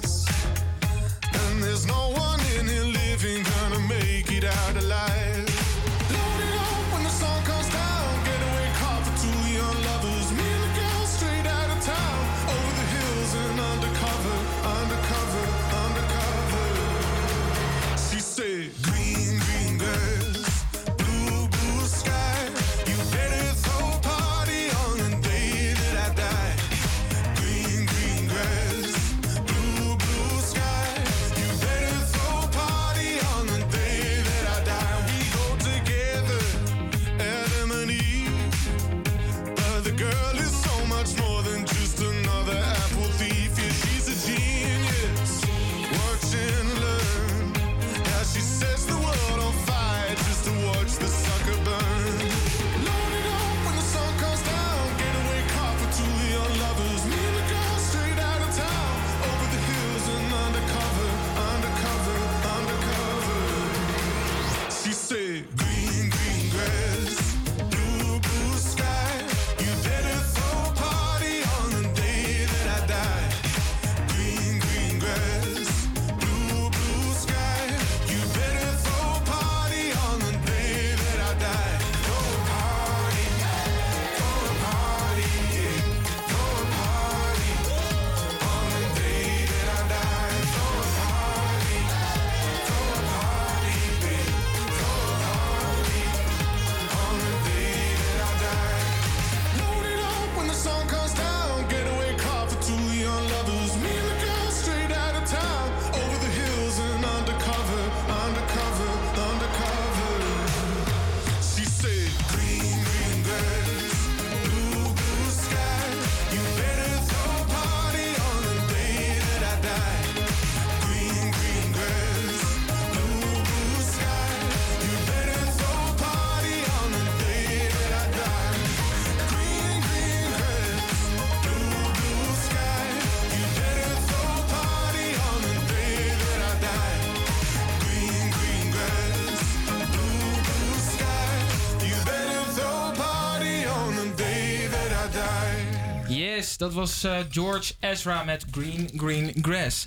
Dat 146.61 146.73
was 146.73 147.05
eh, 147.05 147.19
George 147.31 147.73
Ezra 147.81 148.25
met 148.25 148.45
Green 148.51 148.91
Green 148.97 149.33
Grass. 149.43 149.87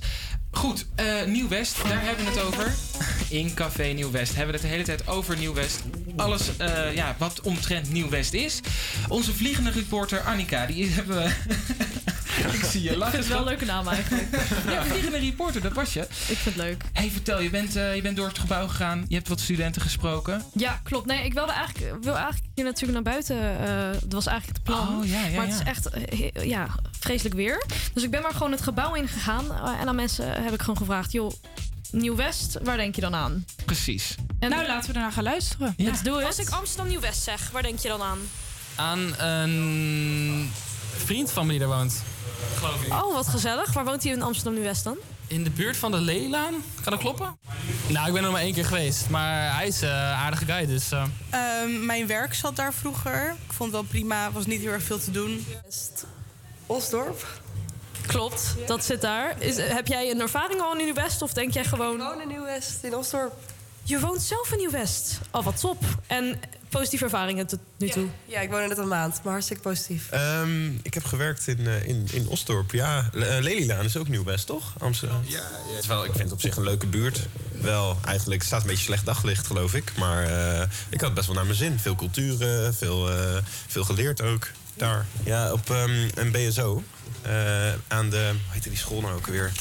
Goed, 0.52 0.86
eh, 0.96 1.06
Nieuw-West, 1.26 1.84
daar 1.88 2.02
hebben 2.04 2.26
we 2.26 2.32
het 2.32 2.42
over. 2.42 2.74
In 3.40 3.54
Café 3.54 3.84
Nieuw-West 3.84 4.36
hebben 4.36 4.56
we 4.56 4.62
het 4.62 4.62
de 4.62 4.68
hele 4.68 4.84
tijd 4.84 5.08
over 5.08 5.38
Nieuw-West. 5.38 5.82
Alles 6.16 6.58
eh, 6.58 6.96
ja, 6.96 7.16
wat 7.18 7.42
omtrent 7.42 7.92
Nieuw-West 7.92 8.34
is. 8.34 8.60
Onze 9.08 9.34
vliegende 9.34 9.70
reporter 9.70 10.20
Annika, 10.22 10.66
die 10.66 10.90
hebben 10.90 11.16
we... 11.16 11.32
Ik 12.52 12.64
zie 12.64 12.82
je 12.82 12.98
lachen. 12.98 13.16
Dat 13.16 13.24
is 13.24 13.28
wel 13.30 13.38
een 13.38 13.44
leuke 13.44 13.66
naam 13.66 13.88
eigenlijk. 13.88 14.28
Ja, 14.74 14.84
vliegende 14.84 15.18
reporter, 15.18 15.62
dat 15.62 15.74
was 15.74 15.94
je. 15.94 16.00
Ik 16.02 16.08
vind 16.38 16.44
het 16.46 16.56
leuk. 16.56 16.84
hey, 16.94 17.10
vertel, 17.10 17.42
je 17.42 17.50
bent, 17.50 17.76
eh, 17.76 17.96
je 17.96 18.02
bent 18.02 18.16
door 18.18 18.28
het 18.28 18.40
gebouw 18.40 18.68
gegaan. 18.68 19.06
Je 19.08 19.16
hebt 19.16 19.28
wat 19.28 19.40
studenten 19.40 19.82
gesproken. 19.82 20.44
Ja, 20.54 20.80
klopt. 20.84 21.06
Nee, 21.06 21.26
ik 21.26 21.34
wilde 21.34 21.52
eigenlijk, 21.52 22.04
wil 22.04 22.16
eigenlijk 22.16 22.46
hier 22.56 22.64
natuurlijk 22.66 22.94
naar 23.04 23.14
buiten. 23.14 23.60
eh, 23.60 23.92
dat 24.02 24.14
was 24.14 24.26
eigenlijk 24.26 24.58
het 24.58 24.66
plan. 24.76 25.00
Oh, 25.00 25.06
ja, 25.08 25.26
ja, 25.26 25.36
maar 25.36 25.46
het 25.48 25.56
is 25.56 25.64
echt 25.66 25.90
eh, 25.90 26.46
ja, 26.46 26.68
vreselijk 27.00 27.36
weer. 27.36 27.66
Dus 27.94 28.04
ik 28.04 28.12
ben 28.12 28.22
maar 28.22 28.34
gewoon 28.34 28.52
het 28.52 28.62
gebouw 28.62 28.94
ingegaan. 28.96 29.46
en 29.80 29.88
aan 29.88 29.96
mensen 29.96 30.44
heb 30.44 30.54
ik 30.54 30.60
gewoon 30.60 30.78
gevraagd... 30.78 31.12
joh, 31.12 31.32
Nieuw-West, 31.92 32.58
waar 32.64 32.78
denk 32.78 32.96
je 32.96 33.02
dan 33.02 33.16
aan? 33.16 33.46
Precies. 33.66 34.16
En 34.40 34.50
nou, 34.50 34.68
laten 34.68 34.88
we 34.88 34.94
daarna 34.94 35.12
gaan 35.12 35.24
luisteren. 35.24 35.74
Let's 35.78 36.02
do 36.02 36.18
it. 36.18 36.26
Als 36.26 36.40
ik 36.40 36.50
Amsterdam 36.50 36.88
Nieuw-West 36.88 37.22
zeg, 37.24 37.50
waar 37.52 37.62
denk 37.62 37.80
je 37.80 37.88
dan 37.88 38.02
aan? 38.02 38.20
Aan 38.76 39.20
een 39.20 40.52
vriend 40.96 41.32
van 41.32 41.46
me 41.46 41.52
die 41.52 41.60
daar 41.60 41.70
woont. 41.70 42.04
Geloof 42.58 42.84
ik. 42.84 42.94
Oh, 42.94 43.14
wat 43.14 43.28
gezellig. 43.28 43.74
Waar 43.74 43.86
woont 43.86 44.04
hij 44.04 44.12
in 44.12 44.22
Amsterdam 44.22 44.54
Nieuw-West 44.54 44.84
dan? 44.84 44.98
In 45.28 45.44
de 45.44 45.50
buurt 45.50 45.78
van 45.78 45.92
de 45.92 45.98
Leelaan. 45.98 46.54
Kan 46.82 46.92
dat 46.92 47.00
kloppen? 47.00 47.38
Nou, 47.88 48.08
ik 48.08 48.14
ben 48.14 48.24
er 48.24 48.32
maar 48.32 48.42
één 48.42 48.54
keer 48.54 48.66
geweest. 48.66 49.10
Maar 49.10 49.56
hij 49.56 49.68
is 49.68 49.82
een 49.82 49.90
aardige 49.90 50.46
guy, 50.46 50.66
dus... 50.66 50.92
eh, 50.92 51.04
Ehm, 51.30 51.86
mijn 51.86 52.08
werk 52.08 52.34
zat 52.34 52.56
daar 52.56 52.74
vroeger. 52.74 53.30
Ik 53.48 53.54
vond 53.54 53.72
het 53.72 53.82
wel 53.82 53.90
prima, 53.90 54.32
was 54.32 54.46
niet 54.46 54.62
heel 54.62 54.72
erg 54.72 54.84
veel 54.84 55.00
te 55.00 55.12
doen. 55.12 55.46
Osdorp. 56.66 57.42
Klopt, 58.08 58.56
dat 58.68 58.86
zit 58.86 59.02
daar. 59.02 59.36
Is, 59.42 59.58
heb 59.58 59.88
jij 59.88 60.12
een 60.12 60.22
ervaring 60.22 60.62
al 60.62 60.78
in 60.78 60.86
Nieuw-West 60.86 61.22
of 61.22 61.34
denk 61.34 61.54
jij 61.54 61.64
gewoon... 61.66 61.94
Ik 61.96 62.02
woon 62.08 62.22
in 62.22 62.28
Nieuw-West, 62.28 62.84
in 62.84 62.96
Osdorp. 62.96 63.34
Je 63.84 64.00
woont 64.00 64.22
zelf 64.22 64.52
in 64.52 64.58
Nieuw-West? 64.58 65.20
Oh, 65.32 65.44
wat 65.44 65.60
top. 65.60 65.84
En 66.08 66.40
positieve 66.74 67.04
ervaringen 67.04 67.48
tot 67.48 67.60
nu 67.78 67.90
toe? 67.90 68.08
Ja, 68.26 68.40
ik 68.40 68.50
woon 68.50 68.60
er 68.62 68.68
net 68.68 68.78
een 68.78 68.88
maand, 68.88 69.20
maar 69.24 69.32
hartstikke 69.32 69.62
positief. 69.62 70.10
Ehm, 70.10 70.68
ik 70.82 70.94
heb 70.94 71.04
gewerkt 71.06 71.48
in, 71.48 71.68
eh, 71.68 71.88
in, 71.88 72.08
in 72.12 72.28
Osdorp. 72.28 72.72
Ja, 72.72 73.10
eh, 73.14 73.22
Lelylaan 73.40 73.86
is 73.86 73.98
ook 73.98 74.08
Nieuw-West, 74.08 74.46
toch? 74.46 74.74
Amsterdam. 74.80 75.22
Ja, 75.26 75.42
is 75.80 75.88
wel, 75.88 76.04
ik 76.06 76.12
vind 76.12 76.24
het 76.24 76.32
op 76.32 76.42
zich 76.42 76.56
een 76.56 76.64
leuke 76.64 76.88
buurt. 76.88 77.20
wel 77.62 77.98
eigenlijk. 78.06 78.40
Het 78.40 78.48
staat 78.50 78.62
een 78.62 78.68
beetje 78.68 78.84
slecht 78.84 79.06
daglicht, 79.06 79.48
geloof 79.48 79.74
ik. 79.74 79.92
Maar 79.98 80.24
eh, 80.60 80.68
ik 80.90 81.02
had 81.02 81.14
best 81.14 81.26
wel 81.26 81.36
naar 81.36 81.46
mijn 81.46 81.58
zin. 81.58 81.80
Veel 81.80 81.96
cultuur, 81.96 82.42
eh, 82.66 82.72
veel, 82.72 83.10
eh, 83.12 83.38
veel 83.68 83.84
geleerd 83.84 84.22
ook 84.22 84.48
daar. 84.76 85.06
Ja, 85.24 85.52
op 85.52 85.70
ehm, 85.70 86.10
een 86.16 86.32
BSO. 86.32 86.84
eh, 87.22 87.72
aan 87.88 88.10
de, 88.10 88.30
hoe 88.32 88.52
heette 88.54 88.70
die 88.70 88.78
school 88.78 89.02
nou 89.02 89.14
ook 89.16 89.28
weer? 89.28 89.52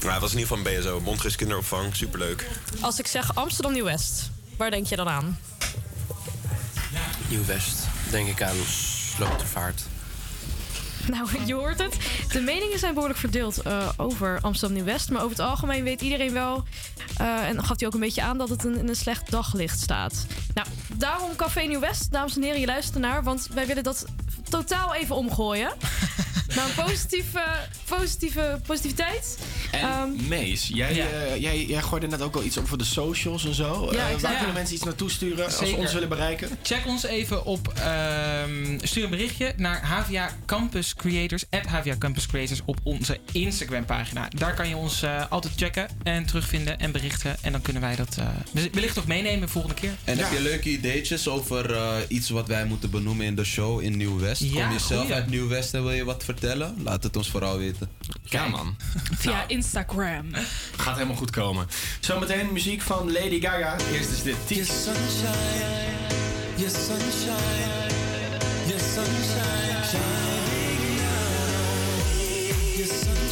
Nou, 0.00 0.12
het 0.12 0.20
was 0.20 0.32
in 0.32 0.38
ieder 0.38 0.56
geval 0.56 0.72
een 0.72 0.80
BSO. 0.80 1.00
Mondgis 1.00 1.36
kinderopvang, 1.36 1.96
superleuk. 1.96 2.48
Als 2.80 2.98
ik 2.98 3.06
zeg 3.06 3.34
Amsterdam 3.34 3.72
Nieuw-West, 3.72 4.30
waar 4.60 4.70
denk 4.70 4.86
je 4.86 4.96
dan 4.96 5.08
aan? 5.08 5.38
Nieuw-West. 7.28 7.86
Denk 8.10 8.28
ik 8.28 8.42
aan 8.42 8.56
Slotervaart. 8.66 9.89
Nou, 11.10 11.28
je 11.46 11.54
hoort 11.54 11.78
het. 11.82 11.96
De 12.32 12.40
meningen 12.40 12.78
zijn 12.78 12.92
behoorlijk 12.94 13.20
verdeeld 13.20 13.58
eh, 13.62 13.88
over 13.96 14.38
Amsterdam 14.42 14.76
Nieuw-West. 14.76 15.10
Maar 15.10 15.22
over 15.22 15.36
het 15.36 15.46
algemeen 15.46 15.84
weet 15.84 16.00
iedereen 16.00 16.32
wel... 16.32 16.64
eh, 17.16 17.48
en 17.48 17.64
gaf 17.64 17.78
hij 17.78 17.86
ook 17.88 17.94
een 17.94 18.00
beetje 18.00 18.22
aan 18.22 18.38
dat 18.38 18.48
het 18.48 18.64
een, 18.64 18.78
in 18.78 18.88
een 18.88 18.96
slecht 18.96 19.30
daglicht 19.30 19.80
staat. 19.80 20.26
Nou, 20.54 20.66
daarom 20.94 21.36
Café 21.36 21.60
Nieuw-West. 21.60 22.12
Dames 22.12 22.36
en 22.36 22.42
heren, 22.42 22.60
je 22.60 22.66
luistert 22.66 22.98
naar. 22.98 23.22
Want 23.22 23.48
wij 23.54 23.66
willen 23.66 23.82
dat 23.82 24.04
totaal 24.48 24.94
even 24.94 25.16
omgooien. 25.16 25.70
Naar 26.56 26.64
een 26.64 26.84
positieve, 26.84 27.42
positieve 27.88 28.60
positiviteit. 28.66 29.38
En 29.70 29.80
Ehm, 29.80 30.28
Mees, 30.28 30.68
jij, 30.74 30.94
ja. 30.94 31.04
eh, 31.06 31.40
jij, 31.40 31.64
jij 31.64 31.82
gooide 31.82 32.06
net 32.06 32.22
ook 32.22 32.34
al 32.36 32.42
iets 32.42 32.56
op 32.56 32.68
voor 32.68 32.78
de 32.78 32.84
socials 32.84 33.44
en 33.44 33.54
zo. 33.54 33.88
Ja, 33.92 34.08
Eh, 34.10 34.20
waar 34.20 34.30
Ja. 34.32 34.36
kunnen 34.38 34.54
mensen 34.54 34.74
iets 34.74 34.84
naartoe 34.84 35.10
sturen 35.10 35.44
als 35.44 35.56
ze 35.58 35.76
ons 35.76 35.92
willen 35.92 36.08
bereiken? 36.08 36.48
Check 36.62 36.86
ons 36.86 37.04
even 37.04 37.44
op. 37.44 37.68
ehm, 37.68 38.78
stuur 38.82 39.04
een 39.04 39.10
berichtje 39.10 39.52
naar 39.56 39.86
HVA 39.86 40.30
Campus 40.46 40.94
Creators. 41.00 41.44
At 41.50 41.66
HVA 41.66 41.96
Campus 41.98 42.26
Creators 42.26 42.60
op 42.64 42.78
onze 42.82 43.18
Instagram 43.32 43.84
pagina. 43.84 44.28
Daar 44.36 44.54
kan 44.54 44.68
je 44.68 44.76
ons 44.76 45.02
eh, 45.02 45.22
altijd 45.30 45.52
checken 45.56 45.88
en 46.02 46.26
terugvinden 46.26 46.78
en 46.78 46.92
berichten. 46.92 47.36
En 47.42 47.52
dan 47.52 47.62
kunnen 47.62 47.82
wij 47.82 47.96
dat 47.96 48.16
eh, 48.18 48.28
wellicht 48.72 48.98
ook 48.98 49.06
meenemen 49.06 49.48
volgende 49.48 49.76
keer. 49.76 49.92
En 50.04 50.18
heb 50.18 50.32
je 50.32 50.40
leuke 50.40 50.68
ideetjes 50.70 51.28
over 51.28 51.74
eh, 51.74 51.92
iets 52.08 52.30
wat 52.30 52.46
wij 52.46 52.64
moeten 52.64 52.90
benoemen 52.90 53.26
in 53.26 53.34
de 53.36 53.44
show 53.44 53.82
in 53.82 53.96
Nieuw-West? 53.96 54.42
Ja, 54.42 54.64
Kom 54.64 54.72
je 54.72 54.78
zelf 54.78 55.00
goeie. 55.00 55.14
uit 55.14 55.30
Nieuw-West 55.30 55.74
en 55.74 55.82
wil 55.82 55.92
je 55.92 56.04
wat 56.04 56.24
vertellen? 56.24 56.74
Laat 56.82 57.02
het 57.02 57.16
ons 57.16 57.30
vooral 57.30 57.58
weten. 57.58 57.88
Ja, 58.24 58.48
man. 58.48 58.76
Via 59.22 59.44
Instagram. 59.48 60.30
Gaat 60.76 60.94
helemaal 60.94 61.16
goed 61.16 61.30
komen. 61.30 61.66
Zometeen 62.00 62.52
muziek 62.52 62.80
van 62.82 63.12
Lady 63.12 63.40
Gaga. 63.40 63.76
Eerst 63.92 64.10
is 64.10 64.22
dit. 64.22 64.36
Your 64.48 64.64
sunshine, 64.64 65.88
your 66.56 66.70
sunshine, 66.70 67.90
shining 68.66 69.92
down. 69.92 70.39
Your 72.80 72.88
sunshine, 72.88 73.29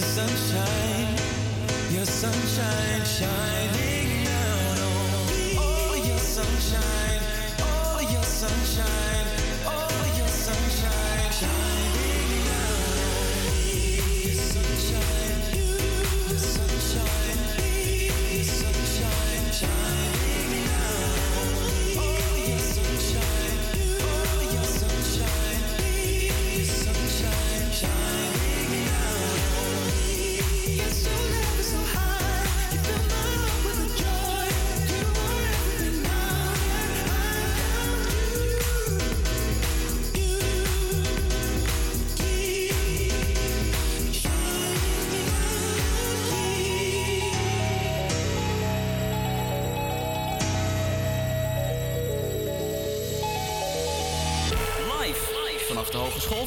sunshine, 0.00 0.79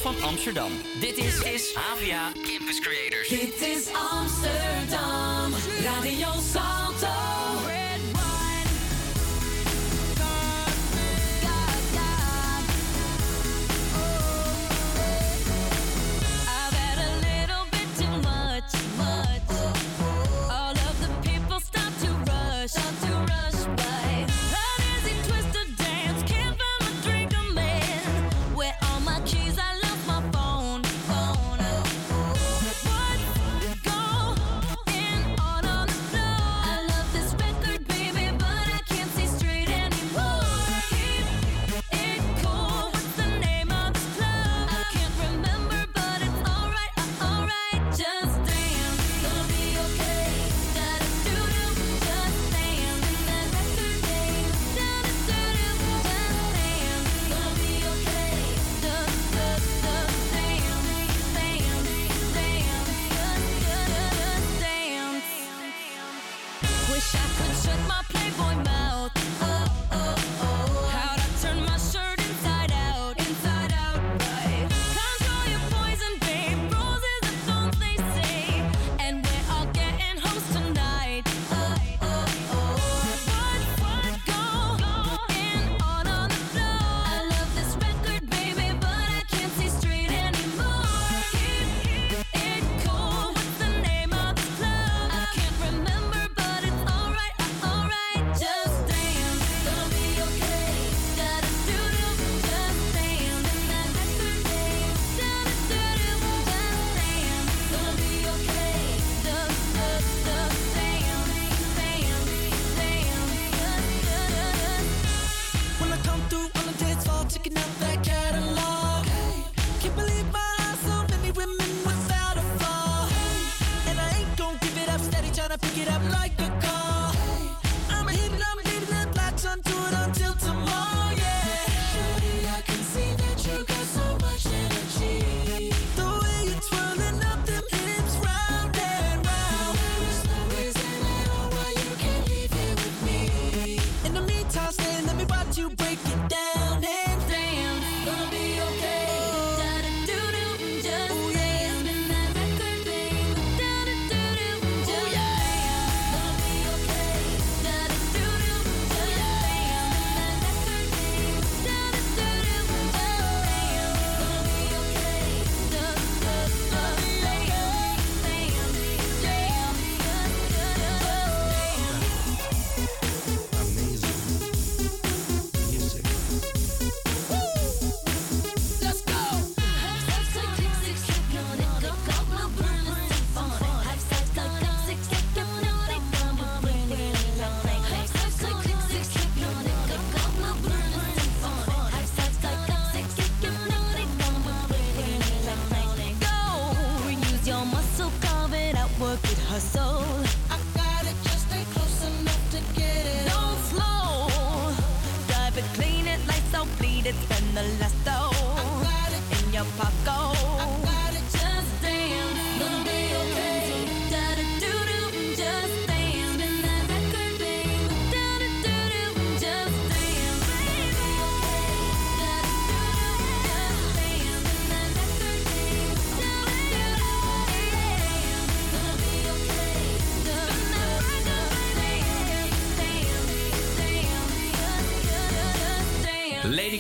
van 0.03 0.21
Amsterdam. 0.21 0.71
Dit 0.99 1.17
is, 1.17 1.39
is 1.43 1.75
HVA 1.75 2.31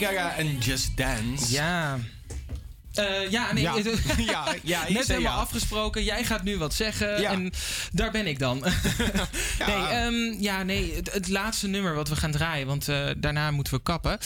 Gaga 0.05 0.35
en 0.35 0.57
Just 0.57 0.97
Dance. 0.97 1.51
Ja. 1.53 1.99
Eh, 2.93 3.29
ja, 3.31 3.53
nee. 3.53 3.63
Ja. 3.63 3.75
het- 3.77 3.99
Ja, 4.25 4.45
ja, 4.63 4.81
ik 4.87 4.93
Net 4.93 5.05
zei 5.05 5.17
helemaal 5.17 5.37
ja. 5.37 5.43
afgesproken. 5.43 6.03
Jij 6.03 6.23
gaat 6.23 6.43
nu 6.43 6.57
wat 6.57 6.73
zeggen. 6.73 7.15
En 7.25 7.51
daar 7.91 8.11
ben 8.11 8.27
ik 8.27 8.39
dan. 8.39 8.63
Nee, 9.67 9.75
ehm, 9.75 10.41
ja, 10.41 10.63
nee. 10.63 10.95
Het, 10.95 11.13
het 11.13 11.27
laatste 11.29 11.67
nummer 11.67 11.95
wat 11.95 12.09
we 12.09 12.15
gaan 12.15 12.31
draaien. 12.31 12.67
Want 12.67 12.87
eh, 12.87 13.09
daarna 13.17 13.51
moeten 13.51 13.73
we 13.73 13.81
kappen. 13.83 14.17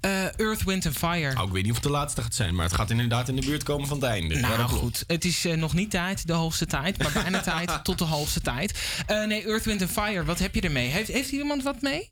Eh, 0.00 0.40
Earth, 0.40 0.64
Wind 0.64 0.86
and 0.86 0.96
Fire. 0.96 1.36
Oh, 1.40 1.46
ik 1.46 1.52
weet 1.52 1.62
niet 1.62 1.70
of 1.70 1.76
het 1.76 1.86
de 1.86 1.90
laatste 1.92 2.22
gaat 2.22 2.34
zijn, 2.34 2.54
maar 2.54 2.64
het 2.64 2.74
gaat 2.74 2.90
inderdaad 2.90 3.28
in 3.28 3.36
de 3.36 3.46
buurt 3.46 3.62
komen 3.62 3.88
van 3.88 3.96
het 4.00 4.06
einde. 4.10 4.36
Nou 4.36 4.56
dat 4.56 4.70
goed, 4.70 5.04
het 5.06 5.24
is 5.24 5.44
nog 5.56 5.74
niet 5.74 5.90
tijd, 5.90 6.26
de 6.26 6.32
hoogste 6.32 6.66
tijd, 6.66 6.98
maar 6.98 7.12
bijna 7.12 7.40
tijd 7.40 7.84
tot 7.84 7.98
de 7.98 8.04
hoogste 8.04 8.40
tijd. 8.40 8.78
Eh, 9.06 9.24
nee, 9.24 9.44
Earth, 9.46 9.64
Wind 9.64 9.82
and 9.82 9.90
Fire, 9.90 10.24
wat 10.24 10.38
heb 10.38 10.54
je 10.54 10.60
ermee? 10.60 10.88
Heeft, 10.88 11.08
heeft 11.08 11.30
iemand 11.30 11.62
wat 11.62 11.80
mee? 11.80 12.10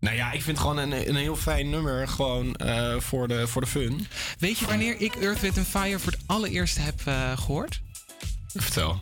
Nou 0.00 0.16
ja, 0.16 0.32
ik 0.32 0.42
vind 0.42 0.58
het 0.58 0.66
gewoon 0.66 0.76
een, 0.76 1.08
een 1.08 1.16
heel 1.16 1.36
fijn 1.36 1.70
nummer 1.70 2.08
gewoon 2.08 2.54
eh, 2.54 3.00
voor, 3.00 3.28
de, 3.28 3.46
voor 3.46 3.60
de 3.60 3.66
fun. 3.66 4.06
Weet 4.38 4.58
je 4.58 4.66
wanneer 4.66 5.00
ik 5.00 5.14
Earth, 5.14 5.40
Wind 5.40 5.58
and 5.58 5.66
Fire 5.66 5.98
voor 5.98 6.12
het 6.12 6.20
allereerst 6.26 6.78
heb 6.78 7.00
eh, 7.04 7.38
gehoord? 7.38 7.82
Vertel. 8.54 9.00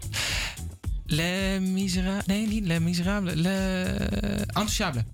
Les 1.07 1.61
Miserables. 1.61 2.27
Nee, 2.27 2.47
niet 2.47 2.67
Les 2.67 2.79
Miserables. 2.79 3.35
Le... 3.35 4.45
Intouchable. 4.47 5.05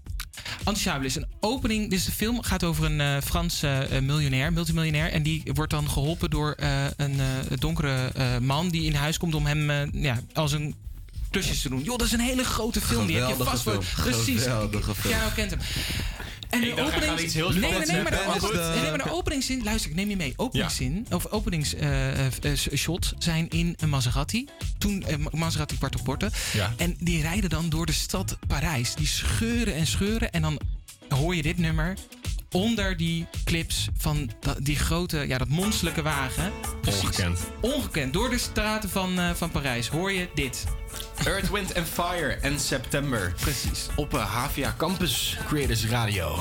Intouchable 0.58 1.06
is 1.06 1.14
een 1.14 1.26
opening. 1.40 1.90
Dus 1.90 2.04
de 2.04 2.12
film 2.12 2.42
gaat 2.42 2.64
over 2.64 2.84
een 2.84 3.00
eh 3.00 3.20
Franse 3.20 3.88
miljonair, 4.02 4.52
multimiljonair. 4.52 5.12
En 5.12 5.22
die 5.22 5.42
wordt 5.54 5.70
dan 5.70 5.88
geholpen 5.90 6.30
door 6.30 6.54
een 6.96 7.20
donkere 7.58 8.40
man 8.40 8.68
die 8.68 8.84
in 8.84 8.94
huis 8.94 9.18
komt 9.18 9.34
om 9.34 9.46
hem 9.46 9.90
ja, 9.92 10.20
als 10.32 10.52
een 10.52 10.74
klusjes 11.40 11.62
te 11.62 11.68
doen. 11.68 11.82
Joh, 11.82 11.96
dat 11.98 12.06
is 12.06 12.12
een 12.12 12.20
hele 12.20 12.44
grote 12.44 12.80
film. 12.80 13.06
die 13.06 13.16
heb 13.16 13.28
je 13.38 13.44
vast 13.44 13.64
wel. 13.64 13.82
Precies. 13.96 14.42
Geweldige 14.42 14.94
film. 14.94 15.14
Ja, 15.14 15.28
kent 15.34 15.50
hem. 15.50 15.60
En 16.50 16.60
de 16.60 16.82
opening. 16.82 17.18
iets 17.20 17.34
heel 17.34 17.48
nee, 17.50 17.58
nee, 17.58 17.68
spannends 17.68 17.90
nee, 17.92 18.02
maar 18.02 18.10
de, 18.10 18.16
zeggen. 18.16 18.42
open- 18.48 18.56
de- 18.74 18.80
nee, 18.80 18.90
maar 18.90 19.02
de 19.04 19.12
openingszin. 19.12 19.62
Luister, 19.64 19.90
ik 19.90 19.96
neem 19.96 20.08
je 20.08 20.16
mee. 20.16 20.32
Openingszin. 20.36 21.06
Of 21.10 21.26
openingsshot 21.26 23.12
zijn 23.18 23.48
in 23.48 23.74
een 23.78 23.88
Maserati. 23.88 24.48
Toen 24.78 25.02
eh, 25.02 25.16
Maserati 25.30 25.76
kwart 25.78 25.96
op 25.98 26.04
porten. 26.04 26.30
Ja. 26.52 26.74
En 26.76 26.96
die 27.00 27.20
rijden 27.22 27.50
dan 27.50 27.68
door 27.68 27.86
de 27.86 27.92
stad 27.92 28.38
Parijs. 28.46 28.94
Die 28.94 29.06
scheuren 29.06 29.74
en 29.74 29.86
scheuren. 29.86 30.32
En 30.32 30.42
dan 30.42 30.60
hoor 31.08 31.34
je 31.36 31.42
dit 31.42 31.58
nummer. 31.58 31.94
Onder 32.54 32.96
die 32.96 33.26
clips 33.44 33.88
van 33.96 34.30
die 34.58 34.76
grote, 34.76 35.18
ja, 35.26 35.38
dat 35.38 35.48
monsterlijke 35.48 36.02
wagen. 36.02 36.52
Precies. 36.80 37.02
Ongekend. 37.02 37.40
Ongekend. 37.60 38.12
Door 38.12 38.30
de 38.30 38.38
straten 38.38 38.88
van, 38.88 39.18
eh, 39.18 39.30
van 39.30 39.50
Parijs 39.50 39.88
hoor 39.88 40.12
je 40.12 40.28
dit. 40.34 40.64
Earth, 41.24 41.50
Wind 41.50 41.74
and 41.74 41.86
Fire 41.86 42.32
en 42.32 42.60
September. 42.60 43.34
Precies. 43.40 43.86
Op 43.96 44.14
uh, 44.14 44.34
HVA 44.34 44.74
Campus 44.76 45.36
Creators 45.46 45.86
Radio. 45.86 46.38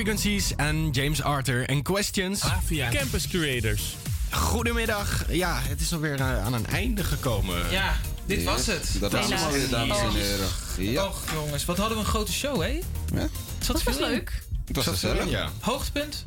Frequencies 0.00 0.54
en 0.56 0.90
James 0.90 1.22
Arthur 1.22 1.68
en 1.68 1.82
Questions. 1.82 2.42
Campus 2.90 3.28
Creators. 3.28 3.96
Goedemiddag. 4.30 5.24
Ja, 5.28 5.58
het 5.62 5.80
is 5.80 5.92
alweer 5.92 6.14
eh, 6.20 6.44
aan 6.44 6.52
een 6.52 6.66
einde 6.66 7.04
gekomen. 7.04 7.70
Ja, 7.70 7.96
dit 8.26 8.44
was 8.44 8.66
het. 8.66 8.90
Dat 9.00 9.12
was 9.12 9.26
het 9.30 9.52
weer, 9.52 9.68
dames 9.68 9.98
en 9.98 10.10
heren. 10.10 10.48
Ja. 10.78 11.04
Och, 11.06 11.22
jongens, 11.32 11.64
wat 11.64 11.76
hadden 11.78 11.96
we 11.98 12.02
een 12.04 12.08
grote 12.10 12.32
show, 12.32 12.60
hè? 12.62 12.80
Ja. 13.14 13.28
Dat 13.66 13.82
was 13.82 13.98
leuk. 13.98 14.42
Het 14.66 14.76
was 14.76 14.86
gezellig. 14.86 15.28
Ja. 15.30 15.48
Hoogtepunt? 15.60 16.24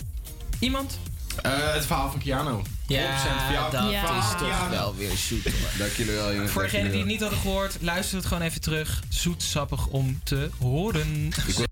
Iemand? 0.60 1.00
Eh, 1.42 1.52
het 1.74 1.86
verhaal 1.86 2.12
van 2.12 2.20
Keanu. 2.20 2.52
100% 2.52 2.62
Ja, 2.88 3.18
verhaal- 3.20 3.72
dat 3.72 4.24
is 4.24 4.30
toch 4.40 4.70
wel 4.70 4.96
weer 4.96 5.18
zoet. 5.18 5.44
hoor. 5.44 5.54
Dank 5.78 5.92
jullie 5.92 6.14
wel, 6.14 6.34
jongens. 6.34 6.52
Voor 6.52 6.64
degenen 6.64 6.90
die 6.90 7.00
het 7.00 7.08
niet 7.08 7.22
hadden 7.22 7.40
gehoord, 7.40 7.78
luister 7.82 8.18
het 8.18 8.26
gewoon 8.26 8.44
even 8.44 8.62
terug. 8.62 9.04
Zoetsappig 9.10 9.88
om 9.88 10.20
te 10.24 10.50
horen. 10.60 11.32